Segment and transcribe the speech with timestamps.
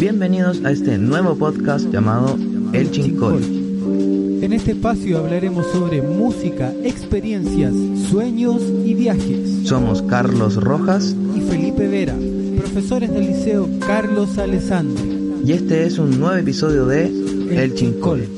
[0.00, 2.38] Bienvenidos a este nuevo podcast llamado
[2.72, 3.42] El Chincol.
[3.42, 7.74] En este espacio hablaremos sobre música, experiencias,
[8.08, 9.66] sueños y viajes.
[9.66, 12.14] Somos Carlos Rojas y Felipe Vera,
[12.58, 15.42] profesores del Liceo Carlos Alessandri.
[15.44, 17.06] Y este es un nuevo episodio de
[17.50, 18.28] El, Chincol.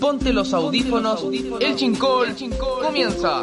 [0.00, 1.26] Ponte los audífonos,
[1.60, 2.28] El Chincol,
[2.82, 3.42] comienza.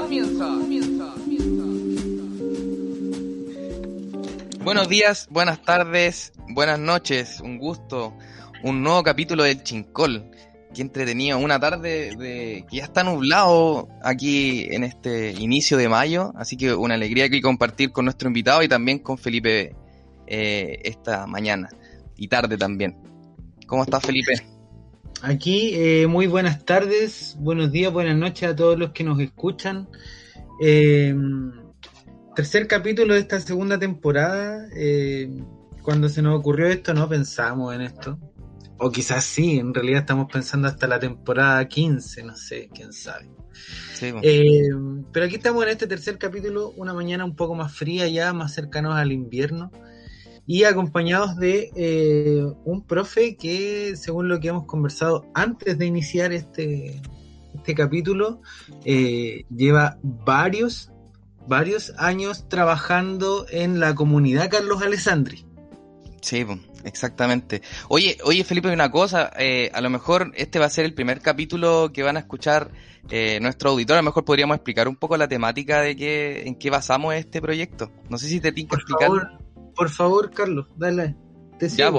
[4.65, 8.17] Buenos días, buenas tardes, buenas noches, un gusto,
[8.63, 10.31] un nuevo capítulo del Chincol.
[10.73, 16.33] Qué entretenido, una tarde de que ya está nublado aquí en este inicio de mayo,
[16.35, 19.75] así que una alegría aquí compartir con nuestro invitado y también con Felipe
[20.25, 21.69] eh, esta mañana
[22.17, 22.97] y tarde también.
[23.67, 24.33] ¿Cómo estás, Felipe?
[25.21, 29.87] Aquí, eh, muy buenas tardes, buenos días, buenas noches a todos los que nos escuchan.
[30.59, 31.13] Eh,
[32.35, 34.67] tercer capítulo de esta segunda temporada.
[34.75, 35.29] Eh,
[35.81, 38.19] cuando se nos ocurrió esto, no pensamos en esto.
[38.77, 43.29] O quizás sí, en realidad estamos pensando hasta la temporada 15, no sé, quién sabe.
[44.01, 44.67] Eh,
[45.13, 48.53] pero aquí estamos en este tercer capítulo, una mañana un poco más fría ya, más
[48.53, 49.71] cercanos al invierno,
[50.45, 56.33] y acompañados de eh, un profe que, según lo que hemos conversado antes de iniciar
[56.33, 57.01] este,
[57.55, 58.41] este capítulo,
[58.83, 60.91] lleva varios
[61.47, 65.45] varios años trabajando en la comunidad Carlos Alessandri.
[66.25, 66.43] Sí,
[66.83, 67.61] exactamente.
[67.87, 71.21] Oye, oye Felipe, una cosa, eh, a lo mejor este va a ser el primer
[71.21, 72.71] capítulo que van a escuchar
[73.11, 76.55] eh, nuestro auditor, a lo mejor podríamos explicar un poco la temática de qué, en
[76.55, 77.91] qué basamos este proyecto.
[78.09, 79.37] No sé si te tengo que explicar.
[79.75, 81.15] por favor, Carlos, dale.
[81.59, 81.91] Te ya,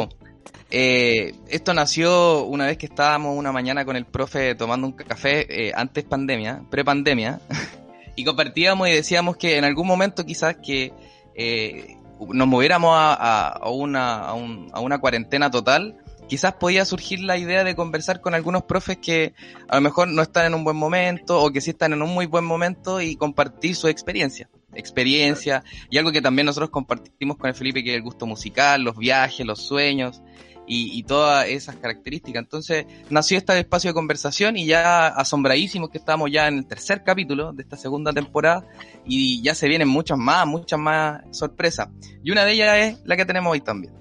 [0.70, 5.72] eh, esto nació una vez que estábamos una mañana con el profe tomando un café
[5.77, 7.41] antes pandemia, pre-pandemia.
[8.17, 10.92] y compartíamos y decíamos que en algún momento quizás que
[11.34, 11.97] eh,
[12.33, 18.20] nos moviéramos a, una, a, una cuarentena total, quizás podía surgir la idea de conversar
[18.22, 19.34] con algunos profes que
[19.69, 22.12] a lo mejor no están en un buen momento o que sí están en un
[22.12, 24.48] muy buen momento y compartir su experiencia.
[24.75, 28.83] Experiencia y algo que también nosotros compartimos con el Felipe, que es el gusto musical,
[28.83, 30.22] los viajes, los sueños
[30.66, 32.43] y, todas esas características.
[32.43, 37.03] Entonces nació este espacio de conversación y ya asombradísimos que estamos ya en el tercer
[37.04, 38.66] capítulo de esta segunda temporada
[39.04, 41.88] y ya se vienen muchas más, muchas más sorpresas.
[42.22, 43.94] Y una de ellas es la que tenemos hoy también.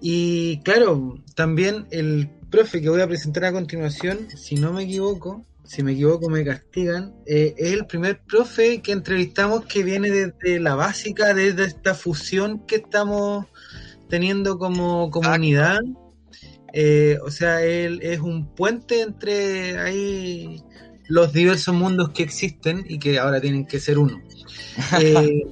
[0.00, 5.46] Y claro, también el profe que voy a presentar a continuación, si no me equivoco,
[5.64, 10.58] si me equivoco me castigan, eh, es el primer profe que entrevistamos que viene desde
[10.60, 13.46] la básica, desde esta fusión que estamos
[14.12, 15.80] teniendo como comunidad.
[16.74, 20.62] Eh, o sea, él es un puente entre ahí
[21.08, 24.20] los diversos mundos que existen y que ahora tienen que ser uno.
[25.00, 25.44] Eh,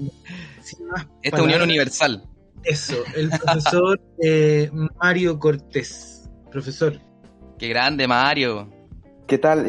[1.22, 2.22] Esta unión universal.
[2.62, 6.30] Eso, el profesor eh, Mario Cortés.
[6.50, 6.98] Profesor.
[7.58, 8.68] Qué grande, Mario.
[9.26, 9.64] ¿Qué tal?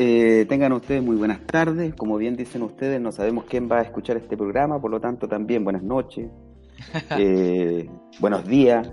[0.48, 1.94] tengan ustedes muy buenas tardes.
[1.96, 5.28] Como bien dicen ustedes, no sabemos quién va a escuchar este programa, por lo tanto
[5.28, 6.30] también buenas noches,
[7.18, 7.90] eh,
[8.20, 8.90] buenos días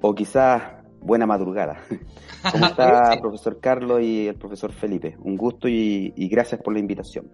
[0.00, 0.62] o quizás
[1.00, 1.80] buena madrugada.
[2.52, 5.16] ¿Cómo está el profesor Carlos y el profesor Felipe?
[5.20, 7.30] Un gusto y, gracias por la invitación.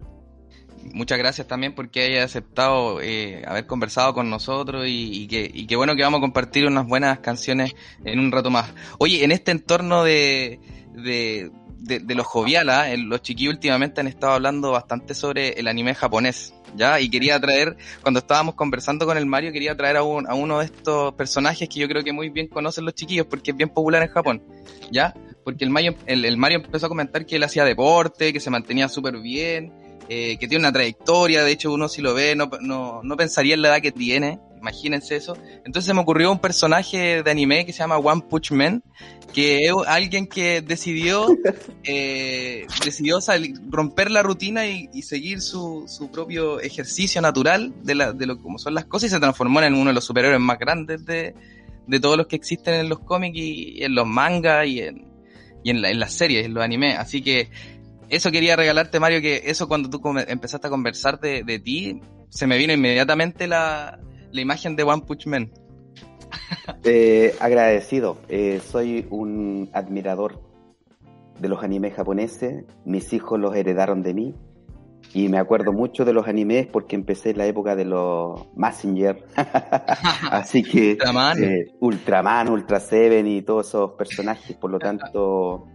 [0.93, 6.03] Muchas gracias también porque haya aceptado eh, haber conversado con nosotros y, que, bueno que
[6.03, 8.73] vamos a compartir unas buenas canciones en un rato más.
[8.99, 10.59] Oye, en este entorno de,
[10.93, 11.51] de,
[11.85, 12.87] de, los jovial, ¿ah?
[12.97, 16.53] los chiquillos últimamente han estado hablando bastante sobre el anime japonés.
[16.75, 16.99] ¿ya?
[16.99, 20.59] Y quería traer, cuando estábamos conversando con el Mario, quería traer a, un, a uno
[20.59, 23.69] de estos personajes que yo creo que muy bien conocen los chiquillos porque es bien
[23.69, 24.43] popular en Japón,
[24.91, 25.13] ¿ya?
[25.43, 28.89] Porque el Mario, el, Mario empezó a comentar que él hacía deporte, que se mantenía
[28.89, 29.71] súper bien,
[30.09, 33.53] eh, que tiene una trayectoria, de hecho uno si lo ve no, no, no pensaría
[33.53, 35.37] en la edad que tiene, imagínense eso.
[35.63, 38.83] Entonces se me ocurrió un personaje de anime que se llama One Punch Man,
[39.31, 41.27] que es alguien que decidió,
[41.83, 43.19] eh, decidió
[43.69, 48.57] romper la rutina y, seguir su, su, propio ejercicio natural de, la, de lo como
[48.57, 51.35] son las cosas y se transformó en uno de los superhéroes más grandes de,
[51.85, 55.05] de todos los que existen en los cómics y, en los mangas y en,
[55.63, 56.97] y en, en las series, en los animes.
[56.97, 57.49] Así que
[58.09, 62.47] eso quería regalarte, Mario, que eso cuando tú empezaste a conversar de, de ti, se
[62.47, 63.99] me vino inmediatamente la,
[64.35, 65.51] la imagen de One Punch Man.
[66.83, 68.17] Eh, agradecido.
[68.27, 70.41] Eh, soy un admirador
[71.39, 72.65] de los animes japoneses.
[72.85, 74.35] Mis hijos los heredaron de mí.
[75.13, 79.23] Y me acuerdo mucho de los animes porque empecé en la época de los Messenger.
[80.31, 81.43] Así que Ultraman.
[81.43, 84.55] Eh, Ultraman, Ultra Seven y todos esos personajes.
[84.57, 85.67] Por lo tanto,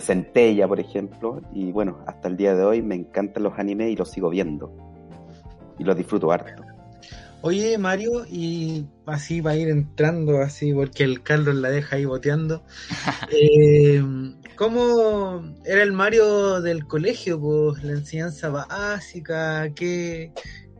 [0.00, 1.40] Centella, por ejemplo.
[1.52, 4.72] Y bueno, hasta el día de hoy me encantan los animes y los sigo viendo.
[5.78, 6.65] Y los disfruto harto.
[7.42, 12.04] Oye, Mario, y así va a ir entrando, así, porque el Carlos la deja ahí
[12.04, 12.64] boteando.
[13.30, 14.02] eh,
[14.56, 17.38] ¿Cómo era el Mario del colegio?
[17.38, 20.32] Pues la enseñanza básica, ¿qué,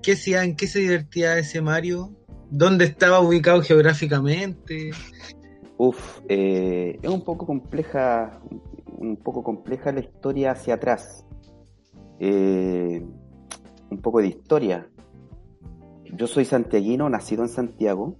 [0.02, 2.16] qué hacía, en qué se divertía ese Mario?
[2.50, 4.92] ¿Dónde estaba ubicado geográficamente?
[5.76, 8.40] Uf, eh, es un poco compleja,
[8.86, 11.26] un poco compleja la historia hacia atrás.
[12.18, 13.04] Eh,
[13.90, 14.88] un poco de historia.
[16.12, 18.16] Yo soy santiaguino, nacido en Santiago,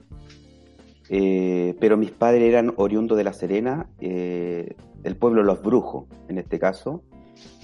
[1.09, 4.75] eh, pero mis padres eran oriundos de La Serena, eh,
[5.05, 7.03] el pueblo Los Brujos, en este caso,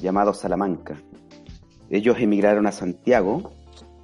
[0.01, 1.03] llamado Salamanca.
[1.91, 3.53] Ellos emigraron a Santiago,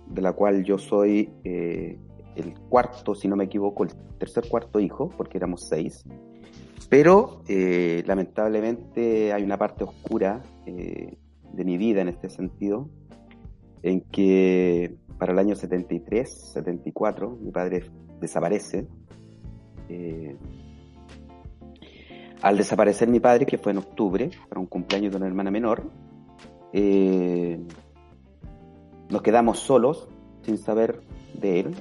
[0.06, 1.98] de la cual yo soy eh,
[2.36, 6.04] el cuarto, si no me equivoco, el tercer cuarto hijo, porque éramos seis.
[6.88, 12.88] Pero eh, lamentablemente hay una parte oscura de mi vida en este sentido,
[13.82, 17.84] en que para el año 73, 74, mi padre
[18.20, 18.86] desaparece.
[19.88, 20.36] Eh,
[22.40, 25.90] al desaparecer mi padre, que fue en octubre, para un cumpleaños de una hermana menor,
[26.72, 27.58] eh,
[29.10, 30.08] nos quedamos solos,
[30.42, 31.00] sin saber
[31.34, 31.74] de él,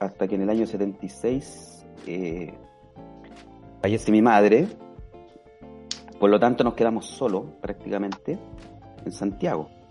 [0.00, 2.54] hasta que en el año 76 eh,
[3.82, 4.66] fallece mi madre.
[6.18, 8.38] Por lo tanto, nos quedamos solos prácticamente
[9.04, 9.81] en Santiago.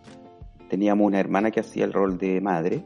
[0.71, 2.85] Teníamos una hermana que hacía el rol de madre.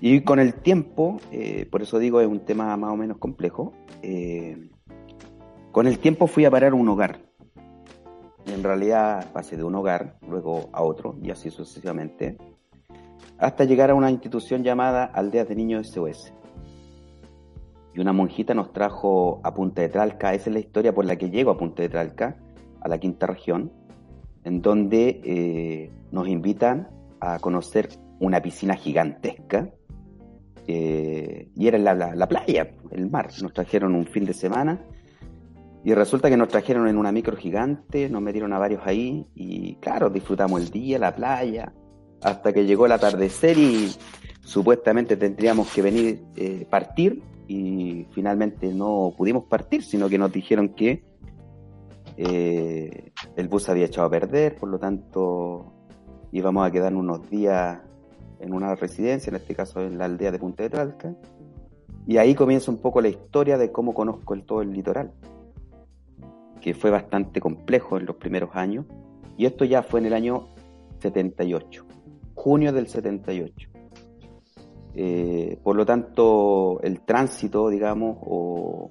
[0.00, 3.72] Y con el tiempo, eh, por eso digo, es un tema más o menos complejo.
[4.02, 4.70] eh,
[5.72, 7.18] con el tiempo fui a parar un hogar.
[8.46, 12.38] En realidad pasé de un hogar, luego a otro, y así sucesivamente,
[13.36, 16.32] hasta llegar a una institución llamada Aldeas de Niños SOS.
[17.94, 21.16] Y una monjita nos trajo a Punta de Tralca, esa es la historia por la
[21.16, 22.36] que llego a Punta de Tralca,
[22.80, 23.72] a la quinta región,
[24.44, 26.88] en donde eh, nos invitan
[27.20, 27.88] a conocer
[28.20, 29.70] una piscina gigantesca,
[30.66, 33.30] eh, y era la, la, la playa, el mar.
[33.42, 34.80] Nos trajeron un fin de semana
[35.84, 39.74] y resulta que nos trajeron en una micro gigante, nos metieron a varios ahí y
[39.76, 41.74] claro, disfrutamos el día, la playa,
[42.22, 43.92] hasta que llegó el atardecer y
[44.40, 50.70] supuestamente tendríamos que venir, eh, partir y finalmente no pudimos partir, sino que nos dijeron
[50.70, 51.04] que
[52.16, 55.72] eh, el bus había echado a perder, por lo tanto
[56.32, 57.80] íbamos a quedar unos días
[58.40, 61.14] en una residencia, en este caso en la aldea de Punta de Tralca,
[62.06, 65.12] y ahí comienza un poco la historia de cómo conozco el, todo el litoral
[66.64, 68.86] que fue bastante complejo en los primeros años,
[69.36, 70.48] y esto ya fue en el año
[71.00, 71.84] 78,
[72.34, 73.68] junio del 78.
[74.94, 78.88] Eh, por lo tanto, el tránsito, digamos, o,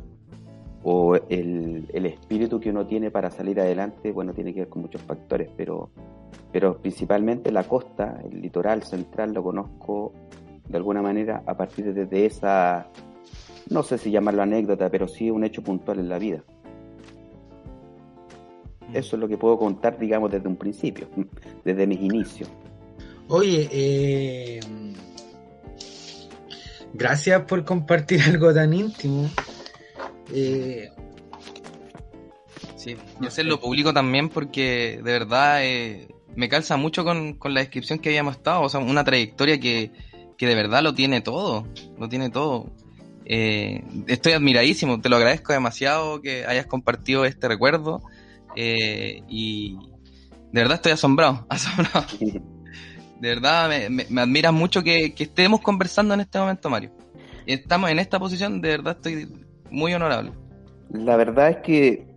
[0.84, 4.82] o el, el, espíritu que uno tiene para salir adelante, bueno, tiene que ver con
[4.82, 5.90] muchos factores, pero,
[6.52, 10.14] pero principalmente la costa, el litoral central, lo conozco
[10.68, 12.88] de alguna manera a partir de, de esa,
[13.70, 16.44] no sé si llamarlo anécdota, pero sí un hecho puntual en la vida.
[18.94, 21.08] Eso es lo que puedo contar, digamos, desde un principio,
[21.66, 22.50] desde mis inicios.
[23.30, 24.60] Oye, eh,
[26.94, 29.30] gracias por compartir algo tan íntimo.
[30.36, 30.90] Eh,
[32.76, 37.60] sí, y hacerlo público también porque de verdad eh, me calza mucho con, con, la
[37.60, 39.92] descripción que habíamos estado, o sea, una trayectoria que,
[40.36, 41.68] que de verdad lo tiene todo,
[42.00, 42.72] lo tiene todo.
[43.26, 48.02] Eh, estoy admiradísimo, te lo agradezco demasiado que hayas compartido este recuerdo.
[48.56, 49.78] Y
[50.52, 52.08] de verdad estoy asombrado, asombrado.
[52.20, 56.92] De verdad me, me, me admira mucho que, que, estemos conversando en este momento, Mario.
[57.46, 59.28] Estamos en esta posición, de verdad estoy
[59.74, 60.32] muy honorable.
[60.92, 62.08] La verdad es que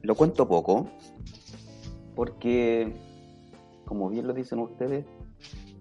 [0.00, 0.88] lo cuento poco,
[2.14, 2.94] porque,
[3.84, 5.04] como bien lo dicen ustedes,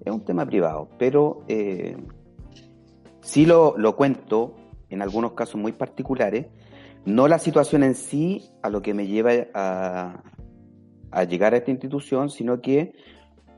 [0.03, 1.95] es un tema privado, pero eh,
[3.21, 4.55] sí lo, lo cuento
[4.89, 6.47] en algunos casos muy particulares,
[7.05, 10.23] no la situación en sí a lo que me lleva a,
[11.11, 12.93] a, llegar a esta institución, sino que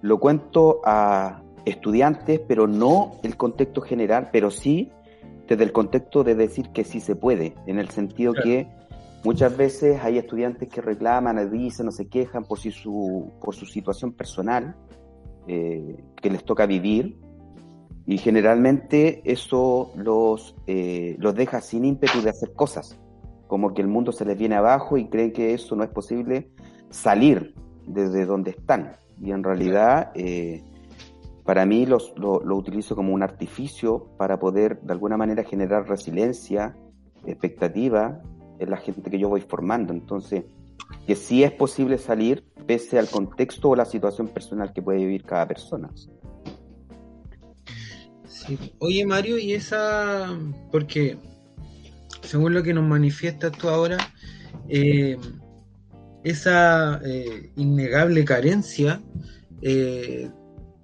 [0.02, 4.92] lo cuento a estudiantes, pero no el contexto general, pero sí
[5.48, 8.50] desde el contexto de decir que sí se puede, en el sentido claro.
[8.50, 8.68] que
[9.24, 13.66] muchas veces hay estudiantes que reclaman, dicen o se quejan por, si su, por su
[13.66, 14.76] situación personal
[15.48, 17.18] eh, que les toca vivir,
[18.08, 23.00] y generalmente eso los, eh, los deja sin ímpetu de hacer cosas
[23.48, 26.50] como que el mundo se les viene abajo y creen que eso no es posible
[26.90, 27.54] salir
[27.86, 28.98] desde donde están.
[29.22, 30.64] Y en realidad, eh,
[31.46, 36.76] para mí los, lo, utilizo como un artificio para poder de alguna manera generar resiliencia,
[37.26, 38.22] expectativa
[38.60, 39.94] en la gente que yo voy formando.
[39.94, 40.44] Entonces,
[41.06, 45.24] que sí es posible salir pese al contexto o la situación personal que puede vivir
[45.24, 45.92] cada persona.
[48.28, 48.58] Sí.
[48.80, 50.36] Oye Mario, y esa,
[50.72, 51.18] porque
[52.22, 53.98] según lo que nos manifiestas tú ahora,
[54.68, 55.18] eh,
[56.24, 59.00] esa eh, innegable carencia
[59.62, 60.30] eh,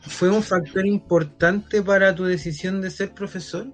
[0.01, 3.67] fue un factor importante para tu decisión de ser profesor.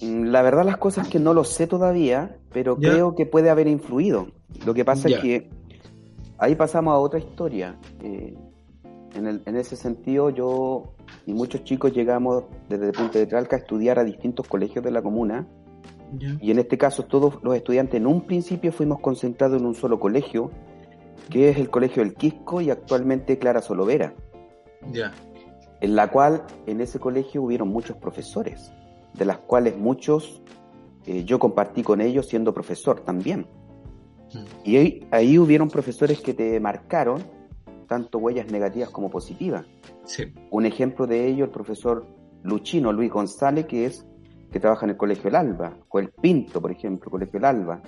[0.00, 2.90] Mm, La verdad las cosas que no lo sé todavía, pero Ya.
[2.90, 4.28] creo que puede haber influido.
[4.66, 5.16] Lo que pasa Ya.
[5.16, 5.50] es que
[6.38, 7.78] ahí pasamos a otra historia.
[8.02, 8.34] Eh,
[9.14, 10.94] en, el- en ese sentido, yo
[11.26, 15.02] y muchos chicos llegamos desde Punta de Tralca a estudiar a distintos colegios de la
[15.02, 15.46] comuna.
[16.18, 16.36] Ya.
[16.40, 20.00] Y en este caso, todos los estudiantes en un principio fuimos concentrados en un solo
[20.00, 20.50] colegio,
[21.30, 24.14] que es el Colegio del Quisco y actualmente Clara Solovera,
[25.80, 28.72] En la cual en ese colegio hubieron muchos profesores,
[29.14, 30.42] de las cuales muchos
[31.06, 33.46] eh, yo compartí con ellos siendo profesor también.
[34.64, 37.22] Y ahí, ahí hubieron profesores que te marcaron
[37.86, 39.66] tanto huellas negativas como positivas.
[40.04, 40.32] Sí.
[40.50, 42.06] Un ejemplo de ello, el profesor
[42.42, 44.06] Luchino Luis González, que es
[44.50, 47.82] que trabaja en el Colegio El Alba, o el Pinto, por ejemplo, Colegio El Alba.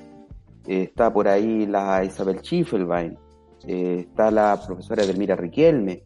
[0.66, 3.18] Eh, está por ahí la Isabel Schiffelbein,
[3.66, 6.04] eh, está la profesora Edelmira Riquelme,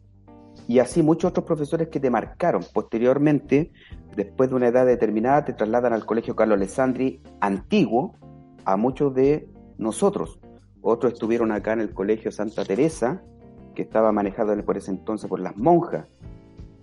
[0.67, 2.63] y así muchos otros profesores que te marcaron.
[2.73, 3.71] Posteriormente,
[4.15, 8.15] después de una edad determinada, te trasladan al Colegio Carlos Alessandri antiguo,
[8.65, 10.39] a muchos de nosotros.
[10.81, 13.23] Otros estuvieron acá en el Colegio Santa Teresa,
[13.73, 16.05] que estaba manejado por ese entonces por las monjas.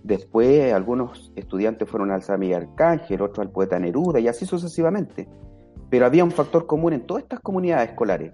[0.03, 5.27] Después algunos estudiantes fueron al San Miguel Arcángel, otros al poeta Neruda y así sucesivamente.
[5.89, 8.33] Pero había un factor común en todas estas comunidades escolares,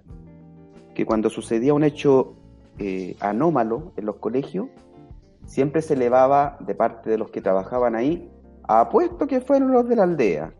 [0.94, 2.36] que cuando sucedía un hecho
[2.78, 4.68] eh, anómalo en los colegios,
[5.46, 8.30] siempre se elevaba de parte de los que trabajaban ahí
[8.66, 10.54] apuesto que fueron los de la aldea.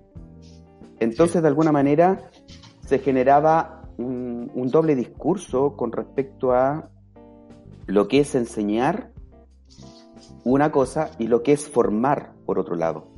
[1.00, 2.30] Entonces, de alguna manera,
[2.86, 6.90] se generaba un, un doble discurso con respecto a
[7.86, 9.10] lo que es enseñar
[10.44, 13.08] una cosa y lo que es formar por otro lado.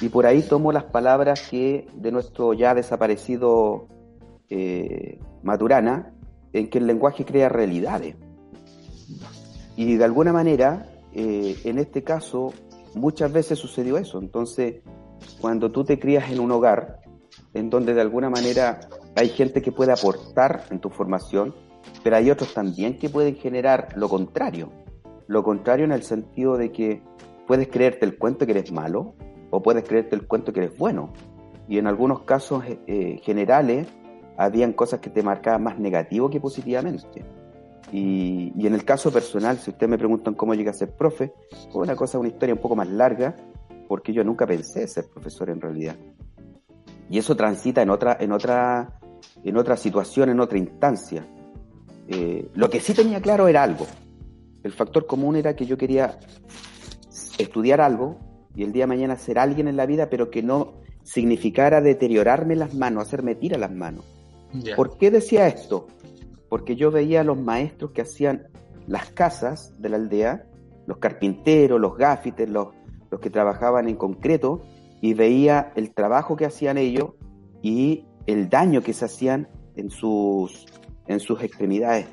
[0.00, 3.86] Y por ahí tomo las palabras que de nuestro ya desaparecido
[4.48, 6.12] eh, Maturana,
[6.52, 8.16] en que el lenguaje crea realidades.
[9.76, 12.52] Y de alguna manera, eh, en este caso,
[12.94, 14.18] muchas veces sucedió eso.
[14.18, 14.82] Entonces,
[15.40, 17.00] cuando tú te crías en un hogar,
[17.54, 18.80] en donde de alguna manera
[19.16, 21.54] hay gente que puede aportar en tu formación,
[22.02, 24.70] pero hay otros también que pueden generar lo contrario.
[25.26, 27.02] Lo contrario en el sentido de que
[27.46, 29.14] puedes creerte el cuento que eres malo
[29.50, 31.12] o puedes creerte el cuento que eres bueno.
[31.68, 33.86] Y en algunos casos eh, generales
[34.36, 37.24] habían cosas que te marcaban más negativo que positivamente.
[37.92, 41.34] Y, y, en el caso personal, si ustedes me preguntan cómo llegué a ser profe,
[41.70, 43.36] fue una cosa, una historia un poco más larga,
[43.86, 45.96] porque yo nunca pensé ser profesor en realidad.
[47.10, 48.98] Y eso transita en otra, en otra,
[49.44, 51.26] en otra situación, en otra instancia.
[52.08, 53.86] Eh, lo que sí tenía claro era algo.
[54.62, 56.18] El factor común era que yo quería
[57.38, 58.16] estudiar algo
[58.54, 62.56] y el día de mañana ser alguien en la vida, pero que no significara deteriorarme
[62.56, 64.04] las manos, hacerme tira las manos.
[64.76, 65.88] ¿Por qué decía esto?
[66.52, 68.48] Porque yo veía los maestros que hacían
[68.86, 70.44] las casas de la aldea,
[70.86, 72.74] los carpinteros, los gafites, los,
[73.10, 74.60] los que trabajaban en concreto,
[75.00, 77.12] y veía el trabajo que hacían ellos
[77.62, 80.66] y el daño que se hacían en sus,
[81.06, 82.08] en sus extremidades.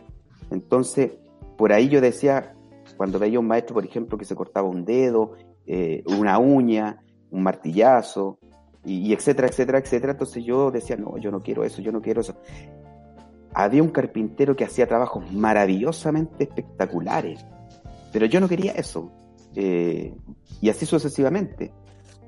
[0.51, 1.11] Entonces,
[1.57, 2.55] por ahí yo decía,
[2.95, 5.33] cuando veía un maestro, por ejemplo, que se cortaba un dedo,
[5.65, 8.39] eh, una uña, un martillazo,
[8.85, 12.01] y, y, etcétera, etcétera, etcétera, entonces yo decía, no, yo no quiero eso, yo no
[12.01, 12.37] quiero eso.
[13.53, 17.45] Había un carpintero que hacía trabajos maravillosamente espectaculares,
[18.11, 19.11] pero yo no quería eso.
[19.55, 20.13] Eh,
[20.61, 21.71] y así sucesivamente.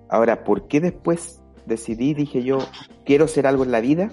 [0.09, 2.59] Ahora, ¿por qué después decidí, dije yo,
[3.05, 4.11] quiero ser algo en la vida?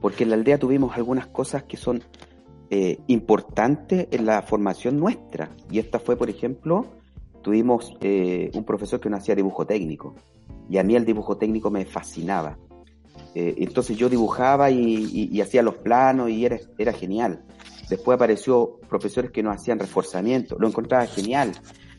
[0.00, 2.02] Porque en la aldea tuvimos algunas cosas que son
[2.70, 5.50] eh, importantes en la formación nuestra.
[5.70, 6.86] Y esta fue, por ejemplo,
[7.42, 10.14] tuvimos eh, un profesor que nos hacía dibujo técnico.
[10.68, 12.56] Y a mí el dibujo técnico me fascinaba.
[13.34, 17.44] Eh, entonces yo dibujaba y, hacía los planos y era, era genial.
[17.88, 21.52] Después apareció profesores que nos hacían reforzamiento, lo encontraba genial.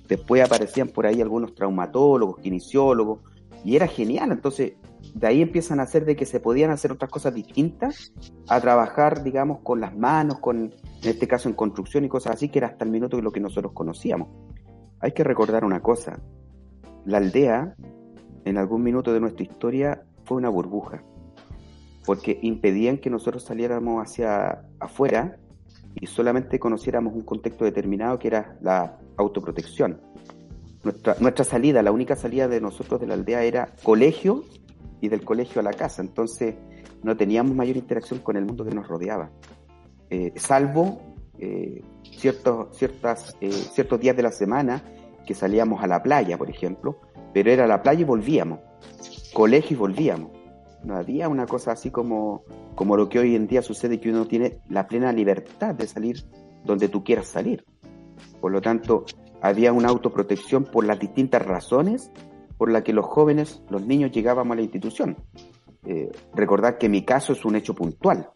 [0.08, 3.20] Después aparecían por ahí algunos traumatólogos, kinesiólogos,
[3.64, 4.32] y era genial.
[4.32, 4.74] Entonces,
[5.14, 8.14] de ahí empiezan a hacer de que se podían hacer otras cosas distintas,
[8.48, 10.74] a trabajar, digamos, con las manos, con,
[11.04, 13.32] en este caso en construcción y cosas así, que era hasta el minuto de lo
[13.32, 14.30] que nosotros conocíamos.
[15.00, 16.20] Hay que recordar una cosa,
[17.06, 17.76] la aldea,
[18.46, 21.04] en algún minuto de nuestra historia, fue una burbuja,
[22.06, 25.38] porque impedían que nosotros saliéramos hacia afuera
[25.96, 30.02] y solamente conociéramos un contexto determinado que era la autoprotección.
[30.84, 34.44] Nuestra, nuestra salida, la única salida de nosotros de la aldea era colegio
[35.00, 36.56] y del colegio a la casa, entonces
[37.04, 39.32] no teníamos mayor interacción con el mundo que nos rodeaba,
[40.10, 41.02] eh, salvo
[41.40, 44.84] eh, ciertos, ciertas, eh, ciertos días de la semana
[45.26, 47.00] que salíamos a la playa, por ejemplo,
[47.34, 48.60] pero era la playa y volvíamos,
[49.34, 50.41] colegio y volvíamos.
[50.84, 52.44] No había una cosa así como,
[52.76, 56.26] como lo que hoy en día sucede, que uno tiene la plena libertad de salir
[56.64, 57.66] donde tú quieras salir.
[58.40, 59.06] Por lo tanto,
[59.42, 62.12] había una autoprotección por las distintas razones
[62.62, 65.18] por las que los jóvenes, los niños llegábamos a la institución.
[65.84, 68.30] Eh, recordad que mi caso es un hecho puntual,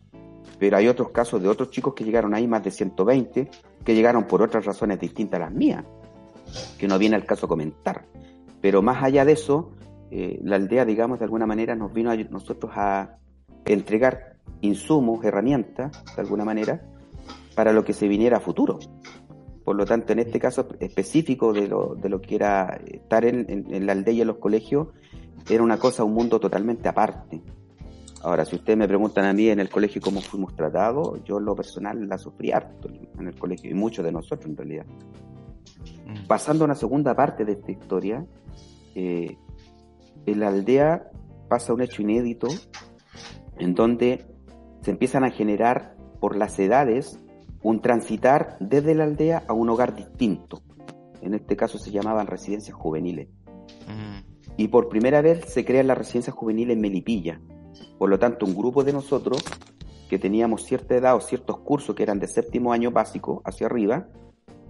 [0.58, 3.52] pero hay otros casos de otros chicos que llegaron ahí, más de 120,
[3.84, 5.86] que llegaron por otras razones distintas a las mías,
[6.80, 8.08] que no viene al caso comentar.
[8.62, 9.74] Pero más allá de eso,
[10.12, 13.18] eh, la aldea, digamos, de alguna manera nos vino a nosotros a
[13.66, 16.82] entregar insumos, herramientas, de alguna manera,
[17.56, 18.80] para lo que se viniera a futuro.
[19.64, 23.86] Por lo tanto, en este caso específico de lo, de lo que era estar en,
[23.86, 24.90] la aldea y en los colegios,
[25.50, 27.42] era una cosa, un mundo totalmente aparte.
[28.22, 31.46] Ahora, si ustedes me preguntan a mí en el colegio cómo fuimos tratados, yo en
[31.46, 34.86] lo personal la sufrí harto en el colegio, y muchos de nosotros en realidad.
[36.06, 36.28] Mm.
[36.28, 38.26] Pasando a una segunda parte de esta historia,
[38.96, 39.38] eh,
[40.26, 41.12] en la aldea
[41.50, 42.48] pasa un hecho inédito
[43.58, 44.26] en donde
[44.82, 47.20] se empiezan a generar por las edades
[47.64, 50.62] un transitar desde la aldea a un hogar distinto.
[51.22, 53.30] En este caso se llamaban residencias juveniles.
[53.88, 54.52] Mm.
[54.58, 57.42] Y por primera vez se crea la residencia juvenil en Melipilla.
[57.98, 59.44] Por lo tanto, un grupo de nosotros
[60.10, 64.08] que teníamos cierta edad o ciertos cursos que eran de séptimo año básico hacia arriba,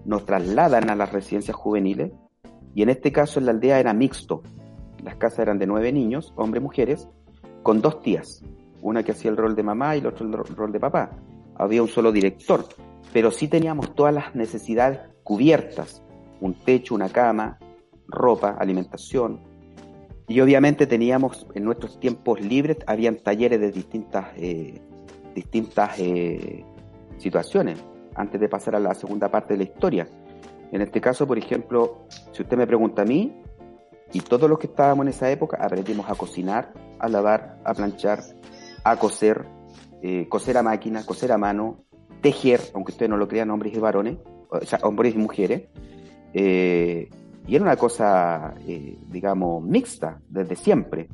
[0.05, 2.13] nos trasladan a las residencias juveniles
[2.73, 4.43] y en este caso en la aldea era mixto.
[5.05, 7.07] Las casas eran de nueve niños, hombres, mujeres,
[7.61, 8.43] con dos tías,
[8.81, 11.11] una que hacía el rol de mamá y el otro el rol de papá.
[11.53, 12.65] Había un solo director,
[13.13, 16.01] pero sí teníamos todas las necesidades cubiertas,
[16.41, 17.59] un techo, una cama,
[18.07, 19.41] ropa, alimentación,
[20.27, 24.81] y obviamente teníamos en nuestros tiempos libres, habían talleres de distintas, eh,
[25.35, 26.65] distintas eh,
[27.17, 27.77] situaciones,
[28.15, 30.07] antes de pasar a la segunda parte de la historia.
[30.71, 33.43] En este caso, por ejemplo, si usted me pregunta a mí,
[34.15, 38.23] y todos los que estábamos en esa época, aprendimos a cocinar, a lavar, a planchar,
[38.85, 39.45] a coser,
[40.01, 41.83] eh, coser a máquina, coser a mano,
[42.21, 45.63] tejer, aunque ustedes no lo crean, hombres y varones, o sea, hombres y mujeres.
[46.33, 47.09] Eh,
[47.45, 51.09] y era una cosa, eh, digamos, mixta desde siempre.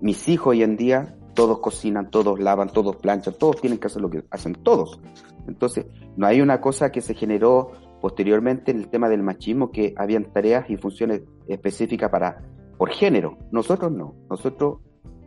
[0.00, 4.02] mis hijos hoy en día, todos cocinan, todos lavan, todos planchan, todos tienen que hacer
[4.02, 5.00] lo que hacen todos.
[5.46, 7.70] Entonces, no hay una cosa que se generó
[8.00, 12.42] posteriormente en el tema del machismo, que habían tareas y funciones específicas para
[12.76, 13.36] por género.
[13.52, 14.14] Nosotros no.
[14.30, 14.78] Nosotros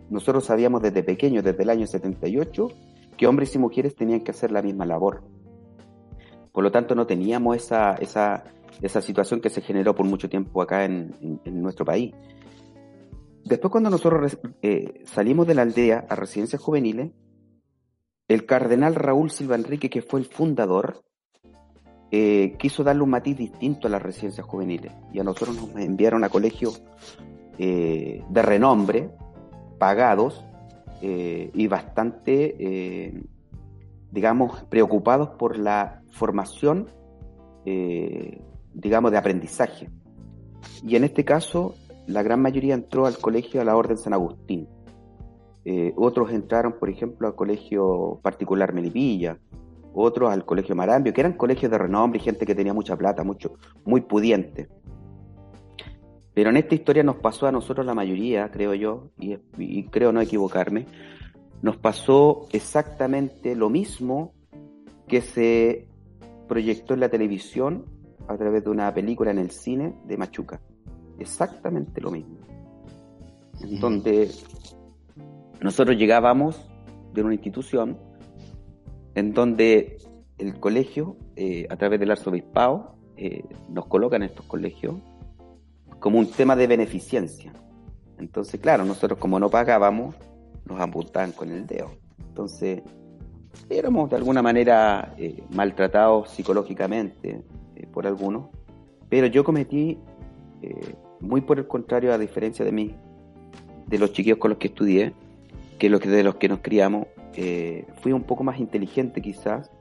[0.10, 2.68] nosotros sabíamos desde pequeños, desde el año 78,
[3.18, 5.24] que hombres y mujeres tenían que hacer la misma labor.
[6.52, 8.44] Por lo tanto, no teníamos esa, esa,
[8.82, 12.14] esa situación que se generó por mucho tiempo acá en, nuestro país.
[13.44, 17.12] Después, cuando nosotros eh, salimos de la aldea a residencias juveniles,
[18.28, 21.04] el cardenal Raúl Silva Enrique, que fue el fundador,
[22.16, 24.94] eh, quiso darle un matiz distinto a las residencias juveniles.
[25.12, 26.84] Y a nosotros nos enviaron a colegios
[27.58, 29.10] eh, de renombre,
[29.80, 30.46] pagados
[31.02, 33.26] eh, y bastante,
[34.12, 36.86] digamos, preocupados por la formación,
[37.66, 39.90] digamos, de aprendizaje.
[40.84, 41.74] Y en este caso,
[42.06, 44.68] la gran mayoría entró al colegio a la Orden San Agustín.
[45.96, 49.40] otros entraron, por ejemplo, al colegio particular Melipilla,
[49.94, 53.24] otros al colegio Marambio, que eran colegios de renombre y gente que tenía mucha plata,
[53.24, 53.54] mucho,
[53.86, 54.68] muy pudiente.
[56.34, 60.22] Pero en esta historia nos pasó a nosotros la mayoría, creo yo, y, creo no
[60.22, 60.88] equivocarme,
[61.62, 64.34] nos pasó exactamente lo mismo
[65.08, 65.88] que se
[66.48, 67.86] proyectó en la televisión
[68.28, 70.60] a través de una película en el cine de Machuca.
[71.20, 72.38] Exactamente lo mismo.
[73.62, 74.32] En donde
[75.62, 76.68] nosotros llegábamos
[77.14, 77.98] de una institución
[79.16, 79.98] en donde
[80.38, 84.96] el colegio, eh, a través del arzobispado, eh, nos coloca en estos colegios
[86.00, 87.54] como un tema de beneficencia.
[88.18, 90.16] Entonces, claro, nosotros como no pagábamos,
[90.66, 91.92] nos apuntaban con el dedo.
[92.20, 92.82] Entonces,
[93.70, 97.44] éramos de alguna manera eh, maltratados psicológicamente
[97.92, 98.50] por algunos,
[99.10, 100.00] pero yo cometí,
[101.20, 102.96] muy por el contrario, a diferencia de mí,
[103.88, 105.14] de los chiquillos con los que estudié,
[105.78, 107.08] que los de los que nos criamos,
[108.02, 109.72] fui un poco más inteligente quizás,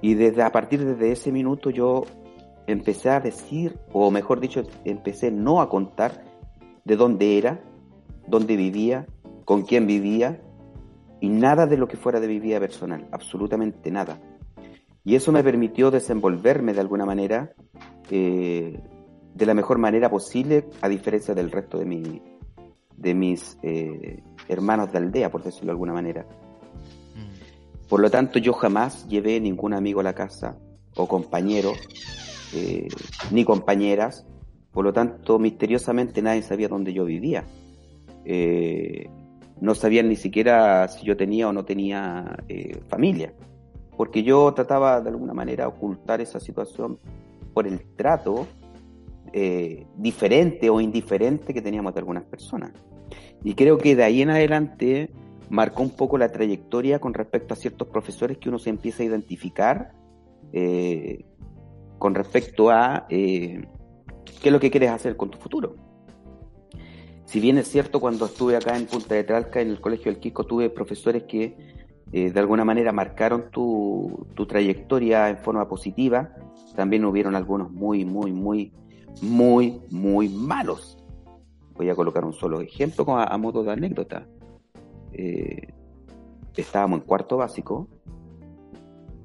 [0.00, 2.04] y desde a partir de ese minuto yo
[2.66, 6.24] empecé a decir, o mejor dicho, empecé no a contar
[6.84, 7.60] de dónde era,
[8.26, 9.06] dónde vivía,
[9.44, 10.40] con quién vivía,
[11.20, 14.20] y nada de lo que fuera de mi vida personal, absolutamente nada.
[15.04, 17.54] Y eso me permitió desenvolverme de alguna manera,
[18.10, 18.78] eh,
[19.34, 22.22] de la mejor manera posible, a diferencia del resto de, mi,
[22.96, 26.26] de mis eh, hermanos de aldea, por decirlo de alguna manera.
[27.88, 30.58] Por lo tanto, yo jamás llevé ningún amigo a la casa
[30.96, 31.72] o compañero
[32.54, 32.88] eh,
[33.30, 34.26] ni compañeras,
[34.72, 37.44] Por lo tanto, misteriosamente nadie sabía dónde yo vivía.
[38.24, 39.08] Eh,
[39.60, 43.32] no sabían ni siquiera si yo tenía o no tenía eh, familia,
[43.96, 46.98] porque yo trataba de alguna manera ocultar esa situación
[47.52, 48.46] por el trato
[49.96, 52.72] diferente o indiferente que teníamos de algunas personas.
[53.42, 55.10] Y creo que de ahí en adelante
[55.50, 59.06] marcó un poco la trayectoria con respecto a ciertos profesores que uno se empieza a
[59.06, 59.92] identificar
[60.52, 61.24] eh,
[61.98, 63.66] con respecto a qué
[64.42, 65.76] es lo que quieres hacer con tu futuro.
[67.24, 70.20] Si bien es cierto, cuando estuve acá en Punta de Tralca, en el Colegio del
[70.20, 71.56] Quisco, tuve profesores que
[72.12, 76.32] eh, de alguna manera marcaron tu, trayectoria en forma positiva.
[76.76, 78.72] También hubieron algunos muy, muy, muy,
[79.20, 80.96] muy, muy malos.
[81.74, 84.28] Voy a colocar un solo ejemplo a, modo de anécdota.
[85.16, 85.72] Eh,
[86.56, 87.88] estábamos en cuarto básico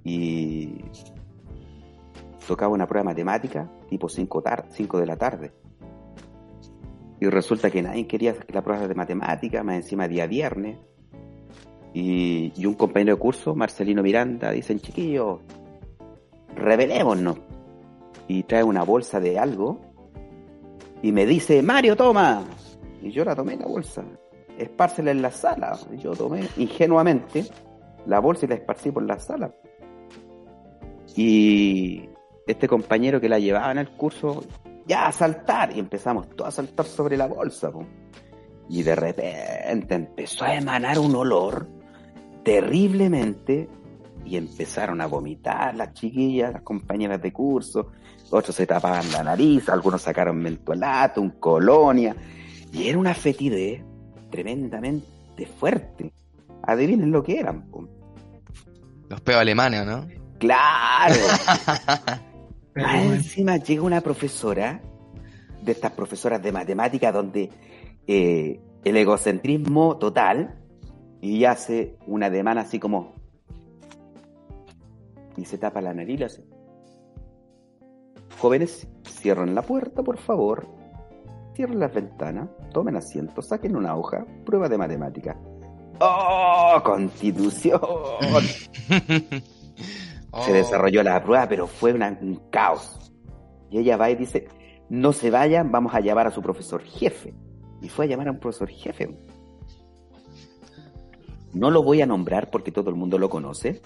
[0.04, 0.84] y
[2.48, 4.42] tocaba una prueba de matemática tipo 5
[5.00, 5.52] de la tarde.
[7.20, 10.78] Y resulta que nadie quería la prueba de matemática, más encima día viernes.
[11.94, 15.42] Y, un compañero de curso, Marcelino Miranda, dicen, chiquillos,
[16.56, 17.40] revelémonos.
[18.28, 19.82] Y trae una bolsa de algo
[21.02, 22.44] y me dice, Mario, toma.
[23.02, 24.06] Y yo la tomé la bolsa,
[24.60, 25.78] espárcela en la sala.
[25.98, 27.46] Yo tomé ingenuamente
[28.06, 29.54] la bolsa y la esparcí por la sala.
[31.16, 32.10] Y
[32.48, 34.44] este compañero que la llevaba en el curso
[34.86, 35.76] ya a saltar.
[35.76, 37.72] Y empezamos todos a saltar sobre la bolsa.
[38.68, 41.68] Y de repente empezó a emanar un olor
[42.44, 43.70] terriblemente
[44.26, 47.92] y empezaron a vomitar las chiquillas, las compañeras de curso.
[48.32, 52.16] Otros se tapaban la nariz, algunos sacaron mentolato, un colonia.
[52.72, 53.84] Y era una fetidez
[54.30, 56.12] tremendamente fuerte.
[56.64, 57.70] Adivinen lo que eran.
[59.10, 60.08] Los peos alemanes, ¿no?
[60.38, 61.16] Claro.
[62.76, 64.82] encima llega una profesora,
[65.62, 67.50] de estas profesoras de matemática, donde
[68.08, 70.56] eh, el egocentrismo total,
[71.22, 73.14] y hace una ademán así como.
[75.36, 76.44] Y se tapa la nariz y hace.
[78.40, 80.79] Jóvenes, cierren la puerta, por favor.
[81.60, 85.38] Cierren las ventanas, tomen asiento, saquen una hoja, prueba de matemática.
[86.00, 86.82] ¡Oh!
[86.86, 87.82] Constitución.
[90.46, 93.12] Se desarrolló la prueba, pero fue un caos.
[93.70, 94.48] Y ella va y dice,
[94.88, 97.34] no se vayan, vamos a llamar a su profesor jefe.
[97.82, 99.14] Y fue a llamar a un profesor jefe.
[101.52, 103.82] No lo voy a nombrar porque todo el mundo lo conoce.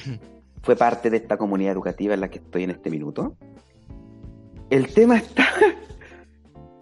[0.62, 3.36] Fue parte de esta comunidad educativa en la que estoy en este minuto.
[4.70, 5.46] El tema está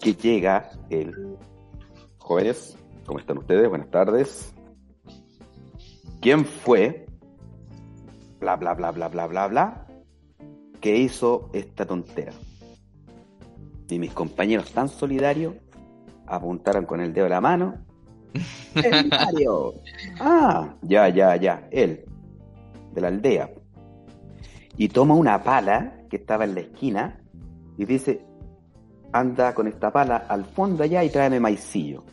[0.01, 1.37] que llega el...
[2.19, 3.69] Jóvenes, ¿cómo están ustedes?
[3.69, 4.55] Buenas tardes.
[6.21, 7.09] ¿Quién fue
[8.41, 9.87] bla, bla, bla, bla, bla, bla, bla,
[10.81, 12.33] que hizo esta tontera.
[13.89, 15.55] Y mis compañeros tan solidarios
[16.27, 17.75] apuntaron con el dedo de la mano.
[18.75, 19.75] ¡El Mario!
[20.21, 22.05] Ah, ya, ya, ya, él,
[22.93, 23.51] de la aldea.
[24.77, 27.21] Y toma una pala que estaba en la esquina
[27.77, 28.25] y dice,
[29.13, 32.05] anda con esta pala al fondo allá y tráeme maicillo.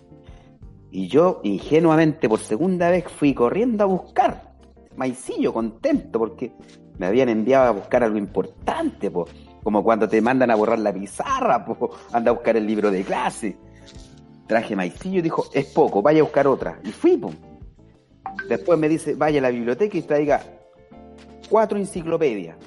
[0.92, 4.56] Y yo, ingenuamente, por segunda vez fui corriendo a buscar
[4.96, 6.54] maicillo, contento, porque
[6.98, 9.26] me habían enviado a buscar algo importante, po.
[9.64, 11.66] como cuando te mandan a borrar la pizarra,
[12.14, 13.58] anda a buscar el libro de clase.
[14.48, 16.80] Traje maicillo y dijo, es poco, vaya a buscar otra.
[16.84, 17.32] Y fui, po.
[18.48, 20.42] Después me dice, vaya a la biblioteca y traiga
[21.50, 22.58] cuatro enciclopedias.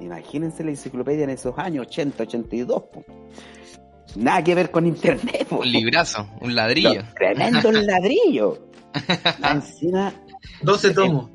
[0.00, 3.04] Imagínense la enciclopedia en esos años, 80, 82, po.
[4.18, 5.58] Nada que ver con internet, po.
[5.58, 7.04] Un librazo, un ladrillo.
[7.14, 8.58] tremendo ladrillo.
[9.48, 10.12] Encima.
[10.62, 11.30] 12 tomos.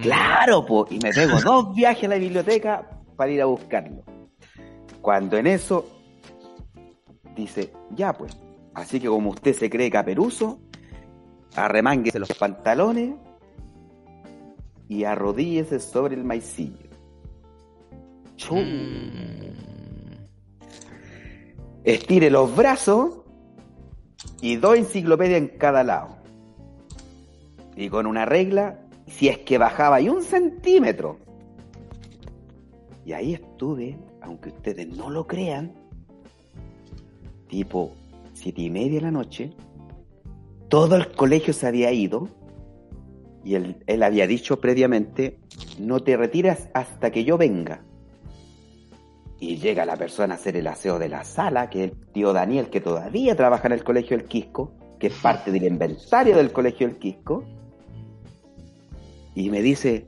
[0.00, 4.02] Claro, po, y me pego dos viajes a la biblioteca para ir a buscarlo.
[5.02, 5.86] Cuando en eso
[7.36, 8.34] dice, ya pues,
[8.72, 10.58] así que como usted se cree caperuso,
[11.54, 13.14] arremánguese los pantalones
[14.88, 16.88] y arrodíllese sobre el maicillo.
[18.50, 19.71] Mm.
[21.84, 23.22] Estire los brazos
[24.40, 26.16] y dos enciclopedias en cada lado.
[27.76, 31.18] Y con una regla si es que bajaba y un centímetro.
[33.04, 35.72] Y ahí estuve, aunque ustedes no lo crean,
[37.48, 37.92] tipo
[38.32, 39.50] siete y media de la noche,
[40.68, 42.28] todo el colegio se había ido
[43.44, 45.38] y él, él había dicho previamente,
[45.78, 47.82] no te retiras hasta que yo venga.
[49.42, 52.32] Y llega la persona a hacer el aseo de la sala, que es el tío
[52.32, 56.52] Daniel, que todavía trabaja en el colegio del Quisco, que es parte del inventario del
[56.52, 57.44] colegio del Quisco
[59.34, 60.06] y me dice,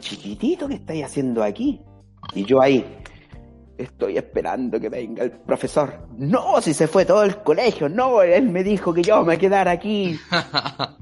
[0.00, 1.80] chiquitito, ¿qué estáis haciendo aquí?
[2.34, 2.84] Y yo ahí,
[3.78, 6.08] estoy esperando que venga el profesor.
[6.18, 9.70] No, si se fue todo el colegio, no, él me dijo que yo me quedara
[9.70, 10.18] aquí.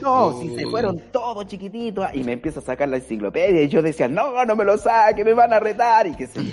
[0.00, 2.06] No, si se fueron todos chiquititos.
[2.14, 5.24] Y me empieza a sacar la enciclopedia y yo decía, no, no me lo saque,
[5.24, 6.52] me van a retar y qué sé yo.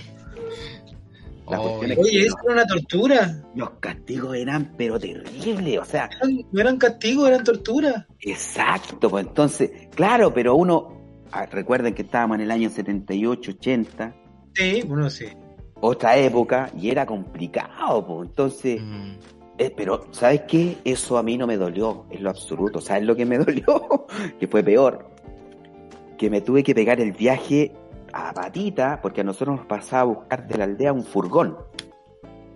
[1.50, 3.44] La Oh, cuestión es Oye, que eso era una tortura.
[3.56, 6.10] los castigos eran pero terribles, o sea,
[6.54, 8.08] No eran castigos, eran tortura.
[8.22, 11.02] exacto, pues entonces, claro, pero uno,
[11.32, 14.16] ah, recuerden que estábamos en el año 78, 80,
[14.56, 15.26] Sí, bueno, sí.
[15.82, 19.12] otra época, y era complicado, pues entonces, Mm.
[19.58, 20.78] eh, pero ¿sabes qué?
[20.86, 24.06] Eso a mí no me dolió, en lo absoluto, ¿sabes lo que me dolió?
[24.40, 25.10] que fue peor,
[26.18, 27.74] que me tuve que pegar el viaje
[28.14, 31.58] a patita, porque a nosotros nos pasaba a buscar de la aldea un furgón,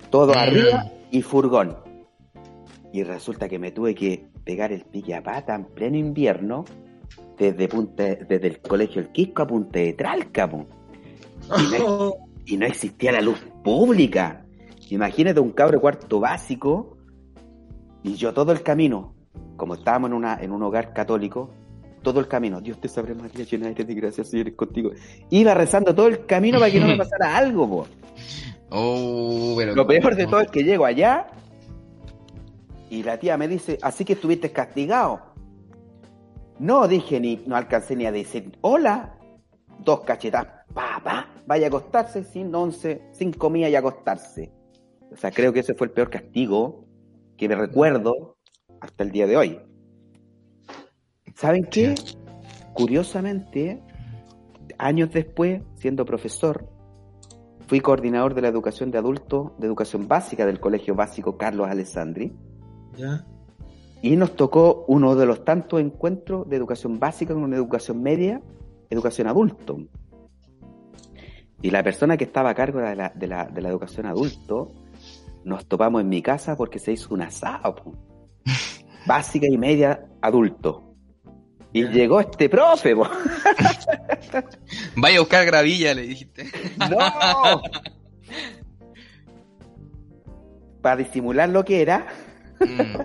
[0.09, 0.37] todo Mm.
[0.37, 1.77] arriba y furgón.
[2.93, 6.63] Y resulta que me tuve que pegar el pique a pata en pleno invierno
[7.37, 10.65] desde, punta, desde el colegio El Quisco a Punta de Tralca, po.
[12.45, 14.45] y no existía la luz pública.
[14.89, 16.97] Imagínate un cabro cuarto básico
[18.03, 19.13] y yo todo el camino,
[19.57, 21.51] como estábamos en, una, en un hogar católico,
[22.11, 24.91] todo el camino, Dios te sabrá María, llena eres de gracia, Señor es contigo.
[25.29, 27.87] Iba rezando todo el camino para que no me pasara algo, po.
[28.69, 31.27] Oh, pero Lo peor de todo es que llego allá
[32.89, 35.21] y la tía me dice, así que estuviste castigado.
[36.59, 39.13] No dije ni, no alcancé ni a decir hola.
[39.79, 44.51] Dos cachetadas, papá, vaya a acostarse sin once, sin comida y acostarse.
[45.11, 46.85] O sea, creo que ese fue el peor castigo
[47.37, 48.37] que me recuerdo
[48.81, 49.59] hasta el día de hoy.
[51.37, 51.93] ¿Saben qué?
[52.73, 53.79] Curiosamente,
[54.79, 56.67] años después, siendo profesor,
[57.67, 62.33] fui coordinador de la educación de adultos, de educación básica del Colegio Básico Carlos Alessandri,
[62.97, 63.23] ¿Ya?
[64.01, 68.41] y nos tocó uno de los tantos encuentros de educación básica con educación media,
[68.89, 69.77] educación adulto.
[71.61, 74.71] Y la persona que estaba a cargo de la, de la, de la educación adulto,
[75.43, 77.75] nos topamos en mi casa porque se hizo un asado,
[79.05, 80.86] básica y media adulto.
[81.77, 81.89] Y Ya.
[81.91, 83.07] llegó este profe, po.
[84.95, 86.45] Vaya a buscar gravilla, le dijiste.
[86.89, 87.61] ¡No!
[90.81, 92.05] Para disimular lo que era,
[92.59, 92.97] Mm.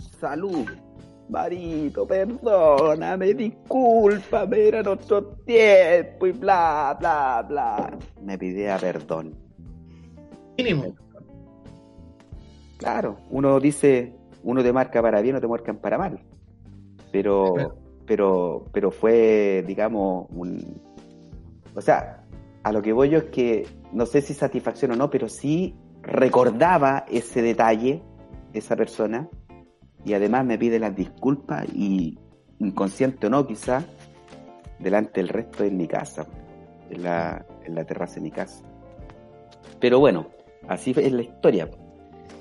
[0.20, 0.66] salud.
[1.28, 7.98] Marito, perdóname, discúlpame, era nuestro tiempo y bla, bla, bla.
[8.22, 9.34] Me pidía perdón.
[10.58, 10.94] Mínimo.
[12.76, 16.20] Claro, uno dice, uno te marca para bien o te marcan para mal.
[17.12, 17.74] Pero, Claro.
[18.06, 20.80] pero, pero fue, digamos, un...
[21.74, 22.24] O sea,
[22.62, 25.74] a lo que voy yo es que, no sé si satisfacción o no, pero sí
[26.02, 28.02] recordaba ese detalle,
[28.52, 29.28] esa persona,
[30.04, 32.18] y además me pide las disculpas y,
[32.58, 33.84] inconsciente o no quizás,
[34.78, 36.26] delante del resto de mi casa,
[36.90, 38.64] en la, en la terraza de mi casa.
[39.80, 40.26] Pero bueno,
[40.68, 41.68] así es la historia.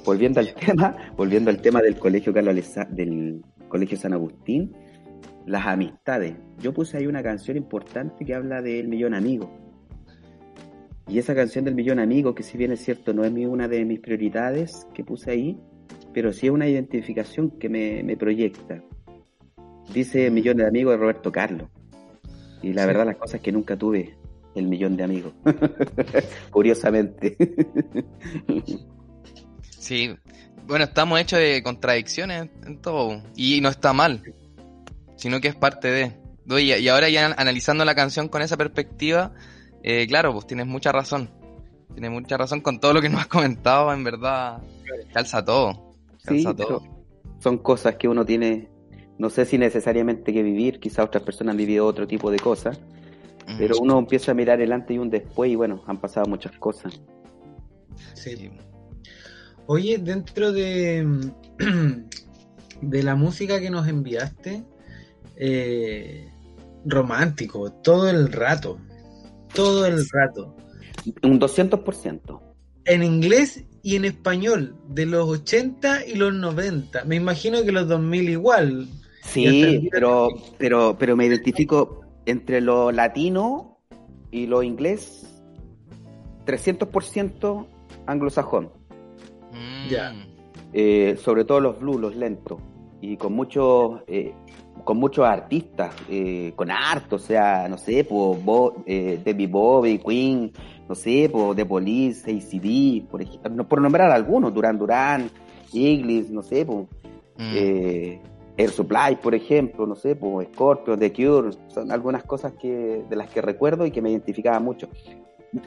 [0.05, 4.73] Volviendo al tema, volviendo al tema del colegio Carlos Alesa- del colegio San Agustín,
[5.47, 6.35] las amistades.
[6.59, 9.49] Yo puse ahí una canción importante que habla del millón amigo.
[11.07, 13.67] Y esa canción del millón amigo, que si bien es cierto, no es mi- una
[13.67, 15.57] de mis prioridades que puse ahí,
[16.13, 18.83] pero sí es una identificación que me, me proyecta.
[19.93, 21.67] Dice Millón de Amigos de Roberto Carlos.
[22.61, 22.87] Y la Sí.
[22.87, 24.15] verdad, las cosas es que nunca tuve
[24.55, 25.33] el millón de amigos.
[26.51, 27.35] Curiosamente.
[29.69, 30.11] Sí.
[30.71, 33.21] Bueno, estamos hechos de contradicciones en todo.
[33.35, 34.23] Y no está mal.
[35.17, 36.13] Sino que es parte de.
[36.59, 39.33] Y ahora ya analizando la canción con esa perspectiva,
[39.83, 41.29] eh, claro, pues tienes mucha razón.
[41.93, 44.61] Tienes mucha razón con todo lo que nos has comentado, en verdad.
[45.13, 45.93] Calza todo.
[46.17, 47.03] Sí, Calza pero todo.
[47.39, 48.69] son cosas que uno tiene,
[49.19, 52.79] no sé si necesariamente que vivir, quizás otras personas han vivido otro tipo de cosas,
[53.47, 56.27] Mm, pero uno empieza a mirar el antes y un después y bueno, han pasado
[56.27, 57.01] muchas cosas.
[58.13, 58.51] Sí.
[59.73, 61.31] Oye, dentro de,
[62.81, 64.65] de la música que nos enviaste,
[65.37, 66.29] eh,
[66.83, 68.79] romántico, todo el rato,
[69.53, 70.57] todo el rato,
[71.23, 72.41] Un 200%.
[72.83, 77.87] en inglés y en español, de los 80 y los 90, me imagino que los
[77.87, 78.89] 2000 igual,
[79.23, 83.77] Sí, pero, pero, pero me identifico entre lo latino
[84.31, 85.29] y lo inglés
[86.45, 87.67] 300%
[88.05, 88.80] anglosajón.
[89.85, 90.13] Mm, Ya.
[90.73, 92.59] eh, sobre todo los blues, los lentos,
[93.01, 94.33] y con muchos, eh,
[94.83, 100.51] con muchos artistas, eh, con harto, o sea, no sé, pues, Bo, Debbie Bowie, Queen,
[100.89, 105.29] no sé, pues, The Police, ACD, por, ej- no- por nombrar algunos, Duran Duran,
[105.73, 106.87] Iglis, no sé, pues,
[107.37, 107.55] Mm.
[108.57, 113.15] Air Supply, por ejemplo, no sé, pues, Scorpio, The Cure, son algunas cosas que, de
[113.15, 114.87] las que recuerdo y que me identificaba mucho.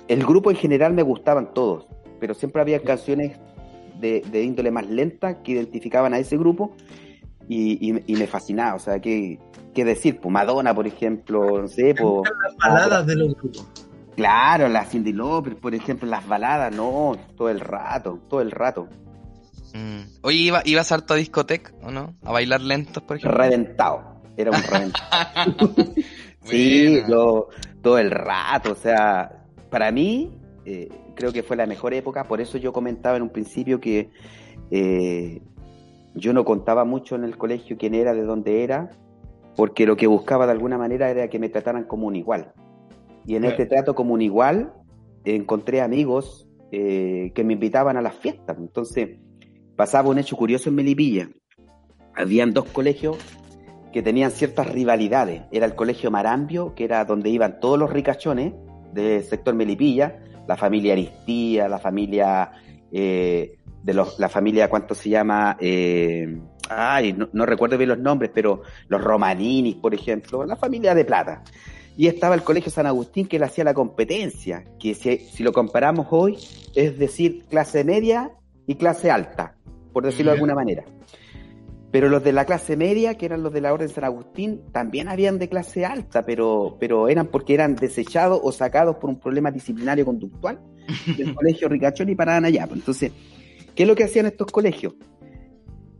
[0.08, 1.86] el grupo en general me gustaban todos,
[2.20, 3.38] pero siempre había canciones
[4.04, 6.76] de, de índole más lenta que identificaban a ese grupo
[7.48, 8.74] y, y, y me fascinaba.
[8.74, 9.38] O sea, ¿qué,
[9.74, 10.20] qué decir?
[10.20, 13.66] Pues Madonna, por ejemplo, no sé, pues, Las baladas de los grupos.
[14.14, 18.88] Claro, la Cindy Lauper, por ejemplo, las baladas, no, todo el rato, todo el rato.
[19.72, 20.02] Mm.
[20.22, 22.14] Oye, ¿iba, ¿ibas harto a discoteca o no?
[22.22, 23.38] ¿A bailar lentos, por ejemplo?
[23.38, 25.74] Reventado, era un reventado.
[26.44, 27.48] sí, yo,
[27.82, 30.30] todo el rato, o sea, para mí
[30.64, 34.10] eh, creo que fue la mejor época, por eso yo comentaba en un principio que
[34.70, 35.42] eh,
[36.14, 38.90] yo no contaba mucho en el colegio quién era, de dónde era,
[39.56, 42.52] porque lo que buscaba de alguna manera era que me trataran como un igual.
[43.26, 44.72] Y en este trato como un igual
[45.24, 48.56] encontré amigos eh, que me invitaban a las fiestas.
[48.58, 49.18] Entonces
[49.76, 51.28] pasaba un hecho curioso en Melipilla.
[52.14, 53.16] Habían dos colegios
[53.92, 55.42] que tenían ciertas rivalidades.
[55.52, 58.54] Era el colegio Marambio, que era donde iban todos los ricachones
[58.92, 62.52] del sector Melipilla, la familia Aristía, la familia
[62.92, 65.56] eh, de los, la familia, ¿cuánto se llama?
[65.60, 70.94] Eh, ay, no, no recuerdo bien los nombres, pero los Romaninis, por ejemplo, la familia
[70.94, 71.42] de plata.
[71.96, 75.52] Y estaba el Colegio San Agustín que le hacía la competencia, que si, si lo
[75.52, 76.38] comparamos hoy,
[76.74, 78.32] es decir, clase media
[78.66, 79.56] y clase alta,
[79.92, 80.84] por decirlo de alguna manera.
[81.94, 85.06] Pero los de la clase media, que eran los de la Orden San Agustín, también
[85.06, 89.52] habían de clase alta, pero, pero eran porque eran desechados o sacados por un problema
[89.52, 90.58] disciplinario conductual
[91.16, 92.66] del colegio Ricachón y paraban allá.
[92.66, 93.12] Pues Entonces,
[93.76, 94.94] ¿qué es lo que hacían estos colegios?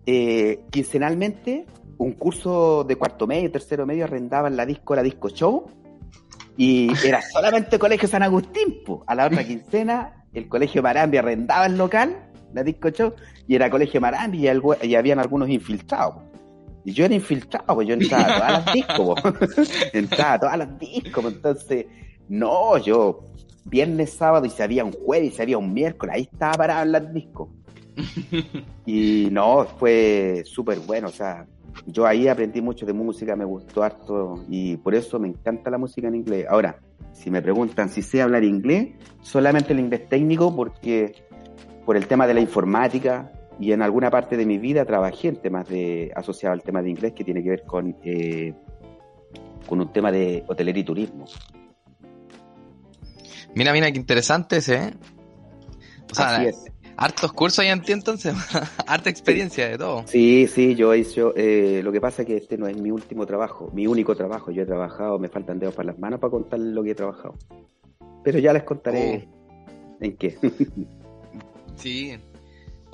[0.05, 1.65] Eh, quincenalmente,
[1.99, 5.67] un curso de cuarto medio, tercero medio, arrendaban la disco, la disco show,
[6.57, 8.83] y era solamente Colegio San Agustín.
[8.85, 9.05] po.
[9.07, 13.15] A la otra quincena, el Colegio Marambi arrendaba el local, la disco show,
[13.47, 16.17] y era Colegio Marambi y, algo- y habían algunos infiltrados.
[16.85, 19.15] Y yo era infiltrado, pues yo entraba a todas las discos, po.
[19.93, 21.29] entraba a todas las discos, po.
[21.31, 21.87] entonces,
[22.29, 23.27] no, yo,
[23.65, 26.83] viernes, sábado, y si había un jueves, y si había un miércoles, ahí estaba parado
[26.83, 27.49] en las discos.
[28.87, 31.47] Y no, fue súper bueno, o sea,
[31.87, 35.79] yo ahí aprendí mucho de música, me gustó harto y por eso me encanta la
[35.79, 36.47] música en inglés.
[36.49, 36.79] Ahora,
[37.13, 38.89] si me preguntan si sé hablar inglés,
[39.23, 41.15] solamente el inglés técnico porque
[41.87, 45.37] por el tema de la informática y en alguna parte de mi vida trabajé en
[45.37, 48.53] temas de asociado al tema de inglés que tiene que ver con eh,
[49.67, 51.25] con un tema de hotelería y turismo.
[53.55, 54.95] Mira, mira, qué interesante ese, ¿eh?
[56.11, 56.64] O sea, Así es.
[56.97, 58.35] hartos cursos ahí en ti entonces,
[58.87, 60.05] harta experiencia de todo.
[60.07, 63.27] Sí, sí, yo hice, eh, lo que pasa es que este no es mi último
[63.27, 64.51] trabajo, mi único trabajo.
[64.51, 67.35] Yo he trabajado, me faltan dedos para las manos para contar lo que he trabajado.
[68.25, 69.29] Pero ya les contaré
[70.01, 70.37] en qué.
[71.77, 72.17] Sí.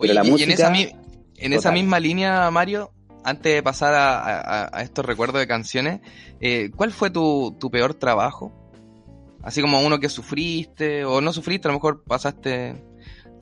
[0.00, 0.88] Pero la y- en música, esa, mi-
[1.36, 2.90] en esa misma línea, Mario,
[3.24, 6.00] antes de pasar a, a- a estos recuerdos de canciones,
[6.40, 8.52] eh, ¿cuál fue tu, tu peor trabajo?
[9.42, 12.74] Así como uno que sufriste, o no sufriste, a lo mejor pasaste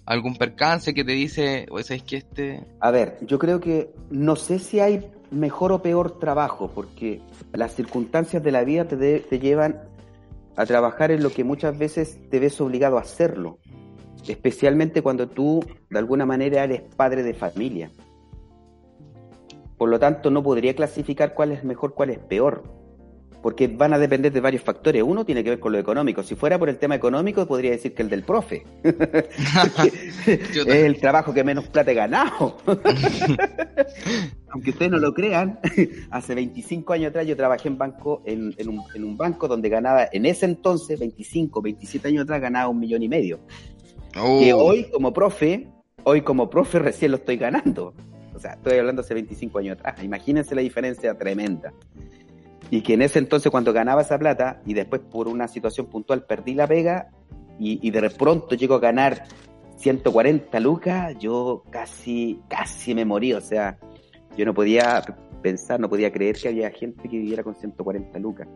[0.06, 2.64] algún percance que te dice, o es que este...
[2.80, 7.20] A ver, yo creo que no sé si hay mejor o peor trabajo, porque
[7.52, 9.82] las circunstancias de la vida te, de- te llevan
[10.56, 13.58] a trabajar en lo que muchas veces te ves obligado a hacerlo,
[14.32, 17.90] especialmente cuando tú de alguna manera eres padre de familia.
[19.76, 22.64] Por lo tanto, no podría clasificar cuál es mejor, cuál es peor,
[23.42, 25.02] porque van a depender de varios factores.
[25.04, 26.22] Uno tiene que ver con lo económico.
[26.24, 28.64] Si fuera por el tema económico, podría decir que el del profe.
[30.26, 32.58] Es el trabajo que menos plata he ganado.
[34.50, 35.60] Aunque ustedes no lo crean,
[36.10, 39.68] hace 25 años atrás yo trabajé en banco, en, en un, en un banco donde
[39.68, 43.38] ganaba, en ese entonces, 25, 27 años atrás, ganaba un millón y medio.
[44.20, 45.68] Uh, Que hoy como profe,
[46.04, 47.94] hoy como profe recién lo estoy ganando.
[48.34, 50.02] O sea, estoy hablando hace 25 años atrás.
[50.02, 51.72] Imagínense la diferencia tremenda.
[52.70, 56.24] Y que en ese entonces cuando ganaba esa plata y después por una situación puntual
[56.24, 57.08] perdí la pega
[57.58, 59.24] y, y de pronto llego a ganar
[59.76, 63.32] 140 lucas, yo casi, casi me morí.
[63.32, 63.78] O sea,
[64.36, 65.02] yo no podía
[65.42, 68.48] pensar, no podía creer que había gente que viviera con 140 lucas.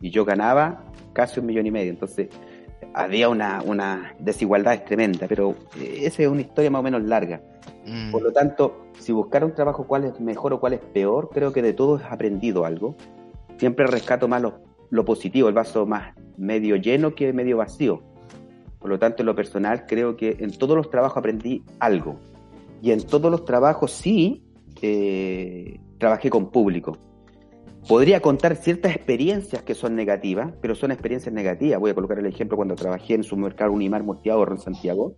[0.00, 1.90] Y yo ganaba casi un millón y medio.
[1.90, 2.28] Entonces,
[2.94, 7.40] había una, una desigualdad tremenda, pero eh, esa es una historia más o menos larga.
[7.86, 11.30] mm, Por lo tanto, si buscar un trabajo cuál es mejor o cuál es peor,
[11.32, 12.96] creo que de todo he aprendido algo.
[13.58, 14.60] Siempre rescato más lo,
[14.90, 18.02] lo positivo, el vaso más medio lleno que medio vacío.
[18.78, 22.16] Por lo tanto, en lo personal, creo que en todos los trabajos aprendí algo.
[22.82, 24.42] Y en todos los trabajos sí
[24.80, 26.96] eh, trabajé con público.
[27.90, 31.80] Podría contar ciertas experiencias que son negativas, pero son experiencias negativas.
[31.80, 35.16] Voy a colocar el ejemplo cuando trabajé en supermercado Unimar Multiahorro en Santiago.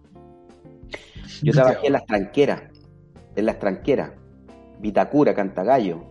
[1.42, 2.62] Yo trabajé en las tranqueras,
[3.36, 4.12] en las tranqueras,
[4.80, 6.04] Vitacura, Cantagallo,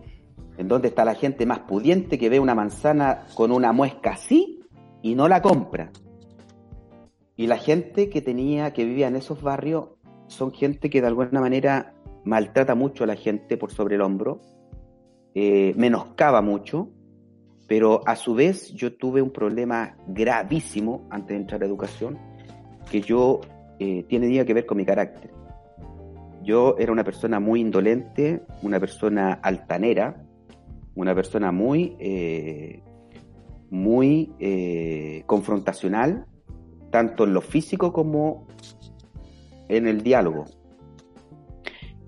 [0.56, 4.60] en donde está la gente más pudiente que ve una manzana con una muesca así
[5.02, 5.90] y no la compra.
[7.34, 9.88] Y la gente que tenía, que vivía en esos barrios,
[10.28, 11.94] son gente que de alguna manera
[12.24, 14.40] maltrata mucho a la gente por sobre el hombro,
[15.34, 16.90] eh, menoscaba mucho,
[17.66, 22.18] pero a su vez yo tuve un problema gravísimo antes de entrar a educación,
[22.90, 23.40] que yo
[23.78, 25.30] eh, tiene que ver con mi carácter.
[26.42, 30.22] Yo era una persona muy indolente, una persona altanera,
[30.94, 32.82] una persona muy, eh,
[33.70, 36.26] muy confrontacional,
[36.90, 38.46] tanto en lo físico como
[39.68, 40.44] en el diálogo.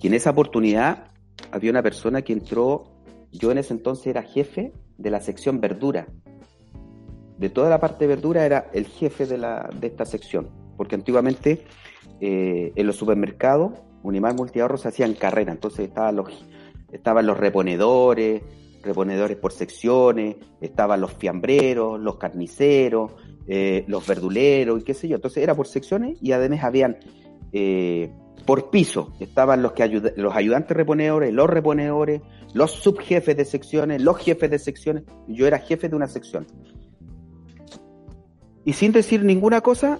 [0.01, 1.07] Y en esa oportunidad
[1.51, 2.85] había una persona que entró,
[3.35, 6.07] yo en ese entonces era jefe de la sección verdura.
[7.39, 10.95] De toda la parte de verdura era el jefe de, la, de esta sección, porque
[10.95, 11.64] antiguamente
[12.20, 13.72] eh, en los supermercados,
[14.03, 16.47] Unimar Multiahorro se hacían carrera, entonces estaban los,
[16.93, 18.43] estaban los reponedores,
[18.82, 23.12] reponedores por secciones, estaban los fiambreros, los carniceros,
[23.49, 25.16] eh, los verduleros y qué sé yo.
[25.16, 26.99] Entonces era por secciones y además habían
[27.55, 28.12] eh,
[28.44, 32.20] por piso, estaban los, que los ayudantes reponedores, los reponedores,
[32.52, 35.05] los subjefes de secciones, los jefes de secciones.
[35.28, 36.46] Yo era jefe de una sección.
[38.64, 39.98] Y sin decir ninguna cosa,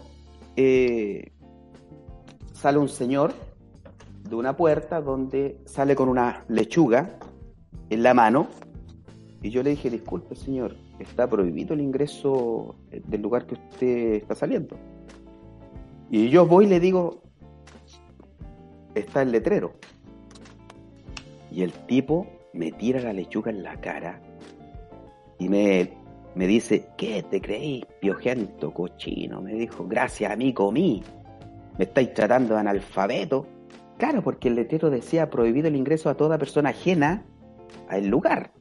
[0.57, 1.33] eh,
[2.53, 3.33] sale un señor
[4.29, 7.19] de una puerta donde sale con una lechuga
[7.89, 8.49] en la mano
[9.43, 14.35] y yo le dije, disculpe señor, está prohibido el ingreso del lugar que usted está
[14.35, 14.77] saliendo.
[16.11, 17.24] Y yo voy y le digo,
[18.95, 19.75] está el letrero.
[21.51, 24.21] Y el tipo me tira la lechuga en la cara
[25.39, 25.93] y me,
[26.35, 29.41] me dice, ¿qué te creéis, piojento, cochino?
[29.41, 31.03] Me dijo, gracias a mí comí.
[31.79, 33.47] Me estáis tratando de analfabeto.
[33.99, 37.25] Claro, porque el letrero decía prohibido el ingreso a toda persona ajena
[37.89, 38.53] al lugar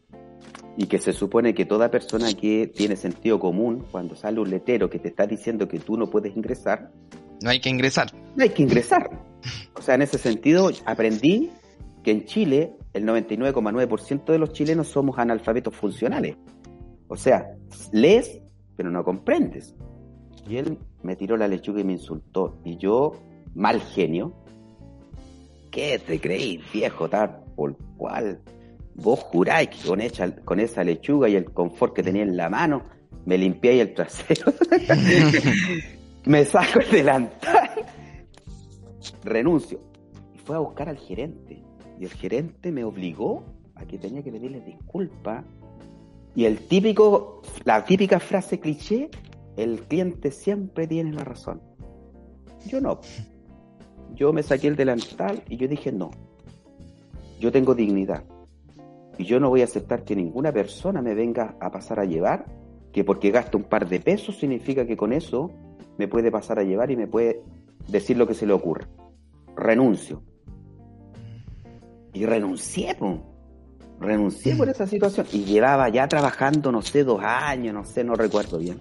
[0.77, 4.89] y que se supone que toda persona que tiene sentido común, cuando sale un letero
[4.89, 6.91] que te está diciendo que tú no puedes ingresar,
[7.43, 8.07] no hay que ingresar.
[8.35, 9.09] No hay que ingresar.
[9.75, 11.51] O sea, en ese sentido aprendí
[12.03, 16.37] que en Chile el 99,9% de los chilenos somos analfabetos funcionales.
[17.07, 17.53] O sea,
[17.91, 18.39] lees,
[18.75, 19.75] pero no comprendes.
[20.47, 22.59] Y él me tiró la lechuga y me insultó.
[22.63, 23.11] Y yo,
[23.53, 24.33] mal genio,
[25.69, 28.41] ¿qué te creí, viejo tal por cual?
[28.95, 29.99] vos juráis que con,
[30.45, 32.83] con esa lechuga y el confort que tenía en la mano,
[33.25, 34.53] me limpié el trasero.
[36.26, 37.69] me saco el delantal.
[39.24, 39.80] Renuncio.
[40.34, 41.63] Y fue a buscar al gerente.
[41.99, 43.43] Y el gerente me obligó
[43.76, 45.45] a que tenía que pedirle disculpas.
[46.36, 49.09] Y el típico, la típica frase cliché,
[49.55, 51.61] el cliente siempre tiene la razón.
[52.67, 52.99] Yo no.
[54.15, 56.11] Yo me saqué el delantal y yo dije no.
[57.39, 58.24] Yo tengo dignidad.
[59.17, 62.45] Y yo no voy a aceptar que ninguna persona me venga a pasar a llevar,
[62.91, 65.51] que porque gasto un par de pesos significa que con eso
[65.97, 67.41] me puede pasar a llevar y me puede
[67.87, 68.87] decir lo que se le ocurre.
[69.55, 70.23] Renuncio.
[72.13, 72.95] Y renuncié,
[73.99, 75.25] renuncié por esa situación.
[75.31, 78.79] Y llevaba ya trabajando, no sé, dos años, no sé, no recuerdo bien.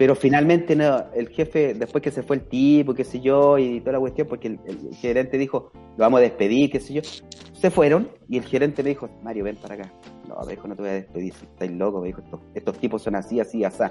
[0.00, 0.72] Pero finalmente
[1.14, 4.26] el jefe, después que se fue el tipo, qué sé yo, y toda la cuestión,
[4.26, 7.02] porque el, gerente dijo, lo vamos a despedir, qué sé yo,
[7.52, 9.92] se fueron y el gerente me dijo, Mario, ven para acá.
[10.26, 12.22] No, me no te voy a despedir, estáis loco, me dijo,
[12.54, 13.84] estos, tipos son así, así, así.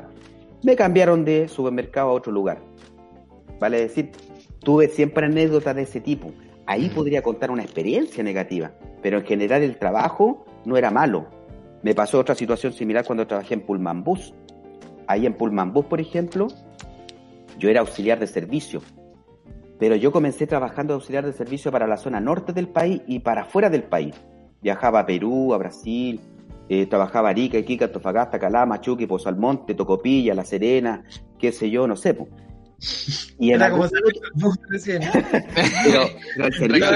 [0.64, 2.62] Me cambiaron de supermercado a otro lugar.
[3.60, 4.12] Vale decir,
[4.60, 6.32] tuve siempre anécdotas de ese tipo.
[6.66, 11.28] Ahí podría contar una experiencia negativa, pero en general el trabajo no era malo.
[11.82, 14.34] Me pasó otra situación similar cuando trabajé en Pullman Bus
[15.10, 16.48] ahí en Pullman Bus, por ejemplo,
[17.58, 18.82] yo era auxiliar de servicio,
[19.80, 23.20] pero yo comencé trabajando de auxiliar de servicio para la zona norte del país y
[23.20, 24.14] para afuera del país.
[24.62, 26.22] Viajaba a Perú, a Brasil,
[26.70, 31.04] eh, trabajaba Arica, Iquique, Antofagasta, Calama, Chuqui, Pozo Almonte, Tocopilla, La Serena,
[31.40, 32.16] qué sé yo, no sé.
[33.40, 33.88] Y era como
[34.36, 35.02] bus recién.
[36.36, 36.88] pero, el servicio,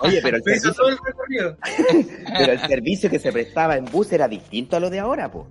[0.00, 0.74] Oye, pero el servicio,
[2.38, 5.46] pero el servicio que se prestaba en bus era distinto a lo de ahora, pues.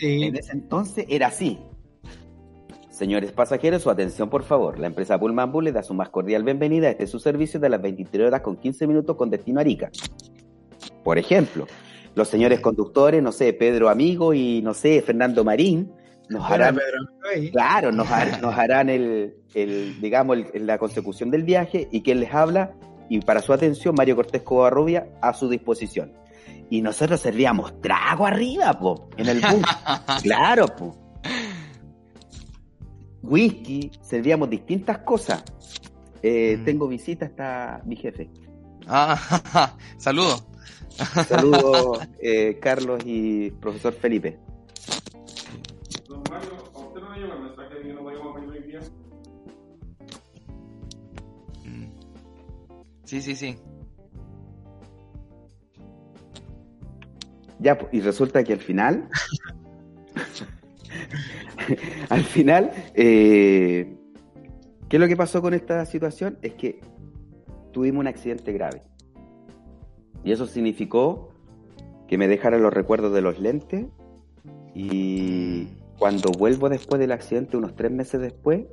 [0.00, 1.58] En ese entonces era así.
[2.90, 4.80] Señores pasajeros, su atención por favor.
[4.80, 7.68] La empresa Pullman Bus le da su más cordial bienvenida a este su servicio de
[7.68, 9.90] las 23 horas con 15 minutos con destino a Arica.
[11.04, 11.68] Por ejemplo,
[12.18, 15.92] los señores conductores, no sé, Pedro Amigo y no sé, Fernando Marín,
[16.28, 16.76] nos harán,
[17.52, 22.74] claro, nos, harán el, digamos, la consecución del viaje y quien les habla
[23.08, 26.12] y para su atención, Mario Cortés Covarrubia a su disposición.
[26.68, 29.62] Y nosotros servíamos trago arriba, po, en el bus.
[30.22, 30.94] claro, po.
[33.22, 35.42] Whisky, servíamos distintas cosas.
[36.22, 36.64] Eh, mm.
[36.64, 38.28] Tengo visita hasta mi jefe.
[38.86, 40.44] Ah, saludos.
[41.28, 44.38] Saludos, eh, Carlos y profesor Felipe.
[46.08, 48.62] Don Mario, ¿a usted no le llegó el mensaje de que no podíamos venir hoy
[48.62, 48.80] día?
[51.64, 51.86] Mm.
[53.04, 53.56] Sí, sí, sí.
[57.60, 59.08] Ya, pues, y resulta que al final.
[62.08, 63.96] al final, eh,
[64.88, 66.38] ¿qué es lo que pasó con esta situación?
[66.42, 66.80] Es que
[67.72, 68.87] tuvimos un accidente grave.
[70.24, 71.30] Y eso significó
[72.06, 73.86] que me dejaran los recuerdos de los lentes
[74.74, 78.66] y cuando vuelvo después del accidente, unos tres meses después,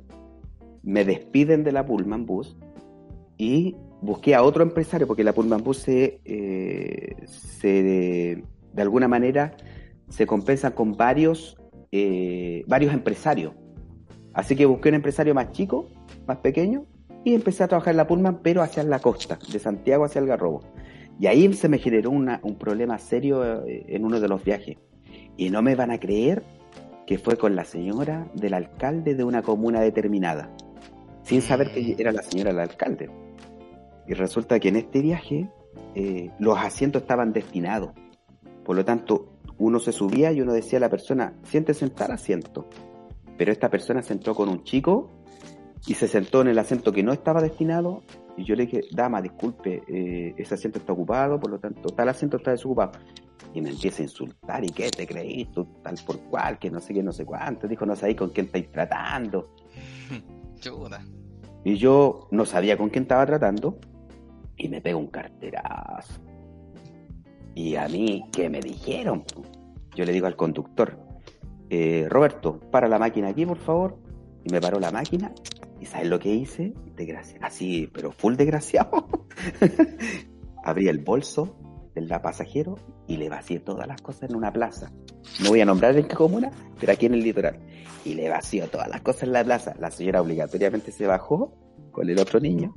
[0.82, 2.56] me despiden de la Pullman Bus
[3.36, 8.42] y busqué a otro empresario porque la Pullman Bus se, eh, se
[8.72, 9.56] de alguna manera
[10.08, 11.56] se compensa con varios,
[11.90, 13.54] eh, varios empresarios.
[14.32, 15.88] Así que busqué un empresario más chico,
[16.26, 16.84] más pequeño,
[17.24, 20.26] y empecé a trabajar en la Pullman, pero hacia la costa, de Santiago hacia el
[20.26, 20.60] Garrobo.
[21.18, 24.76] Y ahí se me generó un problema serio eh, en uno de los viajes.
[25.36, 26.42] Y no me van a creer
[27.06, 30.50] que fue con la señora del alcalde de una comuna determinada,
[31.22, 33.10] sin saber que era la señora del alcalde.
[34.06, 35.48] Y resulta que en este viaje
[35.94, 37.90] eh, los asientos estaban destinados
[38.66, 42.10] por lo tanto, uno se subía y uno decía a la persona, siéntese en tal
[42.10, 42.66] asiento.
[43.38, 45.08] Pero esta persona se entró con un chico
[45.86, 48.02] y se sentó en el asiento que no estaba destinado.
[48.36, 52.08] Y yo le dije, dama, disculpe, eh, ese asiento está ocupado, por lo tanto, tal
[52.08, 52.92] asiento está desocupado.
[53.54, 55.66] Y me empieza a insultar, ¿y qué te creís tú?
[55.82, 57.66] Tal por cual, que no sé qué, no sé cuánto.
[57.66, 59.54] Dijo, no sabéis con quién estáis tratando.
[61.64, 63.78] Y yo no sabía con quién estaba tratando
[64.56, 66.20] y me pega un carterazo.
[67.54, 69.24] Y a mí, ¿qué me dijeron?
[69.94, 70.98] Yo le digo al conductor,
[71.70, 73.98] eh, Roberto, para la máquina aquí, por favor.
[74.44, 75.32] Y me paró la máquina.
[75.80, 76.74] ¿Y sabes lo que hice?
[77.40, 79.08] Así, pero full desgraciado.
[80.64, 81.56] Abrí el bolso
[81.94, 84.92] del pasajero y le vacié todas las cosas en una plaza.
[85.42, 87.58] No voy a nombrar en qué comuna, pero aquí en el litoral.
[88.04, 89.74] Y le vació todas las cosas en la plaza.
[89.78, 91.54] La señora obligatoriamente se bajó
[91.92, 92.74] con el otro niño.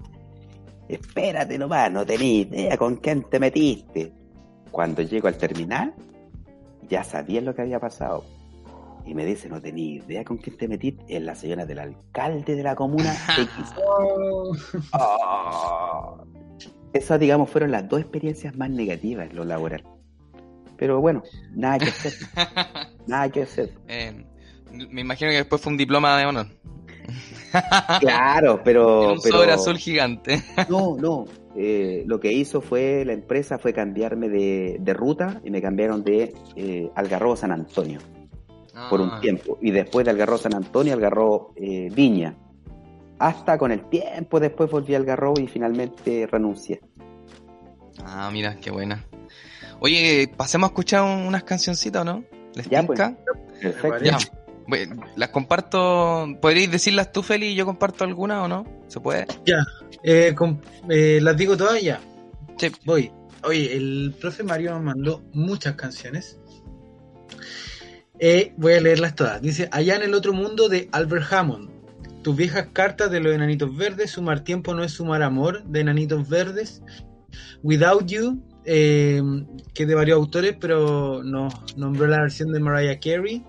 [0.87, 4.13] Espérate nomás, no tenés idea con quién te metiste.
[4.71, 5.93] Cuando llego al terminal,
[6.87, 8.23] ya sabía lo que había pasado.
[9.09, 11.03] Y me dice, no tenía idea con quién te metiste.
[11.07, 13.11] Es la señora del alcalde de la comuna
[14.93, 16.23] oh.
[16.93, 19.83] Esas, digamos, fueron las dos experiencias más negativas en lo laboral.
[20.77, 21.23] Pero bueno,
[21.55, 22.13] nada que hacer.
[23.07, 23.73] nada que hacer.
[23.87, 24.25] Eh,
[24.91, 26.47] me imagino que después fue un diploma de honor.
[27.99, 29.13] claro, pero...
[29.13, 30.43] un sobre azul gigante.
[30.69, 31.25] no, no.
[31.55, 36.35] Eh, lo que hizo fue, la empresa fue cambiarme de, ruta y me cambiaron de
[36.55, 37.99] eh, Algarrobo San Antonio
[38.89, 39.19] por un ah.
[39.19, 39.57] tiempo.
[39.61, 42.35] Y después de Algarrobo San Antonio, Algarrobo eh, Viña.
[43.17, 46.81] Hasta con el tiempo después volví al Algarrobo y finalmente renuncié.
[48.03, 49.05] Ah, mira, qué buena.
[49.81, 52.23] Oye, pasemos a escuchar unas cancioncitas, ¿no?
[52.53, 52.99] ¿Les ya, pues.
[53.61, 54.39] Perfecto
[55.15, 56.27] las comparto.
[56.41, 58.65] ¿Podríais decirlas tú, Feli, y yo comparto alguna o no?
[58.87, 59.27] ¿Se puede?
[59.45, 59.65] Ya.
[60.03, 60.35] Eh,
[60.89, 61.99] eh, ¿Las digo todas ya?
[62.57, 62.71] Sí.
[62.85, 63.11] Voy.
[63.43, 66.39] Oye, el profe Mario me mandó muchas canciones.
[68.19, 69.41] Eh, voy a leerlas todas.
[69.41, 71.69] Dice, Allá en el otro mundo de Albert Hammond.
[72.21, 74.11] Tus viejas cartas de los enanitos verdes.
[74.11, 76.81] Sumar tiempo no es sumar amor de enanitos verdes.
[77.63, 79.23] Without You, que
[79.73, 83.43] es de varios autores, pero nos nombró la versión de Mariah Carey.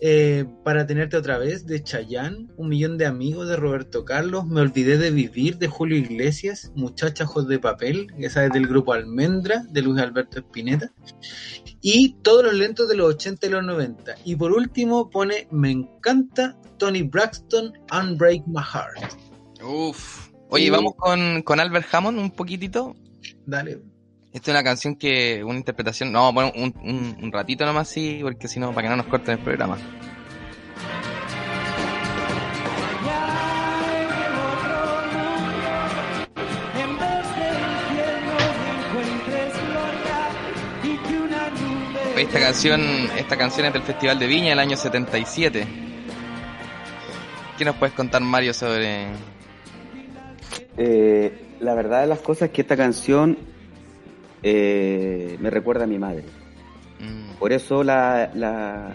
[0.00, 4.60] Eh, para tenerte otra vez de Chayanne, Un millón de amigos de Roberto Carlos, Me
[4.60, 9.82] olvidé de vivir de Julio Iglesias, Muchachajos de papel, esa es del grupo Almendra de
[9.82, 10.92] Luis Alberto Espineta,
[11.80, 14.14] y todos los lentos de los 80 y los 90.
[14.24, 19.14] Y por último pone Me encanta Tony Braxton, Unbreak My Heart.
[19.64, 20.28] Uf.
[20.50, 22.96] Oye, vamos con, con Albert Hammond un poquitito.
[23.46, 23.82] Dale.
[24.32, 28.46] Esta es una canción que, una interpretación, no, bueno, un, un, ratito nomás sí, porque
[28.46, 29.78] si no, para que no nos corten el programa.
[42.18, 42.80] Esta canción,
[43.16, 45.66] esta canción es del Festival de Viña del año 77.
[47.56, 49.06] ¿Qué nos puedes contar, Mario, sobre...?
[50.76, 53.38] Eh, la verdad de las cosas es que esta canción
[54.42, 56.24] eh, me recuerda a mi madre.
[57.00, 57.38] Mm.
[57.38, 58.94] Por eso la, la,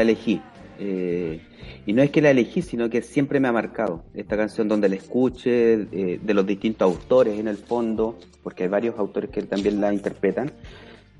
[0.00, 0.40] elegí.
[0.78, 1.40] Eh,
[1.86, 4.04] y no es que la elegí, sino que siempre me ha marcado.
[4.14, 8.68] Esta canción donde la escuche, eh, de los distintos autores en el fondo, porque hay
[8.68, 10.52] varios autores que también la interpretan,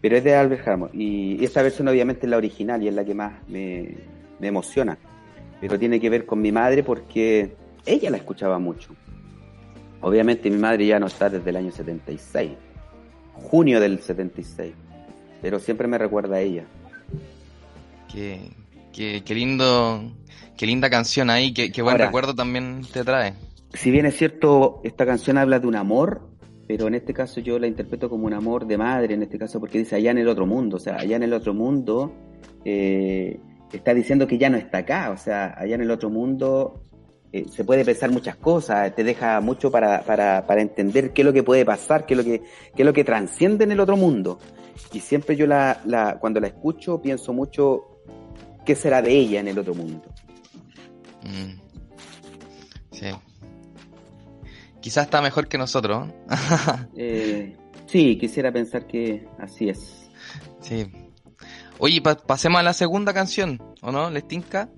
[0.00, 0.94] pero es de Albert Hammond.
[0.94, 3.96] Y esta versión obviamente es la original y es la que más me,
[4.38, 4.98] me emociona.
[5.60, 8.94] Pero tiene que ver con mi madre porque ella la escuchaba mucho.
[10.00, 12.67] Obviamente mi madre ya no está desde el año 76
[13.42, 14.74] junio del 76.
[15.40, 16.64] Pero siempre me recuerda a ella.
[18.12, 18.50] Qué,
[18.92, 20.02] qué, lindo,
[20.56, 23.34] qué linda canción ahí, qué, qué buen recuerdo también te trae.
[23.74, 26.22] Si bien es cierto, esta canción habla de un amor,
[26.66, 29.60] pero en este caso yo la interpreto como un amor de madre, en este caso
[29.60, 32.12] porque dice allá en el otro mundo, o sea, allá en el otro mundo
[32.64, 33.38] eh,
[33.72, 36.82] está diciendo que ya no está acá, o sea, allá en el otro mundo
[37.32, 41.26] eh, se puede pensar muchas cosas, te deja mucho para, para, para entender qué es
[41.26, 42.40] lo que puede pasar, qué es lo que,
[42.74, 44.38] qué es lo que transciende en el otro mundo.
[44.92, 48.00] Y siempre yo la, la, cuando la escucho pienso mucho
[48.64, 50.02] qué será de ella en el otro mundo.
[51.22, 51.60] Mm.
[52.92, 53.06] Sí.
[54.80, 56.08] Quizás está mejor que nosotros.
[56.96, 57.56] eh,
[57.86, 60.10] sí, quisiera pensar que así es.
[60.60, 60.90] Sí.
[61.78, 64.10] Oye, pa pasemos a la segunda canción, ¿o no?
[64.10, 64.70] ¿Les tinca?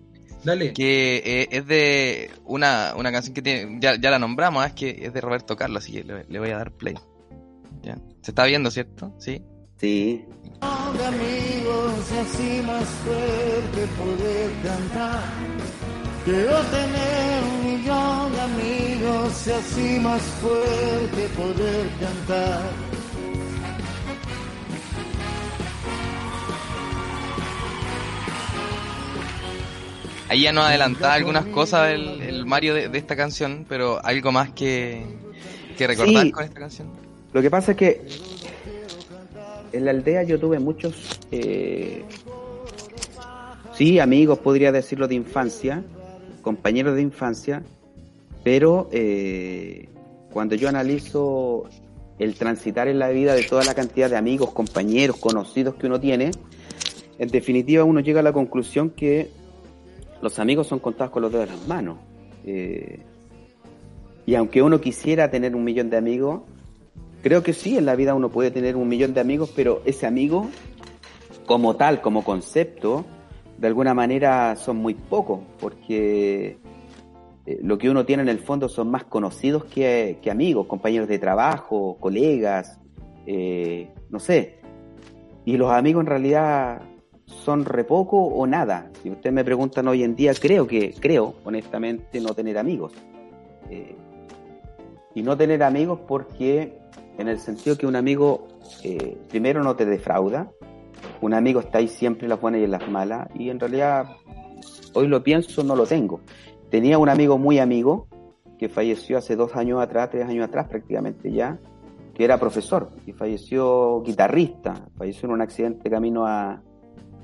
[0.44, 0.72] Dale.
[0.72, 4.68] Que eh, es de una, una canción que tiene, ya, ya la nombramos, ¿eh?
[4.68, 6.94] es que es de Roberto Carlos, así que le, le voy a dar play.
[7.82, 7.96] ¿Ya?
[8.22, 9.14] Se está viendo, ¿cierto?
[9.18, 9.42] Sí.
[9.78, 10.24] Sí.
[10.60, 15.22] de amigos así más fuerte poder cantar.
[16.24, 22.89] Quiero tener un millón de amigos y así más fuerte poder cantar.
[30.30, 34.30] Ahí ya nos adelantaba algunas cosas el, el Mario de, de, esta canción, pero algo
[34.30, 35.02] más que,
[35.76, 36.30] que recordar Sí.
[36.30, 36.88] con esta canción.
[37.32, 38.00] Lo que pasa es que
[39.72, 42.04] en la aldea yo tuve muchos, eh,
[43.74, 45.82] sí, amigos, podría decirlo, de infancia,
[46.42, 47.64] compañeros de infancia,
[48.44, 49.88] pero eh,
[50.32, 51.68] cuando yo analizo
[52.20, 55.98] el transitar en la vida de toda la cantidad de amigos, compañeros, conocidos que uno
[55.98, 56.30] tiene,
[57.18, 59.39] en definitiva uno llega a la conclusión que
[60.22, 61.98] los amigos son contados con los dedos de las manos.
[62.44, 63.00] Eh,
[64.26, 66.42] y aunque uno quisiera tener un millón de amigos,
[67.22, 70.06] creo que sí, en la vida uno puede tener un millón de amigos, pero ese
[70.06, 70.48] amigo,
[71.46, 73.04] como tal, como concepto,
[73.58, 76.58] de alguna manera son muy pocos, porque
[77.46, 81.18] eh, lo que uno tiene en el fondo son más conocidos que, amigos, compañeros de
[81.18, 82.78] trabajo, colegas,
[83.26, 84.60] eh, no sé.
[85.44, 86.82] Y los amigos en realidad
[87.30, 88.90] son re poco o nada.
[89.02, 92.92] Si ustedes me preguntan hoy en día, creo que, creo, honestamente, no tener amigos.
[93.70, 93.96] Eh,
[95.14, 96.78] y no tener amigos porque,
[97.18, 98.48] en el sentido que un amigo,
[98.84, 100.50] eh, primero no te defrauda,
[101.20, 104.16] un amigo está ahí siempre en las buenas y en las malas, y en realidad,
[104.94, 106.20] hoy lo pienso, no lo tengo.
[106.70, 108.06] Tenía un amigo muy amigo,
[108.58, 111.58] que falleció hace dos años atrás, tres años atrás prácticamente ya,
[112.14, 116.62] que era profesor, y falleció guitarrista, falleció en un accidente camino a,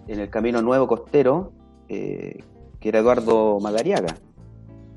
[0.09, 1.53] en el camino nuevo costero,
[1.89, 2.43] eh,
[2.81, 4.17] que era Eduardo Madariaga.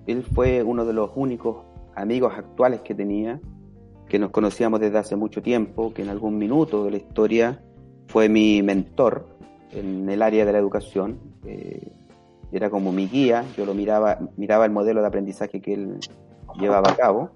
[0.07, 3.39] Él fue uno de los únicos amigos actuales que tenía,
[4.07, 7.61] que nos conocíamos desde hace mucho tiempo, que en algún minuto de la historia
[8.07, 9.27] fue mi mentor
[9.71, 11.19] en el área de la educación.
[11.45, 11.91] Eh,
[12.51, 15.99] era como mi guía, yo lo miraba, miraba el modelo de aprendizaje que él
[16.59, 17.29] llevaba a cabo.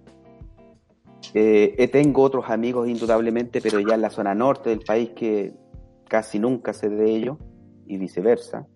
[1.35, 5.53] Eh, tengo otros amigos indudablemente, pero ya en la zona norte del país que
[6.07, 7.37] casi nunca sé de ellos
[7.85, 8.67] y viceversa.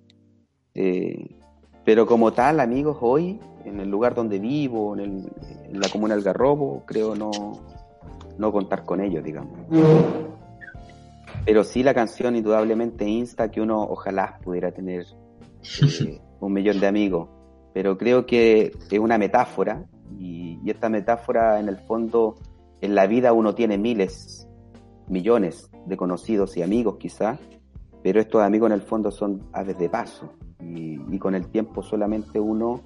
[0.73, 1.35] Eh,
[1.83, 5.31] pero como tal, amigos, hoy, en el lugar donde vivo, en, el,
[5.65, 7.31] en la comuna del Garrobo, creo no,
[8.37, 9.57] no contar con ellos, digamos.
[11.45, 15.05] Pero sí la canción indudablemente insta que uno ojalá pudiera tener
[15.81, 17.29] eh, un millón de amigos.
[17.73, 19.85] Pero creo que es una metáfora
[20.19, 22.35] y, y esta metáfora en el fondo
[22.81, 24.47] en la vida uno tiene miles,
[25.07, 27.39] millones de conocidos y amigos quizás,
[28.03, 32.39] pero estos amigos en el fondo son aves de paso y, con el tiempo solamente
[32.39, 32.81] uno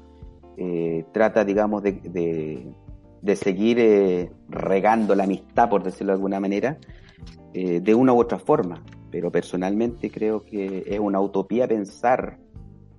[0.57, 2.73] eh, trata, digamos, de,
[3.21, 6.77] de, seguir eh, regando la amistad, por decirlo de alguna manera,
[7.53, 8.83] eh, de una u otra forma.
[9.09, 12.37] Pero personalmente creo que es una utopía pensar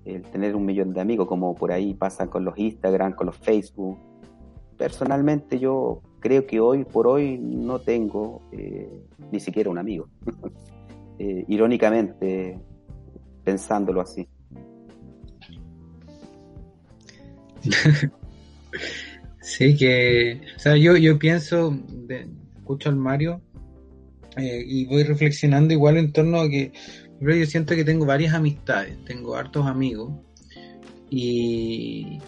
[0.04, 3.36] el tener un millón de amigos, como por ahí pasa con los Instagram, con los
[3.36, 3.98] Facebook.
[4.76, 8.42] Personalmente yo creo que hoy por hoy no tengo
[9.30, 10.08] ni siquiera un amigo.
[11.22, 12.58] eh, irónicamente,
[13.44, 14.26] pensándolo así.
[19.44, 21.76] Sí, que, o sea, yo, yo pienso,
[22.56, 23.42] escucho al Mario
[24.36, 26.70] eh, y voy reflexionando igual en torno a que
[27.20, 30.12] yo siento que tengo varias amistades, tengo hartos amigos
[31.10, 32.20] y,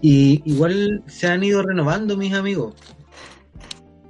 [0.00, 2.74] y igual se han ido renovando mis amigos.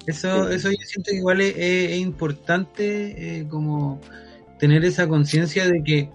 [0.09, 0.55] Eso, Sí.
[0.55, 4.01] eso yo siento que igual es, es- es importante eh, como
[4.59, 6.11] tener esa conciencia de que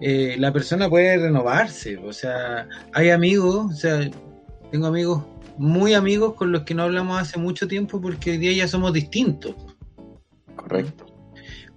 [0.00, 1.98] eh, la persona puede renovarse.
[1.98, 4.10] O sea, hay amigos, o sea,
[4.70, 5.24] tengo amigos
[5.58, 8.92] muy amigos con los que no hablamos hace mucho tiempo porque hoy día ya somos
[8.92, 9.54] distintos.
[10.56, 11.06] Correcto.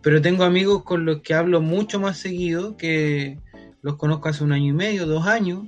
[0.02, 3.40] Pero tengo amigos con los que hablo mucho más seguido, que
[3.82, 5.66] los conozco hace un año y medio, dos años.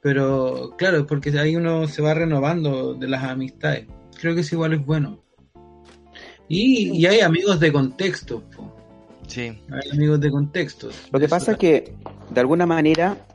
[0.00, 3.86] Pero claro, es porque ahí uno se va renovando de las amistades.
[4.20, 5.22] Creo que eso igual es bueno.
[6.48, 8.42] Y, y hay amigos de contexto.
[8.56, 8.74] po.
[9.26, 9.60] Sí.
[9.70, 10.88] Hay amigos de contexto.
[11.12, 11.94] Lo que Eso pasa es que,
[12.30, 13.26] de alguna manera,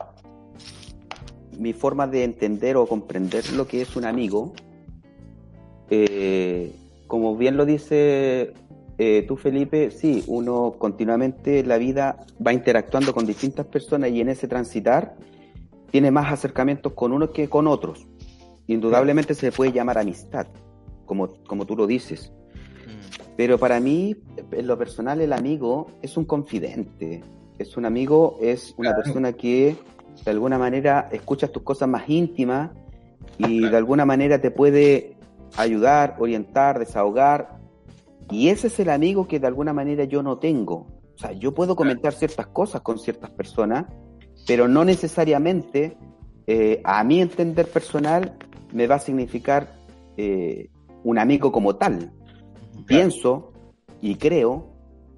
[1.58, 4.52] mi forma de entender o comprender lo que es un amigo,
[5.90, 6.72] eh,
[7.06, 8.52] como bien lo dice
[8.98, 14.20] eh, tú, Felipe, sí, uno continuamente en la vida va interactuando con distintas personas y
[14.20, 15.16] en ese transitar
[15.90, 18.06] tiene más acercamientos con unos que con otros.
[18.66, 20.46] Indudablemente se puede llamar amistad,
[21.04, 22.32] como, como tú lo dices.
[23.36, 24.16] Pero para mí,
[24.52, 27.22] en lo personal, el amigo es un confidente.
[27.58, 29.02] Es un amigo, es una Claro.
[29.04, 29.76] persona que
[30.24, 32.70] de alguna manera escuchas tus cosas más íntimas
[33.38, 35.16] y de alguna manera te puede
[35.56, 37.58] ayudar, orientar, desahogar.
[38.30, 40.86] Y ese es el amigo que de alguna manera yo no tengo.
[41.14, 43.86] O sea, yo puedo comentar ciertas cosas con ciertas personas,
[44.46, 45.96] pero no necesariamente,
[46.46, 48.36] eh, a mi entender personal,
[48.72, 49.74] me va a significar
[50.16, 50.70] eh,
[51.04, 52.10] un amigo como tal.
[52.86, 53.52] Pienso
[54.00, 54.66] y creo,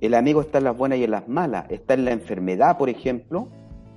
[0.01, 1.66] el amigo está en las buenas y en las malas.
[1.70, 3.49] Está en la enfermedad, por ejemplo,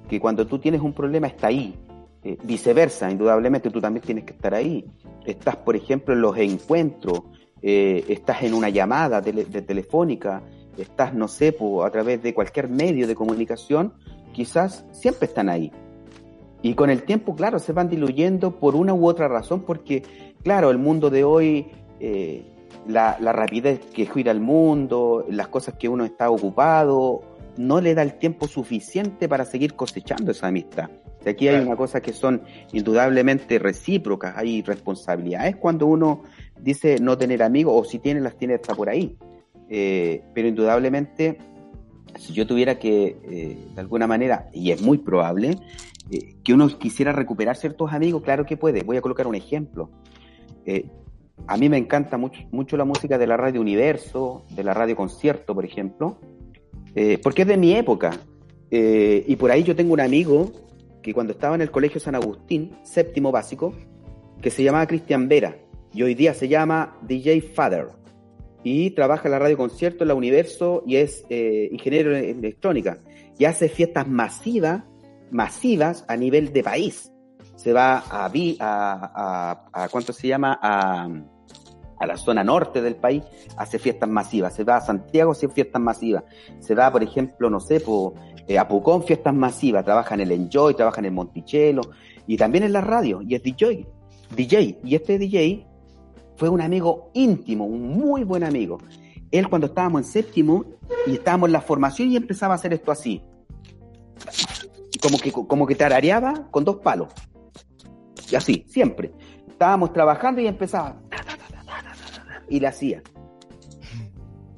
[0.08, 1.76] que cuando tú tienes un problema está ahí.
[2.24, 4.86] Eh, viceversa, indudablemente tú también tienes que estar ahí.
[5.26, 7.22] Estás, por ejemplo, en los encuentros,
[7.62, 10.42] eh, estás en una llamada tele- de telefónica,
[10.78, 13.94] estás, no sé, po, a través de cualquier medio de comunicación,
[14.34, 15.72] quizás siempre están ahí.
[16.62, 20.04] Y con el tiempo, claro, se van diluyendo por una u otra razón, porque,
[20.44, 21.68] claro, el mundo de hoy,
[22.00, 22.46] eh,
[22.88, 27.22] la, la rapidez que gira el mundo, las cosas que uno está ocupado,
[27.58, 30.90] no le da el tiempo suficiente para seguir cosechando esa amistad.
[31.20, 36.24] O sea, aquí hay una cosa que son indudablemente recíprocas, hay responsabilidades cuando uno
[36.58, 39.18] dice no tener amigos, o si tiene, las tiene hasta por ahí.
[39.70, 41.38] Eh, pero indudablemente,
[42.18, 45.58] si yo tuviera que, eh, de alguna manera, y es muy probable,
[46.10, 48.84] eh, que uno quisiera recuperar ciertos amigos, claro que puede.
[48.84, 49.90] Voy a colocar un ejemplo.
[51.48, 54.96] A mí me encanta mucho, mucho la música de la radio Universo, de la radio
[54.96, 56.18] Concierto, por ejemplo,
[56.96, 58.12] eh, porque es de mi época.
[58.72, 60.52] Eh, y por ahí yo tengo un amigo
[61.02, 63.74] que cuando estaba en el Colegio San Agustín, séptimo básico,
[64.42, 65.58] que se llamaba Cristian Vera,
[65.94, 67.88] y hoy día se llama DJ Father,
[68.64, 73.00] y trabaja en la radio Concierto, en la Universo, y es eh, ingeniero en electrónica,
[73.38, 74.84] y hace fiestas masivas,
[75.32, 77.12] masivas a nivel de país.
[77.60, 78.32] Se va a, a,
[78.62, 80.58] a, a ¿cuánto se llama?
[80.62, 81.10] A,
[82.00, 83.24] a la zona norte del país,
[83.58, 84.56] hace fiestas masivas.
[84.56, 86.24] Se va a Santiago, hace fiestas masivas.
[86.60, 87.84] Se va, por ejemplo, no sé,
[88.48, 89.84] eh, a Pucón, fiestas masivas.
[89.84, 91.82] Trabaja en el Enjoy, trabaja en el Monticello
[92.26, 93.22] y también en la radio.
[93.22, 93.86] Y es DJ.
[94.34, 94.80] DJ.
[94.86, 95.68] Y este DJ
[96.38, 98.78] fue un amigo íntimo, un muy buen amigo.
[99.30, 100.64] Él cuando estábamos en séptimo
[101.06, 103.22] y estábamos en la formación y empezaba a hacer esto así.
[105.02, 107.10] Como que, como que tarareaba con dos palos
[108.36, 109.12] así, siempre.
[109.48, 111.02] Estábamos trabajando y empezaba.
[112.50, 113.02] Y la hacía.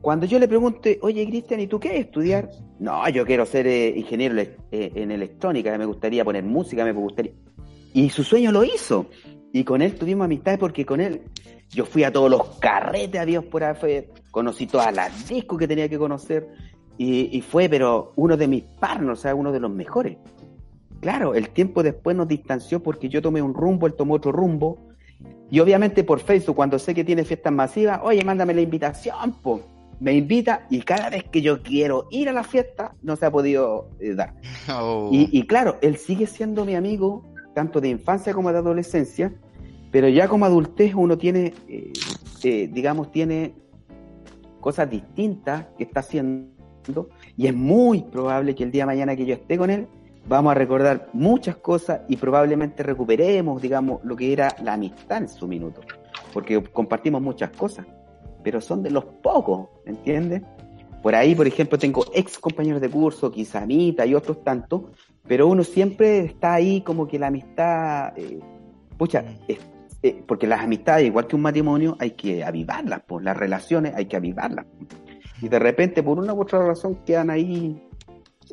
[0.01, 2.49] Cuando yo le pregunté, oye Cristian, ¿y tú qué estudiar?
[2.79, 7.33] No, yo quiero ser eh, ingeniero eh, en electrónica, me gustaría poner música, me gustaría.
[7.93, 9.07] Y su sueño lo hizo.
[9.53, 11.21] Y con él tuvimos amistades porque con él
[11.69, 15.67] yo fui a todos los carretes, a Dios por ahí, conocí todas las discos que
[15.67, 16.47] tenía que conocer.
[16.97, 20.17] Y, y, fue, pero uno de mis partners, o sea, uno de los mejores.
[21.01, 24.77] Claro, el tiempo después nos distanció porque yo tomé un rumbo, él tomó otro rumbo.
[25.49, 29.61] Y obviamente por Facebook, cuando sé que tiene fiestas masivas, oye, mándame la invitación, po.
[29.99, 33.31] Me invita y cada vez que yo quiero ir a la fiesta, no se ha
[33.31, 34.33] podido eh, dar.
[34.73, 35.09] Oh.
[35.11, 37.23] Y, y claro, él sigue siendo mi amigo,
[37.53, 39.33] tanto de infancia como de adolescencia,
[39.91, 41.91] pero ya como adultez uno tiene, eh,
[42.43, 43.53] eh, digamos, tiene
[44.61, 46.51] cosas distintas que está haciendo
[47.37, 49.87] y es muy probable que el día de mañana que yo esté con él,
[50.27, 55.29] vamos a recordar muchas cosas y probablemente recuperemos, digamos, lo que era la amistad en
[55.29, 55.81] su minuto,
[56.33, 57.85] porque compartimos muchas cosas,
[58.43, 60.41] pero son de los pocos, ¿entiendes?
[61.01, 64.83] Por ahí, por ejemplo, tengo ex compañeros de curso, Quizamita y otros tantos,
[65.27, 68.39] pero uno siempre está ahí como que la amistad, eh,
[68.97, 73.95] pucha, eh, porque las amistades, igual que un matrimonio, hay que avivarlas, pues las relaciones
[73.95, 74.65] hay que avivarlas.
[75.41, 77.81] Y de repente, por una u otra razón, quedan ahí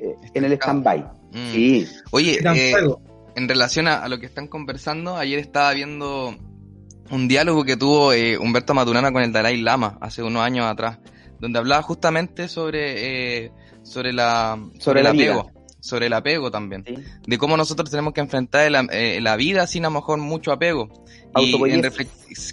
[0.00, 0.98] eh, en el stand-by.
[1.32, 1.52] Mm.
[1.52, 2.74] Sí, Oye, eh,
[3.36, 6.34] en relación a, a lo que están conversando, ayer estaba viendo
[7.10, 10.98] un diálogo que tuvo eh, Humberto Maturana con el Dalai Lama hace unos años atrás,
[11.40, 15.32] donde hablaba justamente sobre, eh, sobre la Sobre el la vida.
[15.34, 16.96] apego, sobre el apego también, sí.
[17.26, 20.88] de cómo nosotros tenemos que enfrentar eh, la vida sin a lo mejor mucho apego.
[21.36, 21.82] Y en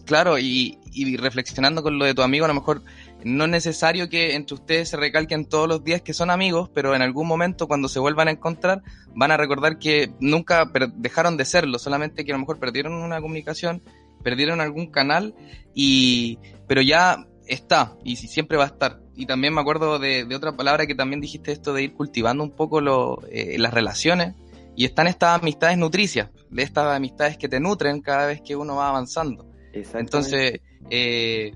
[0.06, 2.82] claro, y, y reflexionando con lo de tu amigo, a lo mejor
[3.26, 6.94] no es necesario que entre ustedes se recalquen todos los días que son amigos, pero
[6.94, 8.84] en algún momento cuando se vuelvan a encontrar
[9.16, 13.20] van a recordar que nunca dejaron de serlo, solamente que a lo mejor perdieron una
[13.20, 13.82] comunicación,
[14.22, 15.34] perdieron algún canal
[15.74, 19.00] y pero ya está y si siempre va a estar.
[19.16, 22.44] Y también me acuerdo de, de, otra palabra que también dijiste esto de ir cultivando
[22.44, 24.36] un poco lo, eh, las relaciones
[24.76, 28.76] y están estas amistades nutricias, de estas amistades que te nutren cada vez que uno
[28.76, 29.48] va avanzando.
[29.74, 30.60] Entonces,
[30.92, 31.54] eh,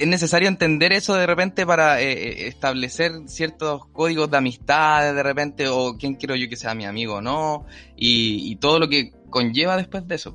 [0.00, 5.22] es necesario entender eso de repente para eh, eh, establecer ciertos códigos de amistad de
[5.22, 9.12] repente, o quién quiero yo que sea mi amigo o no, y, todo lo que
[9.28, 10.34] conlleva después de eso.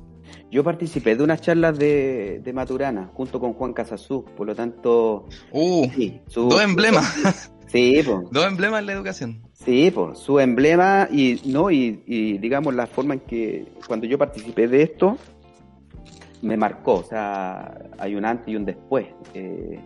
[0.50, 5.26] Yo participé de unas charlas de, de Maturana junto con Juan Casasú, por lo tanto...
[5.50, 5.88] Uh,
[6.34, 7.50] dos emblemas.
[7.66, 8.18] Sí, pues.
[8.30, 9.42] Dos emblemas en la educación.
[9.52, 14.18] Sí, pues, su emblema y, no, y, y digamos la forma en que cuando yo
[14.18, 15.18] participé de esto,
[16.42, 19.06] me marcó, o sea, hay un antes y un después.
[19.34, 19.80] Eh,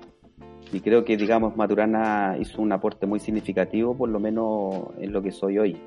[0.72, 5.22] y creo que, digamos, Maturana hizo un aporte muy significativo, por lo menos en lo
[5.22, 5.80] que soy hoy,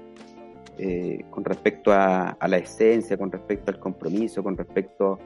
[0.77, 5.19] eh, con respecto a, la esencia, con respecto al compromiso, con respecto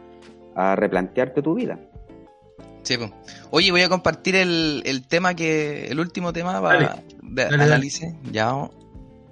[0.56, 1.80] a replantearte tu vida.
[2.84, 3.12] Sí, pues.
[3.50, 8.14] Oye, voy a compartir el, el tema que, el último tema va de análisis.
[8.32, 8.70] Ya,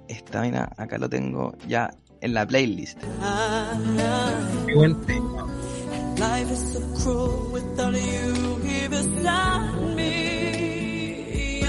[0.08, 1.90] esta mina, acá lo tengo ya
[2.20, 2.98] en la playlist.
[4.66, 5.46] Qué buen tema.
[6.18, 11.60] Life is so cruel without you here beside me.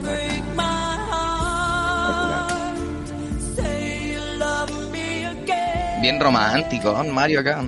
[0.00, 2.50] break my heart.
[3.54, 6.00] Say you love me again.
[6.00, 7.62] Bien romántico, Mario acá.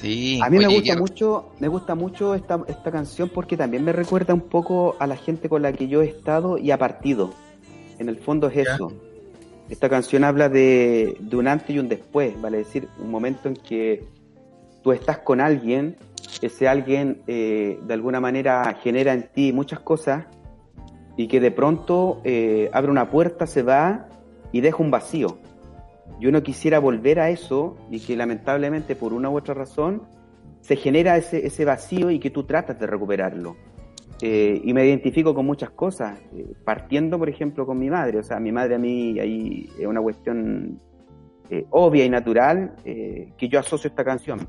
[0.00, 3.92] Sí, a mí me gusta mucho, me gusta mucho esta, esta canción porque también me
[3.92, 7.34] recuerda un poco a la gente con la que yo he estado y ha partido.
[7.98, 8.90] En el fondo es eso.
[9.70, 14.04] Esta canción habla de, un antes y un después, vale decir, un momento en que
[14.82, 15.96] tú estás con alguien,
[16.42, 20.26] ese alguien eh, de alguna manera genera en ti muchas cosas
[21.16, 24.08] y que de pronto eh, abre una puerta, se va
[24.50, 25.38] y deja un vacío.
[26.18, 30.02] Y uno quisiera volver a eso y que lamentablemente por una u otra razón
[30.62, 33.54] se genera ese, ese vacío y que tú tratas de recuperarlo.
[34.22, 38.18] Eh, y me identifico con muchas cosas, eh, partiendo, por ejemplo, con mi madre.
[38.18, 40.78] O sea, mi madre a mí ahí es una cuestión
[41.48, 44.46] eh, obvia y natural que yo asocio esta canción.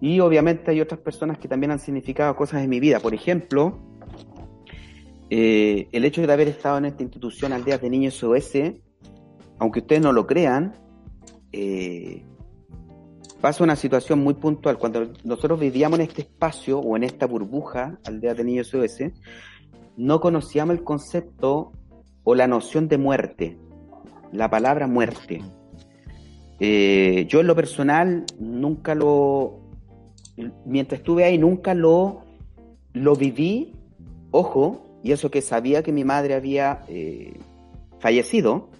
[0.00, 2.98] Y obviamente hay otras personas que también han significado cosas en mi vida.
[2.98, 3.78] Por ejemplo,
[5.30, 8.52] el hecho de haber estado en esta institución Aldeas de Niños SOS,
[9.58, 10.74] aunque ustedes no lo crean,
[13.42, 14.78] pasa una situación muy puntual.
[14.78, 19.10] Cuando nosotros vivíamos en este espacio o en esta burbuja, aldea de niños SOS,
[19.96, 21.72] no conocíamos el concepto
[22.22, 23.58] o la noción de muerte,
[24.30, 25.42] la palabra muerte.
[26.60, 29.58] Eh, yo en lo personal nunca lo,
[30.64, 32.22] mientras estuve ahí, nunca lo,
[32.92, 33.72] lo viví,
[34.30, 37.40] ojo, y eso que sabía que mi madre había eh,
[37.98, 38.70] fallecido,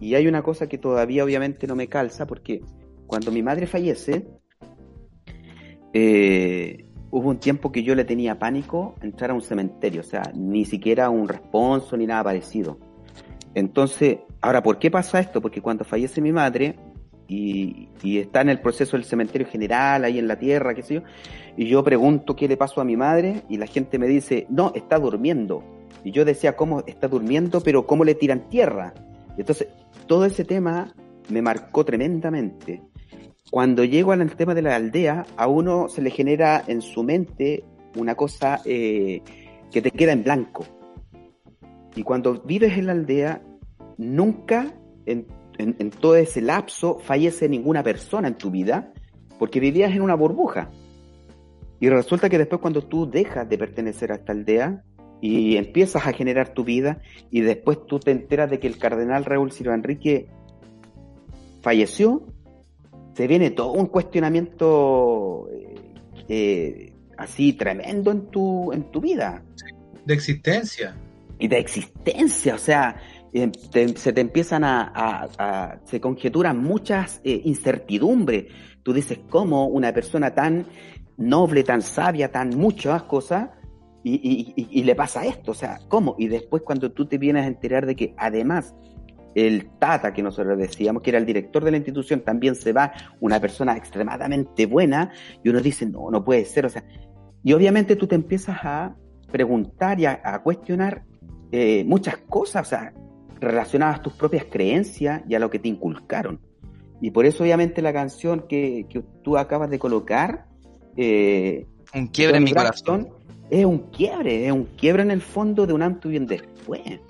[0.00, 2.62] y hay una cosa que todavía obviamente no me calza, porque
[3.08, 4.28] cuando mi madre fallece,
[5.92, 10.30] eh, hubo un tiempo que yo le tenía pánico entrar a un cementerio, o sea,
[10.34, 12.78] ni siquiera un responso ni nada parecido.
[13.54, 15.40] Entonces, ahora, ¿por qué pasa esto?
[15.40, 16.78] Porque cuando fallece mi madre
[17.26, 21.02] y, está en el proceso del cementerio general, ahí en la tierra, qué sé yo,
[21.56, 24.72] y yo pregunto qué le pasó a mi madre y la gente me dice, no,
[24.74, 25.64] está durmiendo.
[26.04, 27.62] Y yo decía, ¿cómo está durmiendo?
[27.62, 28.92] Pero ¿cómo le tiran tierra?
[29.38, 29.68] Entonces,
[30.06, 30.92] todo ese tema
[31.28, 32.82] me marcó tremendamente.
[33.50, 37.64] Cuando llego al tema de la aldea, a uno se le genera en su mente
[37.96, 39.22] una cosa eh,
[39.70, 40.66] que te queda en blanco.
[41.94, 43.42] Y cuando vives en la aldea,
[43.96, 44.74] nunca
[45.06, 45.26] en,
[45.98, 48.92] todo ese lapso fallece ninguna persona en tu vida,
[49.38, 50.70] porque vivías en una burbuja.
[51.80, 54.84] Y resulta que después cuando tú dejas de pertenecer a esta aldea
[55.20, 59.24] y empiezas a generar tu vida, y después tú te enteras de que el cardenal
[59.24, 60.28] Raúl Silva Enrique
[61.60, 62.22] falleció,
[63.18, 65.74] se viene todo un cuestionamiento eh,
[66.28, 69.42] eh, así tremendo en tu, en tu vida.
[70.06, 70.94] De existencia.
[71.40, 72.94] Y de existencia, o sea,
[73.32, 73.50] eh,
[73.96, 78.52] se te empiezan a, se conjeturan muchas incertidumbres.
[78.84, 80.66] Tú dices, ¿cómo una persona tan
[81.16, 83.50] noble, tan sabia, tan muchas cosas,
[84.04, 85.50] y, y, le pasa esto?
[85.50, 86.14] O sea, ¿cómo?
[86.20, 88.76] Y después cuando tú te vienes a enterar de que además
[89.46, 92.92] el Tata, que nosotros decíamos, que era el director de la institución, también se va,
[93.20, 95.12] una persona extremadamente buena,
[95.44, 96.84] y uno dice, no, no puede ser, o sea,
[97.44, 98.96] y obviamente tú te empiezas a
[99.30, 101.04] preguntar y a, cuestionar
[101.52, 102.92] eh, muchas cosas, o sea,
[103.40, 106.40] relacionadas a tus propias creencias y a lo que te inculcaron.
[107.00, 108.86] Y por eso obviamente la canción que,
[109.22, 110.46] tú acabas de colocar,
[110.96, 113.08] eh, un quiebre en mi corazón,
[113.50, 117.00] es un quiebre, es un quiebre en el fondo de un antes y un después.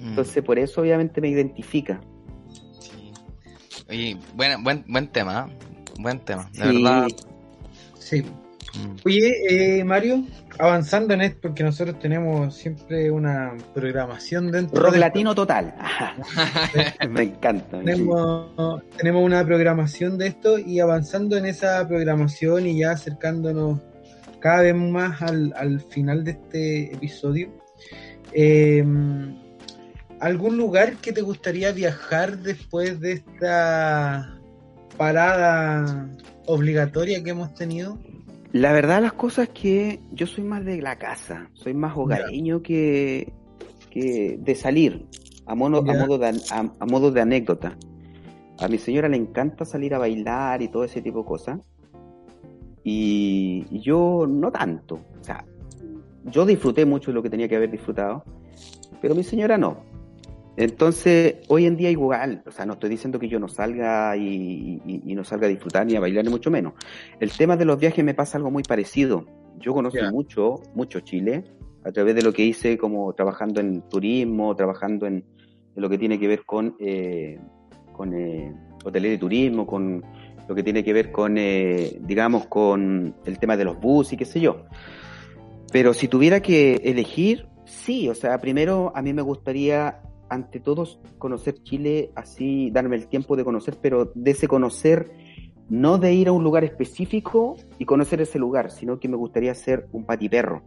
[0.00, 0.08] Mm.
[0.08, 2.00] Entonces, por eso obviamente me identifica.
[2.80, 3.12] Sí.
[3.88, 5.58] Oye, buen, buen, buen tema, ¿eh?
[5.98, 7.08] buen tema, de verdad.
[7.98, 8.24] Sí,
[8.74, 8.96] Mm.
[9.04, 10.24] Oye, eh, Mario,
[10.58, 15.74] avanzando en esto, porque nosotros tenemos siempre una programación dentro Rock de latino total.
[17.10, 17.80] Me encanta.
[17.80, 23.80] tenemos, tenemos una programación de esto y avanzando en esa programación y ya acercándonos
[24.38, 27.50] cada vez más al, al final de este episodio.
[28.32, 28.84] eh,
[30.20, 34.38] ¿Algún lugar que te gustaría viajar después de esta
[34.98, 36.10] parada
[36.46, 37.98] obligatoria que hemos tenido?
[38.52, 42.62] La verdad las cosas es que yo soy más de la casa, soy más hogareño
[42.62, 43.32] que,
[43.90, 45.06] que de salir,
[45.46, 47.78] a modo, a, modo de, a, a modo de anécdota.
[48.58, 51.60] A mi señora le encanta salir a bailar y todo ese tipo de cosas.
[52.84, 54.96] Y, y yo no tanto.
[55.18, 55.46] O sea,
[56.24, 58.22] yo disfruté mucho de lo que tenía que haber disfrutado,
[59.00, 59.89] pero mi señora no.
[60.60, 64.78] Entonces, hoy en día igual, o sea, no estoy diciendo que yo no salga y,
[64.84, 66.74] y- y no salga a disfrutar ni a bailar, ni mucho menos.
[67.18, 69.24] El tema de los viajes me pasa algo muy parecido.
[69.58, 71.44] Yo conozco mucho, mucho Chile,
[71.82, 75.96] a través de lo que hice como trabajando en turismo, trabajando en, en lo que
[75.96, 77.38] tiene que ver con, eh,
[77.94, 78.54] con eh,
[78.84, 80.04] hotelería y turismo, con
[80.46, 84.18] lo que tiene que ver con, eh, digamos, con el tema de los bus y
[84.18, 84.64] qué sé yo.
[85.72, 90.00] Pero si tuviera que elegir, sí, o sea, primero a mí me gustaría,
[90.30, 90.86] ante todo,
[91.18, 95.10] conocer Chile, así, darme el tiempo de conocer, pero de ese conocer,
[95.68, 99.54] no de ir a un lugar específico y conocer ese lugar, sino que me gustaría
[99.54, 100.62] ser un patiperro.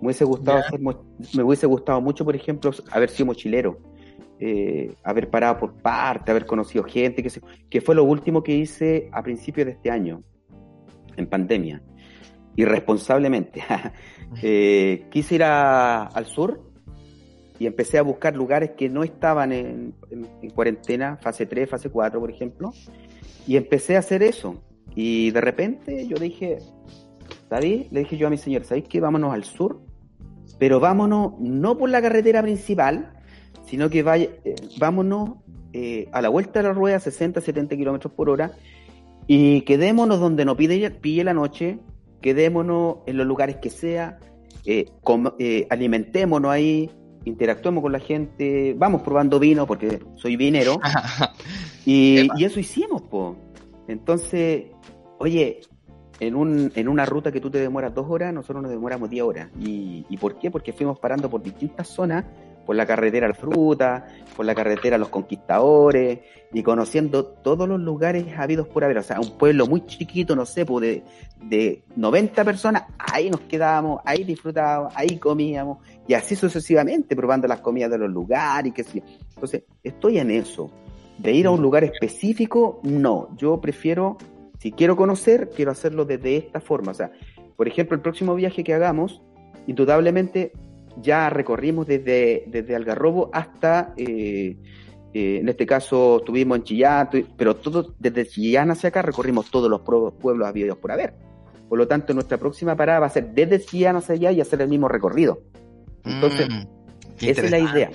[0.00, 1.04] Me hubiese gustado, mo-
[1.34, 3.78] me hubiese gustado mucho, por ejemplo, haber sido mochilero,
[4.38, 8.54] eh, haber parado por parte, haber conocido gente, que, se- que fue lo último que
[8.56, 10.22] hice a principios de este año,
[11.16, 11.82] en pandemia,
[12.56, 13.62] irresponsablemente.
[14.42, 16.69] Eh, quise ir a- al sur
[17.60, 21.90] y empecé a buscar lugares que no estaban en, en- en cuarentena, fase 3, fase
[21.90, 22.72] 4, por ejemplo,
[23.46, 24.60] y empecé a hacer eso.
[24.96, 26.58] Y de repente yo dije,
[27.48, 28.98] David, le dije yo a mi señor, ¿sabéis qué?
[29.00, 29.80] Vámonos al sur,
[30.58, 33.12] pero vámonos no por la carretera principal,
[33.66, 35.34] sino que vaya, eh, vámonos
[35.72, 38.52] eh, a la vuelta de la rueda, 60, 70 kilómetros por hora,
[39.26, 41.78] y quedémonos donde nos pille, pille la noche,
[42.20, 44.18] quedémonos en los lugares que sea,
[44.64, 44.86] eh,
[45.38, 46.90] eh, alimentémonos ahí,
[47.24, 50.80] interactuemos con la gente, vamos probando vino, porque soy vinero,
[51.84, 53.36] y eso hicimos, po.
[53.88, 54.66] Entonces,
[55.18, 55.60] oye,
[56.20, 59.24] en, un, en una ruta que tú te demoras dos horas, nosotros nos demoramos diez
[59.24, 59.48] horas.
[59.58, 60.50] ¿Y, ¿Y por qué?
[60.50, 62.24] Porque fuimos parando por distintas zonas,
[62.64, 64.06] por la carretera La Fruta,
[64.36, 66.20] por la carretera Los Conquistadores,
[66.52, 68.98] y conociendo todos los lugares habidos por haber.
[68.98, 71.04] O sea, un pueblo muy chiquito, no sé, pues de,
[71.44, 77.60] de 90 personas, ahí nos quedábamos, ahí disfrutábamos, ahí comíamos, y así sucesivamente, probando las
[77.60, 79.02] comidas de los lugares y qué sé.
[79.34, 80.70] Entonces, estoy en eso.
[81.18, 83.28] De ir a un lugar específico, no.
[83.36, 84.16] Yo prefiero,
[84.58, 86.92] si quiero conocer, quiero hacerlo desde esta forma.
[86.92, 87.12] O sea,
[87.56, 89.20] por ejemplo, el próximo viaje que hagamos,
[89.66, 90.52] indudablemente
[91.00, 94.56] ya recorrimos desde, desde Algarrobo hasta, eh,
[95.12, 99.70] eh, en este caso estuvimos en Chillán, pero todo, desde Chillán hacia acá recorrimos todos
[99.70, 101.14] los pueblos habidos por haber.
[101.68, 104.60] Por lo tanto, nuestra próxima parada va a ser desde Chillán hacia allá y hacer
[104.60, 105.42] el mismo recorrido.
[106.04, 106.48] Entonces,
[107.20, 107.90] Mm, esa es la idea.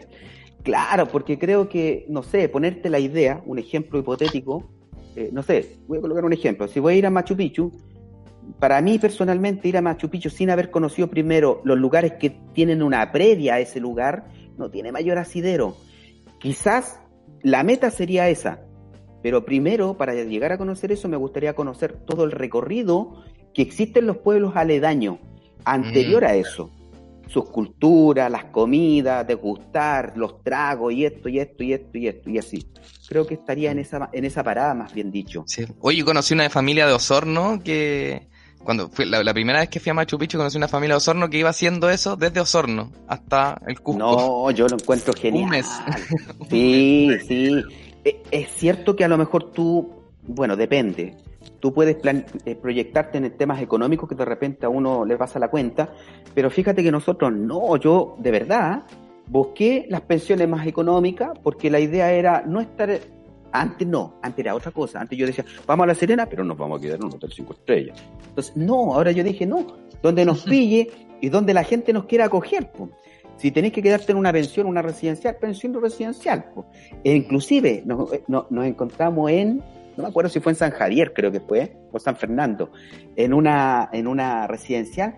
[0.64, 4.70] Claro, porque creo que, no sé, ponerte la idea, un ejemplo hipotético,
[5.16, 6.68] eh, no sé, voy a colocar un ejemplo.
[6.68, 7.72] Si voy a ir a Machu Picchu,
[8.59, 12.81] para mí personalmente ir a Machu Picchu sin haber conocido primero los lugares que tienen
[12.81, 14.27] una previa a ese lugar,
[14.57, 15.75] no tiene mayor asidero.
[16.39, 16.99] Quizás
[17.41, 18.61] la meta sería esa,
[19.21, 23.23] pero primero, para llegar a conocer eso, me gustaría conocer todo el recorrido
[23.53, 25.17] que existe en los pueblos aledaños,
[25.63, 26.27] anterior Mm.
[26.27, 26.71] a eso
[27.27, 32.29] sus culturas, las comidas, degustar los tragos y esto y esto y esto y esto
[32.29, 32.67] y así.
[33.07, 35.43] Creo que estaría en esa en esa parada, más bien dicho.
[35.47, 35.65] Sí.
[35.79, 38.27] Oye, conocí una familia de Osorno que
[38.66, 40.97] cuando fue la, la primera vez que fui a Machu Picchu conocí una familia de
[40.97, 43.99] Osorno que iba haciendo eso desde Osorno hasta el Cusco.
[43.99, 45.45] No, yo lo encuentro genial.
[45.45, 45.68] Un mes.
[46.49, 47.63] Sí, sí.
[48.03, 51.16] E- Es cierto que a lo mejor tú, bueno, depende.
[51.59, 55.39] Tú puedes plan- eh, proyectarte en temas económicos que de repente a uno le pasa
[55.39, 55.93] la cuenta,
[56.34, 58.84] pero fíjate que nosotros no, yo de verdad
[59.28, 62.99] busqué las pensiones más económicas porque la idea era no estar
[63.62, 64.99] antes no, antes era otra cosa.
[65.01, 67.32] Antes yo decía, vamos a La Serena, pero nos vamos a quedar en un hotel
[67.34, 67.97] cinco estrellas.
[68.28, 69.66] Entonces, no, ahora yo dije, no,
[70.01, 70.89] donde nos pille
[71.22, 72.72] y donde la gente nos quiera acoger.
[72.72, 72.89] po.
[73.38, 76.45] Si tenés que quedarte en una pensión, una residencial, pensión residencial.
[76.53, 76.66] po.
[77.03, 79.58] E inclusive nos, no- nos encontramos en,
[79.97, 82.72] no me acuerdo si fue en San Javier, creo que fue, o San Fernando,
[83.16, 85.16] en una, en una residencial.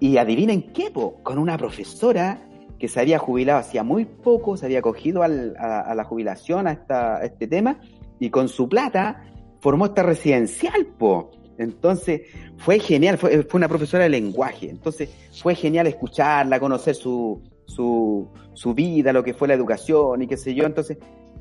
[0.00, 2.38] Y adivinen qué, po, con una profesora
[2.84, 6.72] que se había jubilado hacía muy poco, se había cogido al- a, la jubilación, a,
[6.72, 7.80] esta, este tema,
[8.20, 9.24] y con su plata
[9.60, 11.30] formó esta residencial, po.
[11.56, 12.20] Entonces,
[12.58, 15.08] fue genial, fue, fue, una profesora de lenguaje, entonces
[15.42, 20.36] fue genial escucharla, conocer su, su, su vida, lo que fue la educación y qué
[20.36, 20.98] sé yo, entonces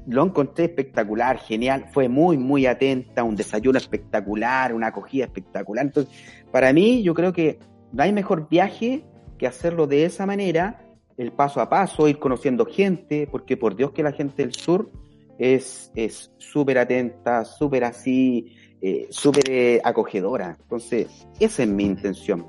[0.08, 6.10] lo encontré espectacular, genial, fue muy, muy atenta, un desayuno espectacular, una acogida espectacular, entonces,
[6.54, 7.60] para mí yo creo que
[7.92, 9.04] no hay mejor viaje
[9.38, 10.80] que hacerlo de esa manera,
[11.18, 14.90] el paso a paso, ir conociendo gente, porque por Dios que la gente del sur
[15.38, 15.92] es
[16.38, 20.58] súper atenta, súper así, eh, súper eh, acogedora.
[20.60, 21.08] Entonces,
[21.40, 22.46] esa es mi intención.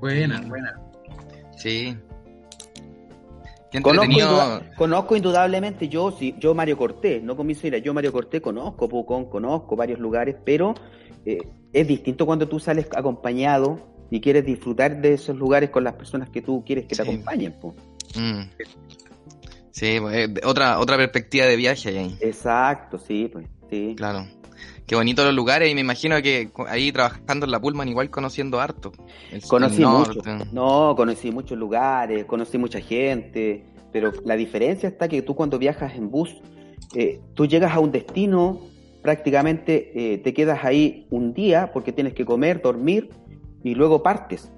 [0.00, 0.78] Buena, buena.
[1.56, 1.96] Sí.
[3.82, 8.12] Conozco, induda, conozco, indudablemente, yo, sí, yo Mario Cortés, no con mi señora, yo Mario
[8.12, 10.74] Cortés conozco Pucón, conozco varios lugares, pero
[11.24, 11.38] eh,
[11.72, 16.30] es distinto cuando tú sales acompañado y quieres disfrutar de esos lugares con las personas
[16.30, 17.54] que tú quieres que te acompañen.
[18.14, 18.40] Mm.
[19.70, 22.16] Sí, pues, otra, otra perspectiva de viaje ahí.
[22.20, 23.94] Exacto, sí, pues, sí.
[23.96, 24.26] Claro.
[24.86, 28.60] Qué bonito los lugares y me imagino que ahí trabajando en la Pullman igual conociendo
[28.60, 28.92] harto.
[29.48, 30.20] conocí mucho.
[30.52, 35.94] No, conocí muchos lugares, conocí mucha gente, pero la diferencia está que tú cuando viajas
[35.96, 36.36] en bus,
[36.94, 38.60] eh, tú llegas a un destino,
[39.02, 43.10] prácticamente eh, te quedas ahí un día porque tienes que comer, dormir
[43.66, 44.52] y luego partes.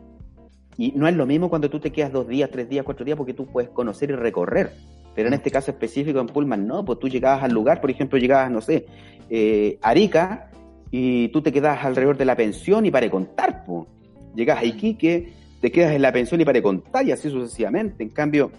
[0.77, 3.17] Y no es lo mismo cuando tú te quedas dos días, tres días, cuatro días,
[3.17, 4.73] porque tú puedes conocer y recorrer.
[5.15, 8.19] Pero en este caso específico en Pullman, no, pues tú llegabas al lugar, por ejemplo,
[8.19, 8.85] llegabas, no sé,
[9.31, 10.51] eh, Arica,
[10.91, 13.87] y tú te quedas alrededor de la pensión y para contar, pues.
[14.35, 15.33] Llegas a Iquique,
[15.63, 18.03] te quedas en la pensión y para contar, y así sucesivamente.
[18.03, 18.53] En cambio,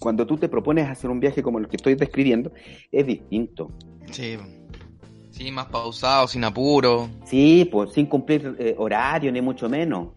[0.00, 2.52] cuando tú te propones hacer un viaje como el que estoy describiendo,
[2.92, 3.72] es distinto.
[4.12, 4.36] Sí,
[5.38, 7.08] sí, más pausado, sin apuro.
[7.24, 10.08] Sí, pues sin cumplir eh, horario, ni mucho menos.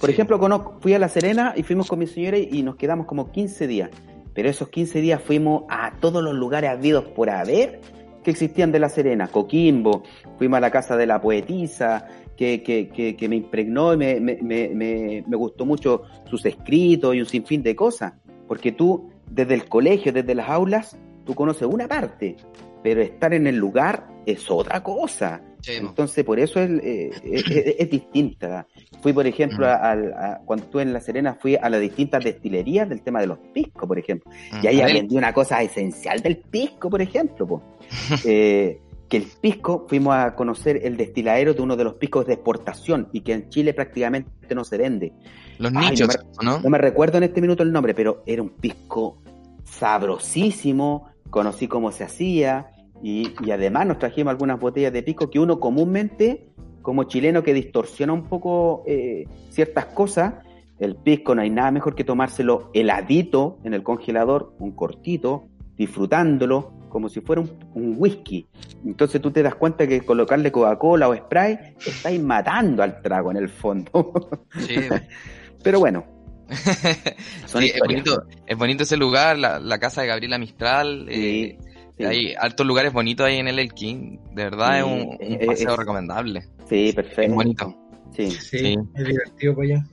[0.00, 3.06] Por ejemplo, conozco, fui a La Serena y fuimos con mi señora y nos quedamos
[3.06, 3.90] como 15 días.
[4.34, 7.80] Pero esos 15 días fuimos a todos los lugares habidos por haber
[8.22, 9.28] que existían de La Serena.
[9.28, 10.04] Coquimbo,
[10.36, 12.06] fuimos a la casa de la poetisa,
[12.36, 17.20] que, que, que, me impregnó y me, me, me, me, gustó mucho sus escritos y
[17.20, 18.12] un sinfín de cosas.
[18.46, 22.36] Porque tú, desde el colegio, desde las aulas, tú conoces una parte,
[22.84, 25.40] pero estar en el lugar es otra cosa.
[25.66, 27.10] Entonces, por eso es, eh,
[27.78, 28.66] es, distinta.
[29.02, 30.44] Fui, por ejemplo, mm.
[30.44, 33.86] cuando estuve en La Serena, fui a las distintas destilerías del tema de los piscos,
[33.86, 34.30] por ejemplo.
[34.62, 37.62] Y ahí aprendí una cosa esencial del pisco, por ejemplo.
[38.24, 42.34] Eh, que el pisco, fuimos a conocer el destiladero de uno de los piscos de
[42.34, 45.12] exportación y que en Chile prácticamente no se vende.
[45.58, 46.60] Los nichos, ¿no?
[46.60, 49.22] No me recuerdo en este minuto el nombre, pero era un pisco
[49.64, 52.72] sabrosísimo, conocí cómo se hacía,
[53.02, 56.48] y, además nos trajimos algunas botellas de pico que uno comúnmente,
[56.82, 60.34] como chileno que distorsiona un poco eh, ciertas cosas,
[60.78, 66.72] el pisco no hay nada mejor que tomárselo heladito en el congelador, un cortito, disfrutándolo
[66.88, 68.46] como si fuera un, whisky.
[68.84, 73.36] Entonces tú te das cuenta que colocarle Coca-Cola o Sprite estáis matando al trago en
[73.36, 74.40] el fondo.
[74.58, 74.76] Sí.
[75.62, 76.04] Pero bueno.
[76.48, 81.06] es, bonito, es bonito ese lugar, la, casa de Gabriela Mistral.
[81.10, 81.58] Eh,
[82.04, 84.20] hay altos lugares bonitos ahí en el Elkin.
[84.34, 86.44] De verdad es un, paseo recomendable.
[86.68, 87.22] Sí, perfecto.
[87.22, 87.74] Es bonito.
[88.16, 89.86] Sí, sí, es divertido para allá.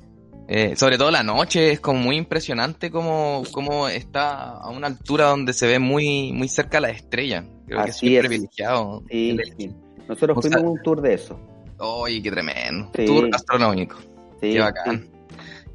[0.48, 5.30] Eh, sobre todo la noche es como muy impresionante como, como está a una altura
[5.30, 7.46] donde se ve muy, muy cerca la estrella.
[7.66, 9.04] Creo Así que es privilegiado.
[9.10, 9.38] Sí,
[10.08, 11.40] Nosotros fuimos un tour de eso.
[11.80, 12.92] ¡Oye, qué tremendo!
[12.92, 13.98] Tour gastronómico.
[14.40, 15.10] Sí, qué bacán.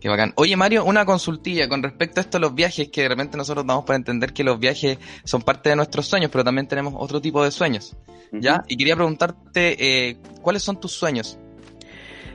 [0.01, 0.33] Qué bacán.
[0.37, 3.67] Oye, Mario, una consultilla con respecto a esto de los viajes, que de repente nosotros
[3.67, 7.21] damos para entender que los viajes son parte de nuestros sueños, pero también tenemos otro
[7.21, 7.97] tipo de sueños.
[8.33, 8.65] ¿Ya?
[8.67, 11.39] Y quería preguntarte, eh, ¿cuáles son tus sueños?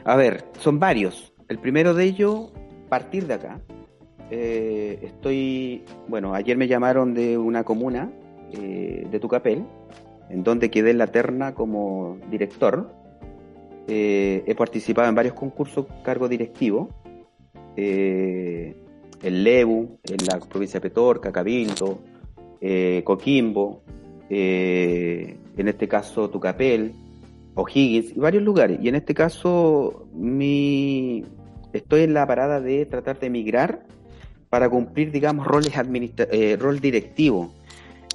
[0.03, 1.33] A ver, son varios.
[1.47, 2.51] El primero de ellos,
[2.87, 3.59] partir de acá.
[4.29, 8.11] Eh, estoy, bueno, ayer me llamaron de una comuna
[8.51, 9.65] eh, de Tucapel,
[10.29, 12.93] en donde quedé en la terna como director.
[13.87, 16.89] he participado en varios concursos cargo directivo
[17.75, 18.75] eh,
[19.21, 21.99] el Lebu, en la provincia de Petorca, Cabildo,
[22.61, 23.81] eh, Coquimbo,
[24.29, 26.93] eh, en este caso Tucapel,
[27.55, 28.79] O'Higgins y varios lugares.
[28.81, 31.23] Y en este caso mi,
[31.73, 33.85] estoy en la parada de tratar de emigrar
[34.49, 36.27] para cumplir, digamos, roles administra
[36.59, 37.53] rol directivo.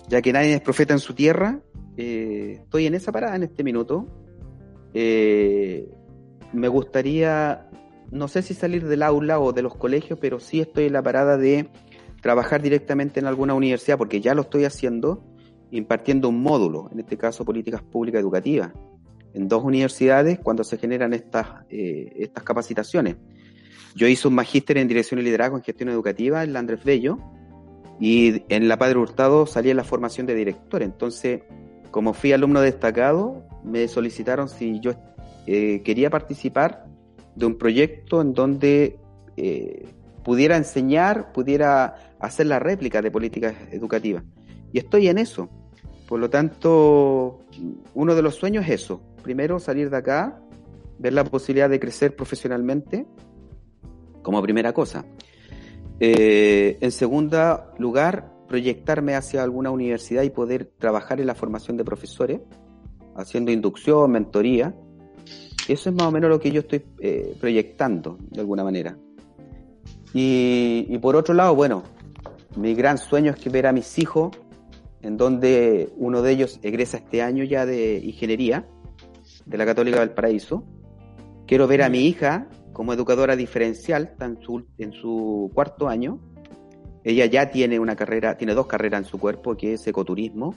[0.09, 1.61] Ya que nadie es profeta en su tierra,
[1.97, 4.07] estoy en esa parada en este minuto.
[4.93, 7.71] me gustaría
[8.11, 11.03] no sé si salir del aula o de los colegios, pero sí estoy en la
[11.03, 11.69] parada de
[12.21, 15.23] trabajar directamente en alguna universidad, porque ya lo estoy haciendo,
[15.71, 18.73] impartiendo un módulo, en este caso políticas públicas educativas,
[19.33, 23.17] en dos universidades cuando se generan estas, eh, estas capacitaciones.
[23.95, 27.19] Yo hice un magíster en dirección y liderazgo en gestión educativa en la Andrés Bello
[27.99, 30.83] y en la Padre Hurtado salí en la formación de director.
[30.83, 31.43] Entonces,
[31.91, 34.93] como fui alumno destacado, me solicitaron si yo
[35.47, 36.90] eh, quería participar
[37.41, 38.99] de un proyecto en donde
[39.37, 39.89] eh,
[40.23, 44.23] pudiera enseñar, pudiera hacer la réplica de políticas educativas.
[44.73, 45.49] Y estoy en eso.
[46.07, 47.41] Por lo tanto,
[47.95, 49.01] uno de los sueños es eso.
[49.23, 50.41] Primero, salir de acá,
[50.99, 53.07] ver la posibilidad de crecer profesionalmente,
[54.23, 55.05] como primera cosa.
[55.99, 61.85] Eh, en segundo lugar, proyectarme hacia alguna universidad y poder trabajar en la formación de
[61.85, 62.41] profesores,
[63.17, 64.75] haciendo inducción, mentoría.
[65.71, 68.99] Eso es más o menos lo que yo estoy eh, proyectando, de alguna manera.
[70.13, 71.85] Y, por otro lado, bueno,
[72.57, 74.37] mi gran sueño es que ver a mis hijos,
[75.01, 78.67] en donde uno de ellos egresa este año ya de ingeniería,
[79.47, 80.65] de la Católica del Paraíso.
[81.47, 86.19] Quiero ver a mi hija como educadora diferencial, en su, cuarto año.
[87.05, 90.57] Ella ya tiene una carrera, tiene dos carreras en su cuerpo, que es ecoturismo,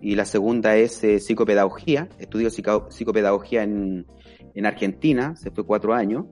[0.00, 2.08] y la segunda es eh, psicopedagogía.
[2.20, 4.06] Estudió psicopedagogía en,
[4.54, 6.26] en, Argentina, se fue cuatro años,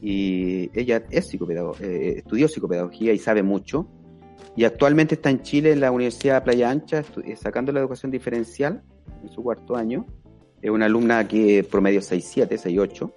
[0.00, 3.86] y ella es psicopedago eh, estudió psicopedagogía y sabe mucho.
[4.56, 8.10] Y actualmente está en Chile, en la Universidad de Playa Ancha, eh, sacando la educación
[8.10, 8.82] diferencial
[9.22, 10.06] en su cuarto año.
[10.62, 13.12] Es una alumna que promedio 6.7, 6.8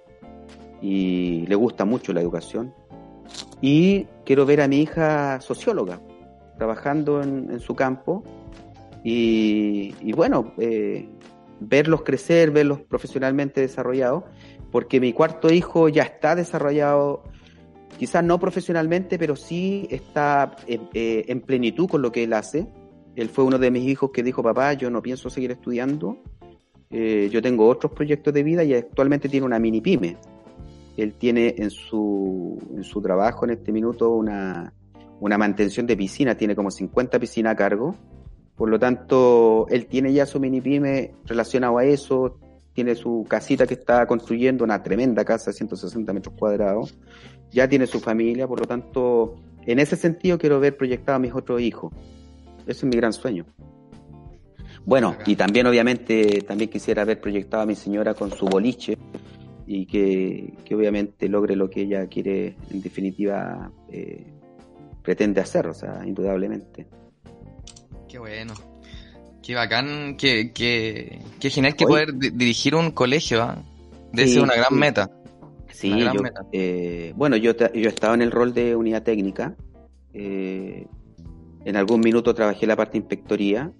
[0.80, 2.74] y le gusta mucho la educación.
[3.60, 6.00] Y quiero ver a mi hija socióloga,
[6.58, 8.22] trabajando en, su campo
[9.02, 11.08] y, bueno, eh,
[11.68, 14.24] verlos crecer, verlos profesionalmente desarrollados,
[14.70, 17.22] porque mi cuarto hijo ya está desarrollado,
[17.98, 22.66] quizás no profesionalmente, pero sí está en, eh, en plenitud con lo que él hace.
[23.16, 26.18] Él fue uno de mis hijos que dijo, papá, yo no pienso seguir estudiando,
[26.96, 30.16] eh, yo tengo otros proyectos de vida y actualmente tiene una mini pyme.
[30.96, 34.72] Él tiene en su, en su trabajo en este minuto una,
[35.18, 37.96] una mantención de piscina, tiene como 50 piscinas a cargo.
[38.56, 42.38] Por lo tanto, él tiene ya su mini pyme relacionado a eso,
[42.72, 46.96] tiene su casita que está construyendo, una tremenda casa de 160 metros cuadrados,
[47.50, 49.36] ya tiene su familia, por lo tanto,
[49.66, 51.92] en ese sentido quiero ver proyectado a mis otros hijos.
[52.66, 53.44] Ese es mi gran sueño.
[54.84, 58.98] Bueno, y también obviamente, también quisiera ver proyectado a mi señora con su boliche,
[59.66, 64.26] y que, obviamente logre lo que ella quiere, en definitiva, eh,
[65.02, 66.86] pretende hacer, o sea, indudablemente.
[68.14, 68.54] Qué bueno.
[69.42, 73.42] Qué bacán, qué, qué, qué genial que poder dirigir un colegio.
[73.42, 73.58] ¿ah?
[74.12, 75.10] Debe ser una gran meta.
[75.72, 76.12] Sí, yo,
[76.52, 79.56] Eh, bueno, yo, yo he estado en el rol de unidad técnica.
[80.12, 80.86] Eh,
[81.64, 83.72] en algún minuto trabajé la parte de inspectoría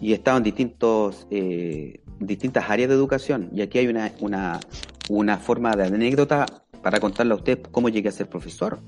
[0.00, 3.48] y he estado en distintos, eh, distintas áreas de educación.
[3.54, 4.58] Y aquí hay una, una,
[5.08, 6.46] una forma de anécdota
[6.82, 8.80] para contarle a usted cómo llegué a ser profesor.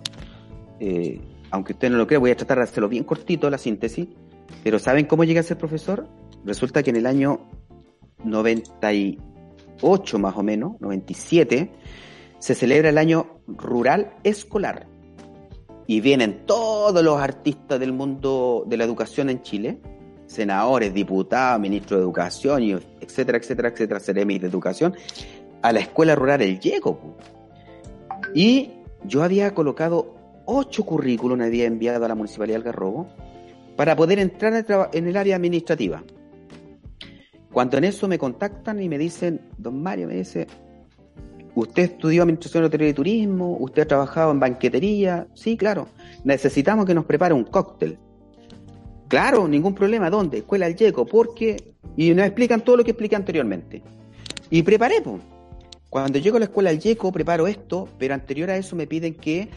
[0.81, 1.21] Eh,
[1.53, 4.09] aunque usted no lo crea, voy a tratar de hacerlo bien cortito, la síntesis.
[4.63, 6.09] Pero ¿saben cómo llegué a ser profesor?
[6.45, 7.49] Resulta que en el año
[8.25, 11.71] 98 más o menos, 97,
[12.39, 14.87] se celebra el año rural escolar.
[15.87, 19.81] Y vienen todos los artistas del mundo de la educación en Chile,
[20.27, 24.95] senadores, diputados, ministros de educación, y etcétera, etcétera, etcétera, seremis de educación,
[25.63, 27.17] a la escuela rural El Llego.
[28.35, 28.71] Y
[29.05, 30.15] yo había colocado
[30.47, 33.09] ocho currículos, había enviado a la Municipalidad de Algarrobo,
[33.77, 36.03] para poder entrar en el área administrativa.
[37.53, 40.47] Cuando en eso me contactan y me dicen, don Mario, me dice,
[41.55, 43.57] ¿usted estudió Administración de Hotelería y Turismo?
[43.61, 45.29] ¿Usted ha trabajado en banquetería?
[45.35, 45.89] Sí, claro.
[46.25, 47.99] Necesitamos que nos prepare un cóctel.
[49.09, 50.11] Claro, ningún problema.
[50.11, 50.39] ¿Dónde?
[50.39, 51.75] Escuela El Yeco, porque...
[51.97, 53.83] Y nos explican todo lo que expliqué anteriormente.
[54.51, 55.23] Y preparé, pues.
[55.95, 59.15] Cuando llego a la escuela al YECO, preparo esto, pero anterior a eso me piden
[59.15, 59.49] que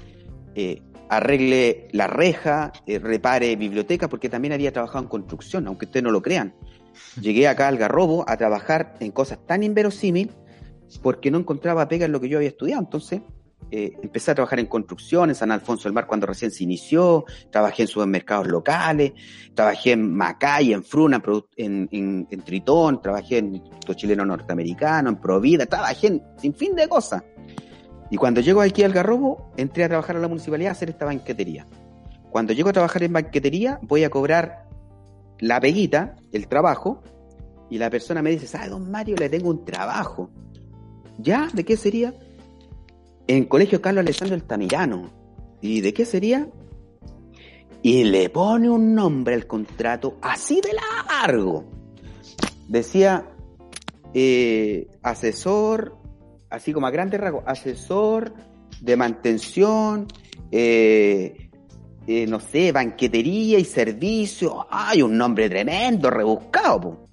[0.53, 6.03] eh, arregle la reja, eh, repare biblioteca, porque también había trabajado en construcción, aunque ustedes
[6.03, 6.53] no lo crean.
[7.21, 10.35] Llegué acá al Garrobo a trabajar en cosas tan inverosímiles
[11.01, 12.81] porque no encontraba pega en lo que yo había estudiado.
[12.81, 13.21] Entonces,
[13.69, 17.25] eh, empecé a trabajar en construcción en San Alfonso del Mar cuando recién se inició,
[17.51, 19.11] trabajé en supermercados locales,
[19.53, 21.21] trabajé en Macay, en Fruna,
[21.57, 26.88] en, en, Tritón, trabajé en Instituto Chileno Norteamericano, en Provida, trabajé en sin fin de
[26.88, 27.23] cosas.
[28.09, 31.05] Y cuando llego aquí al Garrobo, entré a trabajar a la municipalidad a hacer esta
[31.05, 31.67] banquetería.
[32.29, 34.67] Cuando llego a trabajar en banquetería, voy a cobrar
[35.39, 37.01] la peguita, el trabajo,
[37.69, 39.17] y la persona me dice, ¿sabe, don Mario?
[39.17, 40.29] Le tengo un trabajo.
[41.17, 41.49] ¿Ya?
[41.53, 42.13] ¿De qué sería?
[43.27, 45.09] en Colegio Carlos Alessandro Altamirano.
[45.61, 46.47] ¿Y de qué sería?
[47.81, 51.65] Y le pone un nombre al contrato así de largo.
[52.67, 53.25] Decía
[54.13, 55.97] eh, asesor,
[56.49, 58.33] así como a grandes rasgos, asesor
[58.81, 60.07] de mantención,
[60.51, 61.49] eh,
[62.07, 64.65] eh, no sé, banquetería y servicio.
[64.69, 67.05] Hay un nombre tremendo, rebuscado.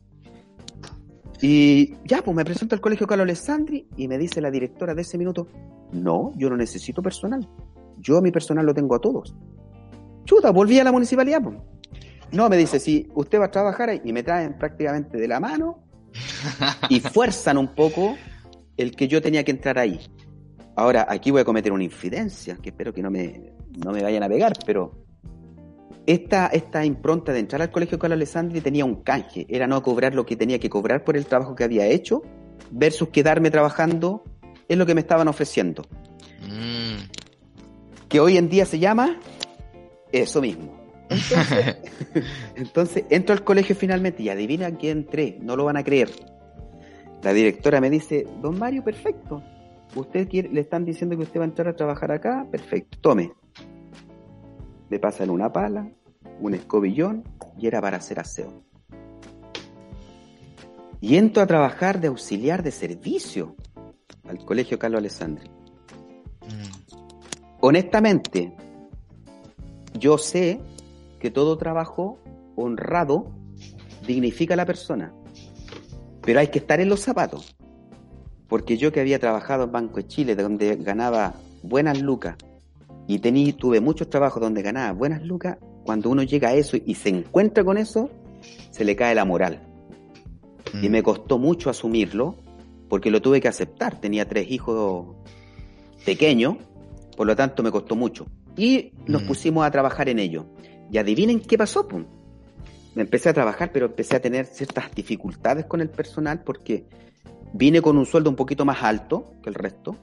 [1.40, 5.02] Y ya, pues me presento al colegio Carlos Alessandri y me dice la directora de
[5.02, 5.48] ese minuto,
[5.92, 7.46] no, yo no necesito personal.
[7.98, 9.34] Yo mi personal lo tengo a todos.
[10.24, 11.42] Chuta, volví a la municipalidad.
[11.42, 11.58] Pues.
[12.32, 15.40] No, me dice, si usted va a trabajar ahí, y me traen prácticamente de la
[15.40, 15.84] mano
[16.88, 18.16] y fuerzan un poco
[18.76, 20.00] el que yo tenía que entrar ahí.
[20.76, 24.22] Ahora, aquí voy a cometer una infidencia, que espero que no me, no me vayan
[24.22, 25.04] a pegar, pero
[26.06, 30.14] esta, esta impronta de entrar al colegio Carlos Alessandri tenía un canje, era no cobrar
[30.14, 32.22] lo que tenía que cobrar por el trabajo que había hecho,
[32.70, 34.24] versus quedarme trabajando
[34.68, 35.82] es lo que me estaban ofreciendo.
[36.42, 37.04] Mm.
[38.08, 39.18] Que hoy en día se llama
[40.12, 40.82] eso mismo.
[41.10, 41.76] Entonces,
[42.56, 46.10] entonces, entro al colegio finalmente y adivina quién entré, no lo van a creer.
[47.24, 49.42] La directora me dice, don Mario, perfecto.
[49.96, 53.32] Usted quiere, le están diciendo que usted va a entrar a trabajar acá, perfecto, tome.
[54.90, 55.90] Le pasan una pala,
[56.38, 57.24] un escobillón
[57.58, 58.62] y era para hacer aseo.
[61.00, 63.56] Y entro a trabajar de auxiliar de servicio
[64.28, 65.48] al colegio Carlos Alessandri.
[65.48, 66.96] Mm.
[67.60, 68.54] Honestamente,
[69.98, 70.60] yo sé
[71.18, 72.18] que todo trabajo
[72.54, 73.32] honrado
[74.06, 75.14] dignifica a la persona,
[76.24, 77.56] pero hay que estar en los zapatos.
[78.48, 82.36] Porque yo que había trabajado en Banco de Chile, donde ganaba buenas lucas,
[83.06, 86.94] y tení, tuve muchos trabajos donde ganaba buenas lucas, cuando uno llega a eso y
[86.94, 88.10] se encuentra con eso,
[88.70, 89.60] se le cae la moral.
[90.82, 91.04] Y me mm.
[91.04, 92.36] costó mucho asumirlo,
[92.88, 94.00] porque lo tuve que aceptar.
[94.00, 95.16] Tenía tres hijos
[96.04, 96.56] pequeños,
[97.16, 98.26] por lo tanto me costó mucho.
[98.56, 99.26] Y nos mm.
[99.26, 100.46] pusimos a trabajar en ello.
[100.90, 101.86] Y adivinen qué pasó.
[102.96, 106.86] Empecé a trabajar, pero empecé a tener ciertas dificultades con el personal porque
[107.52, 109.96] vine con un sueldo un poquito más alto que el resto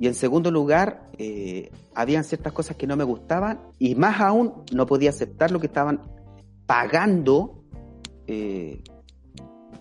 [0.00, 4.64] y en segundo lugar, eh, habían ciertas cosas que no me gustaban y más aún
[4.72, 6.00] no podía aceptar lo que estaban
[6.66, 7.64] pagando
[8.26, 8.82] eh,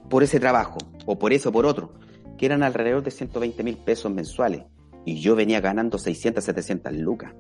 [0.10, 1.94] por ese trabajo, o por eso o por otro,
[2.38, 4.64] que eran alrededor de 120 mil pesos mensuales.
[5.06, 7.34] Y yo venía ganando 600, 700 lucas.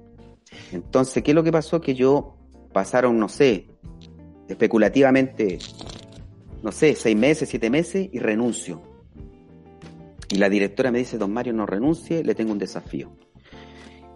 [0.71, 1.81] Entonces, ¿qué es lo que pasó?
[1.81, 2.37] Que yo
[2.71, 3.67] pasaron, no sé,
[4.47, 5.59] especulativamente,
[6.63, 8.81] no sé, seis meses, siete meses y renuncio
[10.29, 13.11] y la directora me dice, don Mario, no renuncie, le tengo un desafío.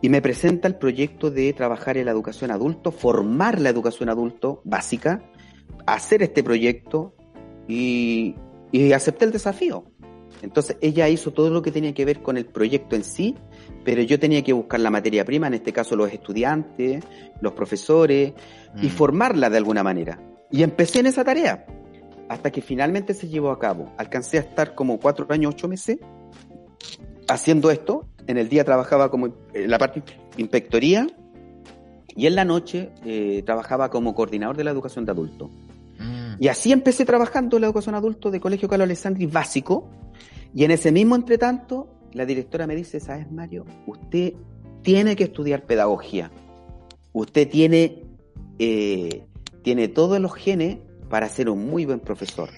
[0.01, 4.61] Y me presenta el proyecto de trabajar en la educación adulto, formar la educación adulto
[4.65, 5.23] básica,
[5.85, 7.15] hacer este proyecto
[7.67, 8.35] y,
[8.71, 9.85] y acepté el desafío.
[10.41, 13.35] Entonces ella hizo todo lo que tenía que ver con el proyecto en sí,
[13.83, 17.03] pero yo tenía que buscar la materia prima, en este caso los estudiantes,
[17.41, 18.33] los profesores,
[18.81, 18.89] y mm.
[18.89, 20.19] formarla de alguna manera.
[20.49, 21.65] Y empecé en esa tarea
[22.29, 23.91] hasta que finalmente se llevó a cabo.
[23.97, 25.99] Alcancé a estar como cuatro años, ocho meses
[27.27, 28.07] haciendo esto.
[28.27, 30.03] En el día trabajaba como en la parte
[30.37, 31.07] inspectoría
[32.15, 35.49] y en la noche eh, trabajaba como coordinador de la educación de adultos.
[35.99, 36.35] Mm.
[36.39, 39.89] Y así empecé trabajando en la educación adulto de Colegio Carlos Alessandri básico.
[40.53, 43.65] Y en ese mismo entretanto, la directora me dice, ¿sabes, Mario?
[43.87, 44.33] Usted
[44.81, 46.31] tiene que estudiar pedagogía.
[47.13, 48.03] Usted tiene,
[48.59, 49.25] eh,
[49.63, 50.77] tiene todos los genes
[51.09, 52.49] para ser un muy buen profesor.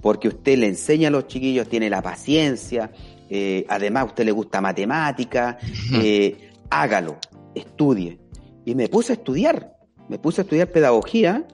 [0.00, 2.90] Porque usted le enseña a los chiquillos, tiene la paciencia,
[3.30, 5.58] eh, además a usted le gusta matemática,
[5.94, 7.16] eh, hágalo,
[7.54, 8.18] estudie.
[8.64, 9.76] Y me puse a estudiar,
[10.08, 11.46] me puse a estudiar pedagogía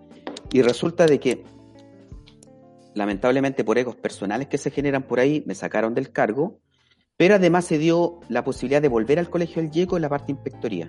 [0.53, 1.45] y resulta de que
[2.95, 6.61] lamentablemente por egos personales que se generan por ahí, me sacaron del cargo,
[7.17, 10.33] pero además se dio la posibilidad de volver al colegio El Yeco en la parte
[10.33, 10.89] inspectoría.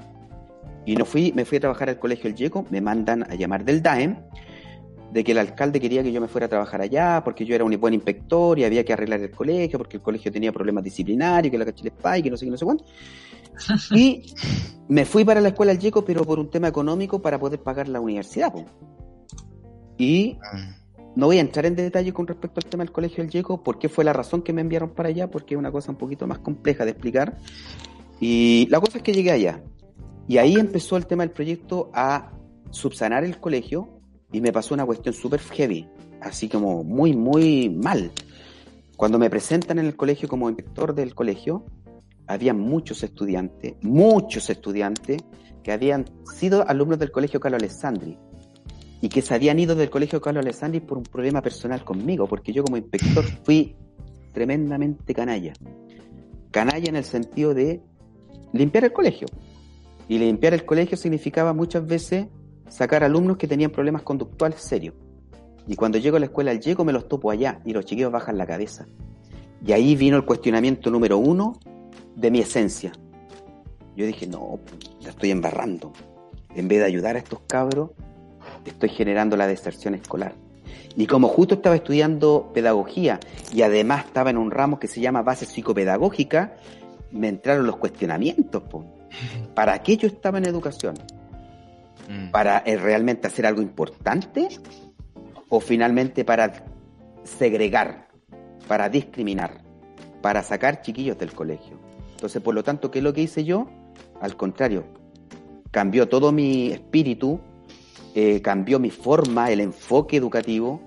[0.86, 3.64] Y no fui, me fui a trabajar al colegio El Yeco, me mandan a llamar
[3.65, 4.18] del DAEM,
[5.11, 7.65] de que el alcalde quería que yo me fuera a trabajar allá porque yo era
[7.65, 11.52] un buen inspector y había que arreglar el colegio porque el colegio tenía problemas disciplinarios,
[11.52, 12.86] que la cachile y que no sé qué, no sé cuánto.
[13.91, 14.34] Y
[14.88, 17.90] me fui para la escuela del Yeco, pero por un tema económico para poder pagar
[17.90, 18.53] la universidad.
[19.98, 20.80] Y ah.
[21.15, 23.89] No voy a entrar en detalle con respecto al tema del colegio del Yeco, porque
[23.89, 26.39] fue la razón que me enviaron para allá, porque es una cosa un poquito más
[26.39, 27.38] compleja de explicar.
[28.19, 29.61] Y la cosa es que llegué allá.
[30.27, 32.31] Y ahí empezó el tema del proyecto a
[32.69, 33.89] subsanar el colegio,
[34.31, 35.89] y me pasó una cuestión súper heavy,
[36.21, 38.11] así como muy, muy mal.
[38.95, 41.65] Cuando me presentan en el colegio como inspector del colegio,
[42.27, 45.21] había muchos estudiantes, muchos estudiantes
[45.63, 48.17] que habían sido alumnos del colegio Carlos Alessandri
[49.02, 52.53] y que se habían ido del colegio Carlos Alessandri por un problema personal conmigo, porque
[52.53, 53.76] yo como inspector fui
[54.32, 55.53] tremendamente canalla.
[56.52, 57.82] Canalla en el sentido de
[58.53, 59.28] limpiar el colegio.
[60.07, 62.28] Y limpiar el colegio significaba muchas veces
[62.69, 64.94] sacar alumnos que tenían problemas conductuales serios.
[65.68, 68.11] Y cuando llego a la escuela al llego me los topo allá y los chiquillos
[68.11, 68.88] bajan la cabeza.
[69.65, 71.60] Y ahí vino el cuestionamiento número uno
[72.15, 72.91] de mi esencia.
[73.95, 74.60] Yo dije, no,
[75.02, 75.91] la estoy embarrando.
[76.56, 77.91] En vez de ayudar a estos cabros,
[78.65, 80.33] estoy generando la deserción escolar.
[80.95, 83.19] Y como justo estaba estudiando pedagogía
[83.53, 86.55] y además estaba en un ramo que se llama base psicopedagógica,
[87.11, 88.63] me entraron los cuestionamientos.
[88.63, 88.85] Po.
[89.55, 90.95] ¿Para qué yo estaba en educación?
[92.09, 92.31] Mm.
[92.31, 94.49] ¿Para eh, realmente hacer algo importante?
[95.49, 96.65] ¿O finalmente para
[97.23, 98.07] segregar,
[98.67, 99.61] para discriminar,
[100.21, 101.79] para sacar chiquillos del colegio?
[102.11, 103.67] Entonces, por lo tanto, ¿qué es lo que hice yo?
[104.21, 104.85] Al contrario,
[105.71, 107.41] cambió todo mi espíritu,
[108.15, 110.81] eh, cambió mi forma, el enfoque educativo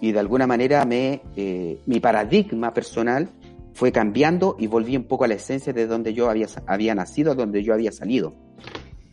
[0.00, 3.28] y de alguna manera me, eh, mi paradigma personal
[3.74, 7.34] fue cambiando y volví un poco a la esencia de donde yo había, había nacido,
[7.34, 8.34] donde yo había salido.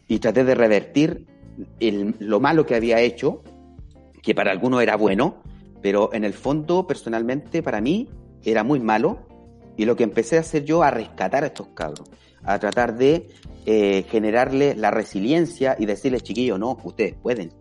[0.07, 1.25] Y traté de revertir
[2.19, 3.43] lo malo que había hecho,
[4.21, 5.41] que para algunos era bueno,
[5.81, 8.09] pero en el fondo, personalmente, para mí
[8.43, 9.19] era muy malo.
[9.75, 12.09] Y lo que empecé a hacer yo a rescatar a estos cabros,
[12.43, 13.27] a tratar de
[13.65, 17.51] eh, generarle la resiliencia y decirles, chiquillos, no, ustedes pueden.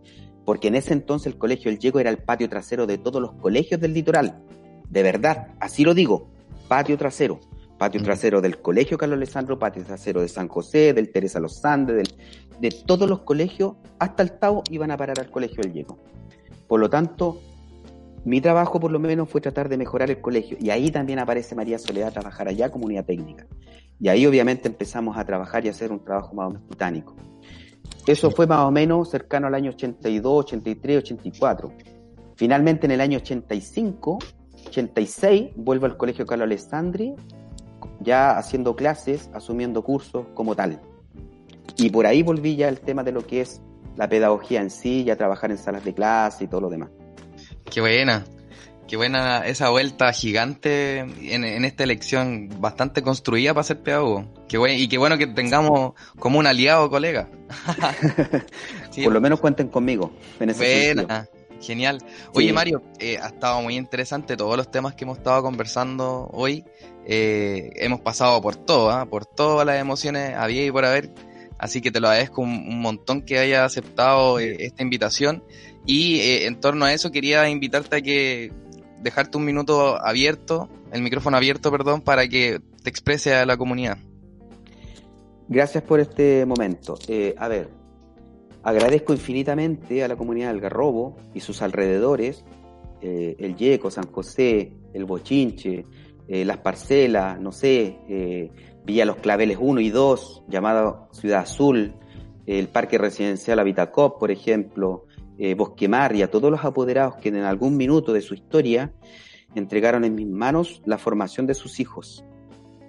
[0.45, 3.33] Porque en ese entonces el colegio El Llego era el patio trasero de todos los
[3.33, 4.43] colegios del litoral.
[4.89, 6.29] De verdad, así lo digo,
[6.69, 7.41] patio trasero.
[7.79, 11.97] Patio trasero del Colegio Carlos Alessandro, patio trasero de San José, del Teresa Los Andes,
[11.97, 12.15] del-
[12.59, 15.99] de todos los colegios, hasta el Tao iban a parar al colegio El Llego.
[16.67, 17.39] Por lo tanto,
[18.27, 20.57] mi trabajo por lo menos fue tratar de mejorar el colegio.
[20.61, 23.47] Y ahí también aparece María Soledad trabajar allá como unidad técnica.
[24.01, 27.15] Y ahí obviamente empezamos a trabajar y a hacer un trabajo más o menos titánico.
[28.05, 31.73] Eso fue más o menos cercano al año 82, 83, 84.
[32.35, 34.19] Finalmente en el año 85,
[34.67, 37.15] 86, vuelvo al colegio Carlos Alessandri,
[38.01, 40.81] ya haciendo clases, asumiendo cursos como tal.
[41.77, 43.63] Y por ahí volví ya al tema de lo que es
[43.95, 46.91] la pedagogía en sí, ya trabajar en salas de clase y todo lo demás.
[47.71, 48.25] Qué buena.
[48.89, 54.33] Qué buena esa vuelta gigante en, en esta elección bastante construida para ser pedagogo.
[54.49, 57.29] Qué buen, y qué bueno que tengamos como un aliado colega.
[58.91, 60.11] Sí, Por lo menos cuenten conmigo
[60.41, 61.07] en ese sentido.
[61.07, 61.29] Buena,
[61.61, 61.99] genial.
[62.33, 62.53] Oye Sí.
[62.55, 66.65] Mario, eh, ha estado muy interesante todos los temas que hemos estado conversando hoy.
[67.05, 69.05] Eh, hemos pasado por todo, ¿ah?
[69.05, 71.11] por todas las emociones había y por haber.
[71.59, 75.43] Así que te lo agradezco un, un montón que hayas aceptado eh, esta invitación.
[75.87, 78.53] Y eh, en torno a eso quería invitarte a que
[79.01, 83.99] dejarte un minuto abierto, el micrófono abierto, perdón, para que te exprese a la comunidad.
[85.49, 86.99] Gracias por este momento.
[87.07, 87.69] Eh, a ver,
[88.63, 92.45] agradezco infinitamente a la comunidad del Garrobo y sus alrededores,
[93.01, 95.85] el Yeco, San José, el Bochinche,
[96.29, 98.51] eh, las parcelas, no sé, eh,
[98.87, 101.95] Villa Los Claveles 1 y 2, llamada Ciudad Azul,
[102.47, 105.07] el Parque Residencial Habitacop, por ejemplo,
[105.39, 108.95] eh, Bosque Mar y a todos los apoderados que en algún minuto de su historia
[109.57, 112.25] entregaron en mis manos la formación de sus hijos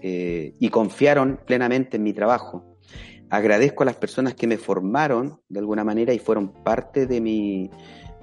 [0.03, 2.63] eh, y confiaron plenamente en mi trabajo.
[3.31, 7.71] Agradezco a las personas que me formaron de alguna manera y fueron parte de mi,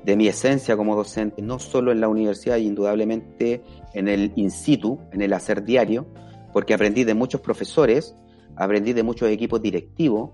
[0.04, 3.62] de mi esencia como docente, no solo en la universidad, indudablemente
[3.94, 6.06] en el in situ, en el hacer diario,
[6.54, 8.14] porque aprendí de muchos profesores,
[8.56, 10.30] aprendí de muchos equipos directivos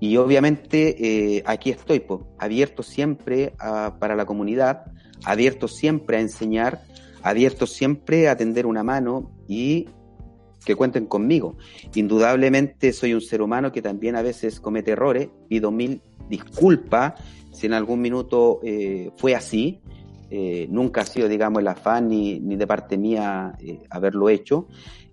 [0.00, 4.84] y obviamente eh, aquí estoy, pues, abierto siempre a- para la comunidad,
[5.24, 6.80] abierto siempre a enseñar,
[7.22, 9.88] abierto siempre a tender una mano y
[10.64, 11.56] que cuenten conmigo.
[11.94, 17.14] Indudablemente soy un ser humano que también a veces comete errores, pido mil disculpas
[17.52, 19.80] si en algún minuto eh, fue así.
[20.30, 24.68] Eh, nunca ha sido, digamos, el afán ni, ni de parte mía eh, haberlo hecho.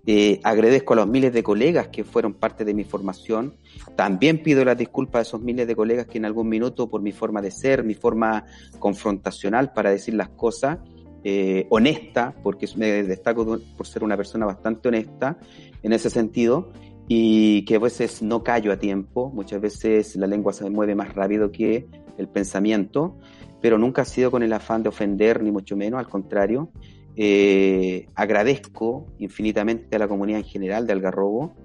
[0.08, 3.54] Eh, agradezco a los miles de colegas que fueron parte de mi formación.
[3.96, 7.10] También pido las disculpas a esos miles de colegas que en algún minuto, por mi
[7.10, 8.44] forma de ser, mi forma
[8.78, 10.78] confrontacional para decir las cosas,
[11.24, 15.38] eh, honesta, porque me destaco por ser una persona bastante honesta
[15.82, 16.70] en ese sentido,
[17.08, 21.14] y que a veces no callo a tiempo, muchas veces la lengua se mueve más
[21.14, 23.16] rápido que el pensamiento,
[23.60, 26.70] pero nunca ha sido con el afán de ofender, ni mucho menos, al contrario.
[27.18, 31.56] Eh, agradezco infinitamente a la comunidad en general de Algarrobo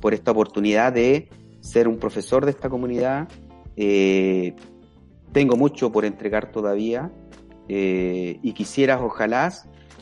[0.00, 1.28] por esta oportunidad de
[1.60, 3.28] ser un profesor de esta comunidad.
[3.76, 4.56] Eh,
[5.32, 7.12] tengo mucho por entregar todavía
[7.68, 9.52] eh, y quisiera, ojalá,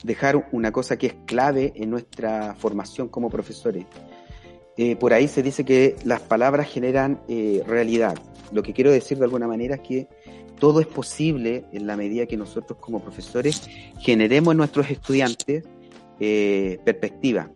[0.03, 3.85] dejar una cosa que es clave en nuestra formación como profesores.
[4.99, 7.21] Por ahí se dice que las palabras generan
[7.65, 8.19] realidad.
[8.51, 10.09] Lo que quiero decir de alguna manera es que
[10.59, 13.69] todo es posible en la medida que nosotros como profesores
[13.99, 15.65] generemos en nuestros estudiantes
[16.21, 17.51] eh, perspectivas,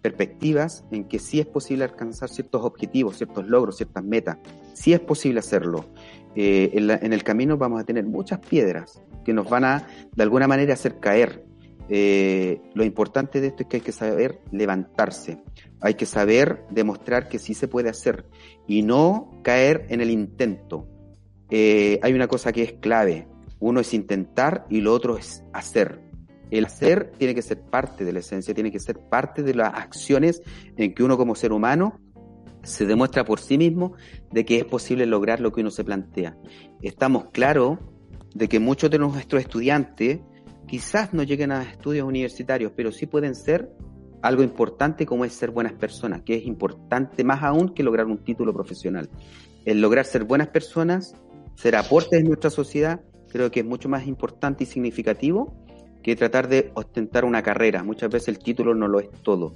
[0.00, 4.38] perspectivas en que sí es posible alcanzar ciertos objetivos, ciertos logros, ciertas metas,
[4.72, 5.84] sí es posible hacerlo.
[6.36, 10.46] Eh, en, el camino vamos a tener muchas piedras que nos van a de alguna
[10.46, 11.44] manera hacer caer.
[11.88, 15.42] Eh, lo importante de esto es que hay que saber levantarse,
[15.80, 18.26] hay que saber demostrar que sí se puede hacer
[18.66, 20.86] y no caer en el intento.
[21.50, 23.26] Eh, hay una cosa que es clave,
[23.60, 26.00] Uno es intentar y lo otro es hacer.
[26.50, 29.74] El hacer tiene que ser parte de la esencia, tiene que ser parte de las
[29.74, 30.42] acciones
[30.76, 32.00] en que uno como ser humano
[32.62, 33.94] se demuestra por sí mismo
[34.30, 36.36] de que es posible lograr lo que uno se plantea.
[36.82, 37.78] Estamos claros
[38.34, 40.20] de que muchos de nuestros estudiantes
[40.66, 43.72] quizás no lleguen a estudios universitarios, pero sí pueden ser
[44.22, 48.18] algo importante como es ser buenas personas, que es importante más aún que lograr un
[48.18, 49.08] título profesional.
[49.64, 51.14] El lograr ser buenas personas,
[51.58, 55.56] ser aportes en nuestra sociedad, creo que es mucho más importante y significativo
[56.04, 57.82] que tratar de ostentar una carrera.
[57.82, 59.54] Muchas veces el título no lo es todo.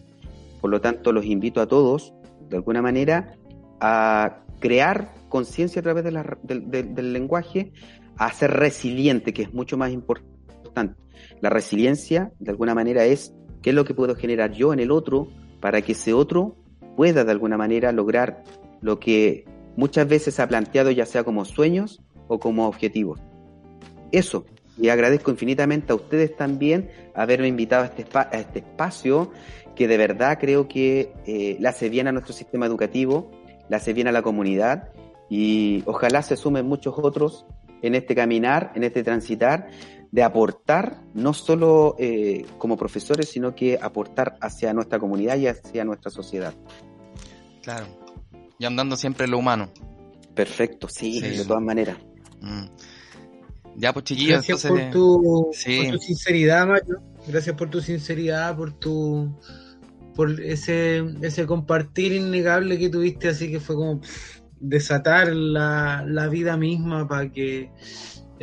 [0.60, 2.12] Por lo tanto, los invito a todos,
[2.48, 3.36] de alguna manera,
[3.80, 7.72] a crear conciencia a través del lenguaje,
[8.16, 10.96] a ser resiliente, que es mucho más importante.
[11.40, 14.90] La resiliencia, de alguna manera, es qué es lo que puedo generar yo en el
[14.90, 15.28] otro
[15.60, 16.56] para que ese otro
[16.96, 18.42] pueda, de alguna manera, lograr
[18.80, 19.44] lo que
[19.76, 23.20] muchas veces ha planteado, ya sea como sueños o como objetivos.
[24.10, 24.44] Eso,
[24.78, 29.30] y agradezco infinitamente a ustedes también haberme invitado a este, a este espacio
[29.74, 33.30] que de verdad creo que eh, hace bien a nuestro sistema educativo,
[33.68, 34.90] le hace bien a la comunidad
[35.30, 37.46] y ojalá se sumen muchos otros
[37.80, 39.68] en este caminar, en este transitar,
[40.10, 45.84] de aportar no solo eh, como profesores, sino que aportar hacia nuestra comunidad y hacia
[45.84, 46.52] nuestra sociedad.
[47.62, 47.86] Claro,
[48.62, 49.70] y andando siempre en lo humano.
[50.36, 51.96] Perfecto, sí, de todas maneras.
[52.40, 52.66] Mm.
[53.76, 57.02] Ya, pues chiquillos, Gracias por, tu, sinceridad, Mario.
[57.26, 59.36] Gracias por tu sinceridad, por tu
[60.14, 64.00] por ese, ese compartir innegable que tuviste, así que fue como
[64.60, 67.70] desatar la, la vida misma para que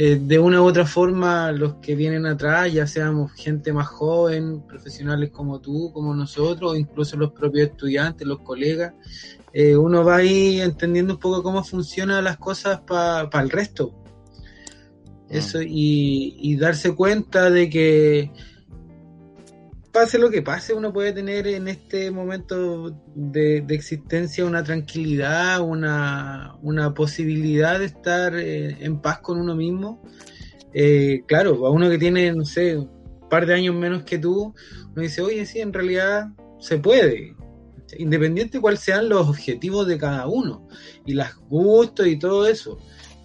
[0.01, 4.61] eh, de una u otra forma los que vienen atrás, ya seamos gente más joven,
[4.65, 8.93] profesionales como tú, como nosotros, o incluso los propios estudiantes, los colegas,
[9.53, 13.93] eh, uno va ahí entendiendo un poco cómo funcionan las cosas para el resto.
[15.29, 15.35] Mm.
[15.35, 18.31] Eso, y, darse cuenta de que
[19.91, 26.93] pase lo que pase, uno puede tener en este momento de, existencia una tranquilidad, una,
[26.95, 30.01] posibilidad de estar eh, en paz con uno mismo.
[30.73, 32.89] Eh, claro, a uno que tiene, no sé, un
[33.29, 34.53] par de años menos que tú,
[34.91, 37.35] uno dice, oye, sí, en realidad se puede,
[37.97, 40.67] independiente de cuáles sean los objetivos de cada uno
[41.05, 42.77] y los gustos y todo eso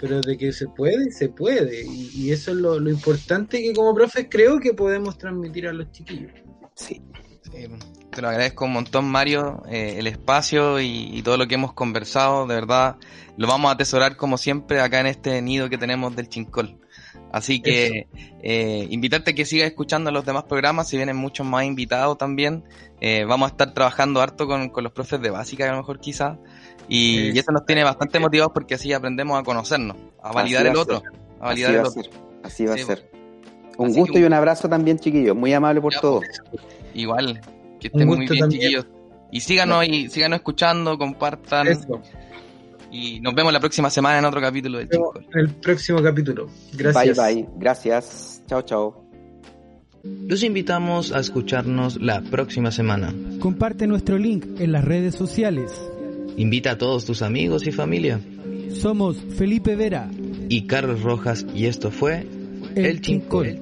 [0.05, 1.83] pero de que se puede, se puede.
[1.87, 6.31] Y, eso es lo, importante que como profes creo que podemos transmitir a los chiquillos.
[6.75, 7.01] Sí.
[8.11, 12.47] te lo agradezco un montón, Mario, eh, el espacio y, todo lo que hemos conversado,
[12.47, 12.97] de verdad,
[13.39, 16.79] lo vamos a atesorar como siempre acá en este nido que tenemos del Chincol.
[17.35, 18.07] Así que
[18.45, 22.63] eh, invitarte a que sigas escuchando los demás programas, si vienen muchos más invitados también.
[23.01, 25.99] Eh, vamos a estar trabajando harto con, con los profes de básica, a lo mejor
[25.99, 26.39] quizás.
[26.89, 31.03] Y, eso nos tiene bastante motivados porque así aprendemos a conocernos, a validar el otro.
[31.41, 32.01] A validar así el va otro.
[32.01, 32.13] A ser.
[32.45, 33.11] Así va a ser.
[33.79, 35.35] Un gusto y un abrazo también, chiquillos.
[35.35, 36.21] Muy amable por todo.
[36.21, 36.63] Pues,
[36.95, 37.41] igual,
[37.81, 38.87] que estén muy bien, chiquillos.
[39.33, 41.67] Y síganos y síganos escuchando, compartan.
[42.95, 45.19] Y nos vemos la próxima semana en otro capítulo de Chico.
[45.19, 46.49] En el próximo capítulo.
[46.75, 47.17] Gracias.
[47.17, 47.49] Bye, bye.
[47.57, 48.41] Gracias.
[48.47, 49.05] Chao, chao.
[50.05, 53.13] Los invitamos a escucharnos la próxima semana.
[53.41, 55.73] Comparte nuestro link en las redes sociales.
[56.37, 58.21] Invita a todos tus amigos y familia.
[58.71, 60.09] Somos Felipe Vera
[60.49, 62.29] y Carlos Rojas y esto fue
[62.77, 63.59] El, El Chincol.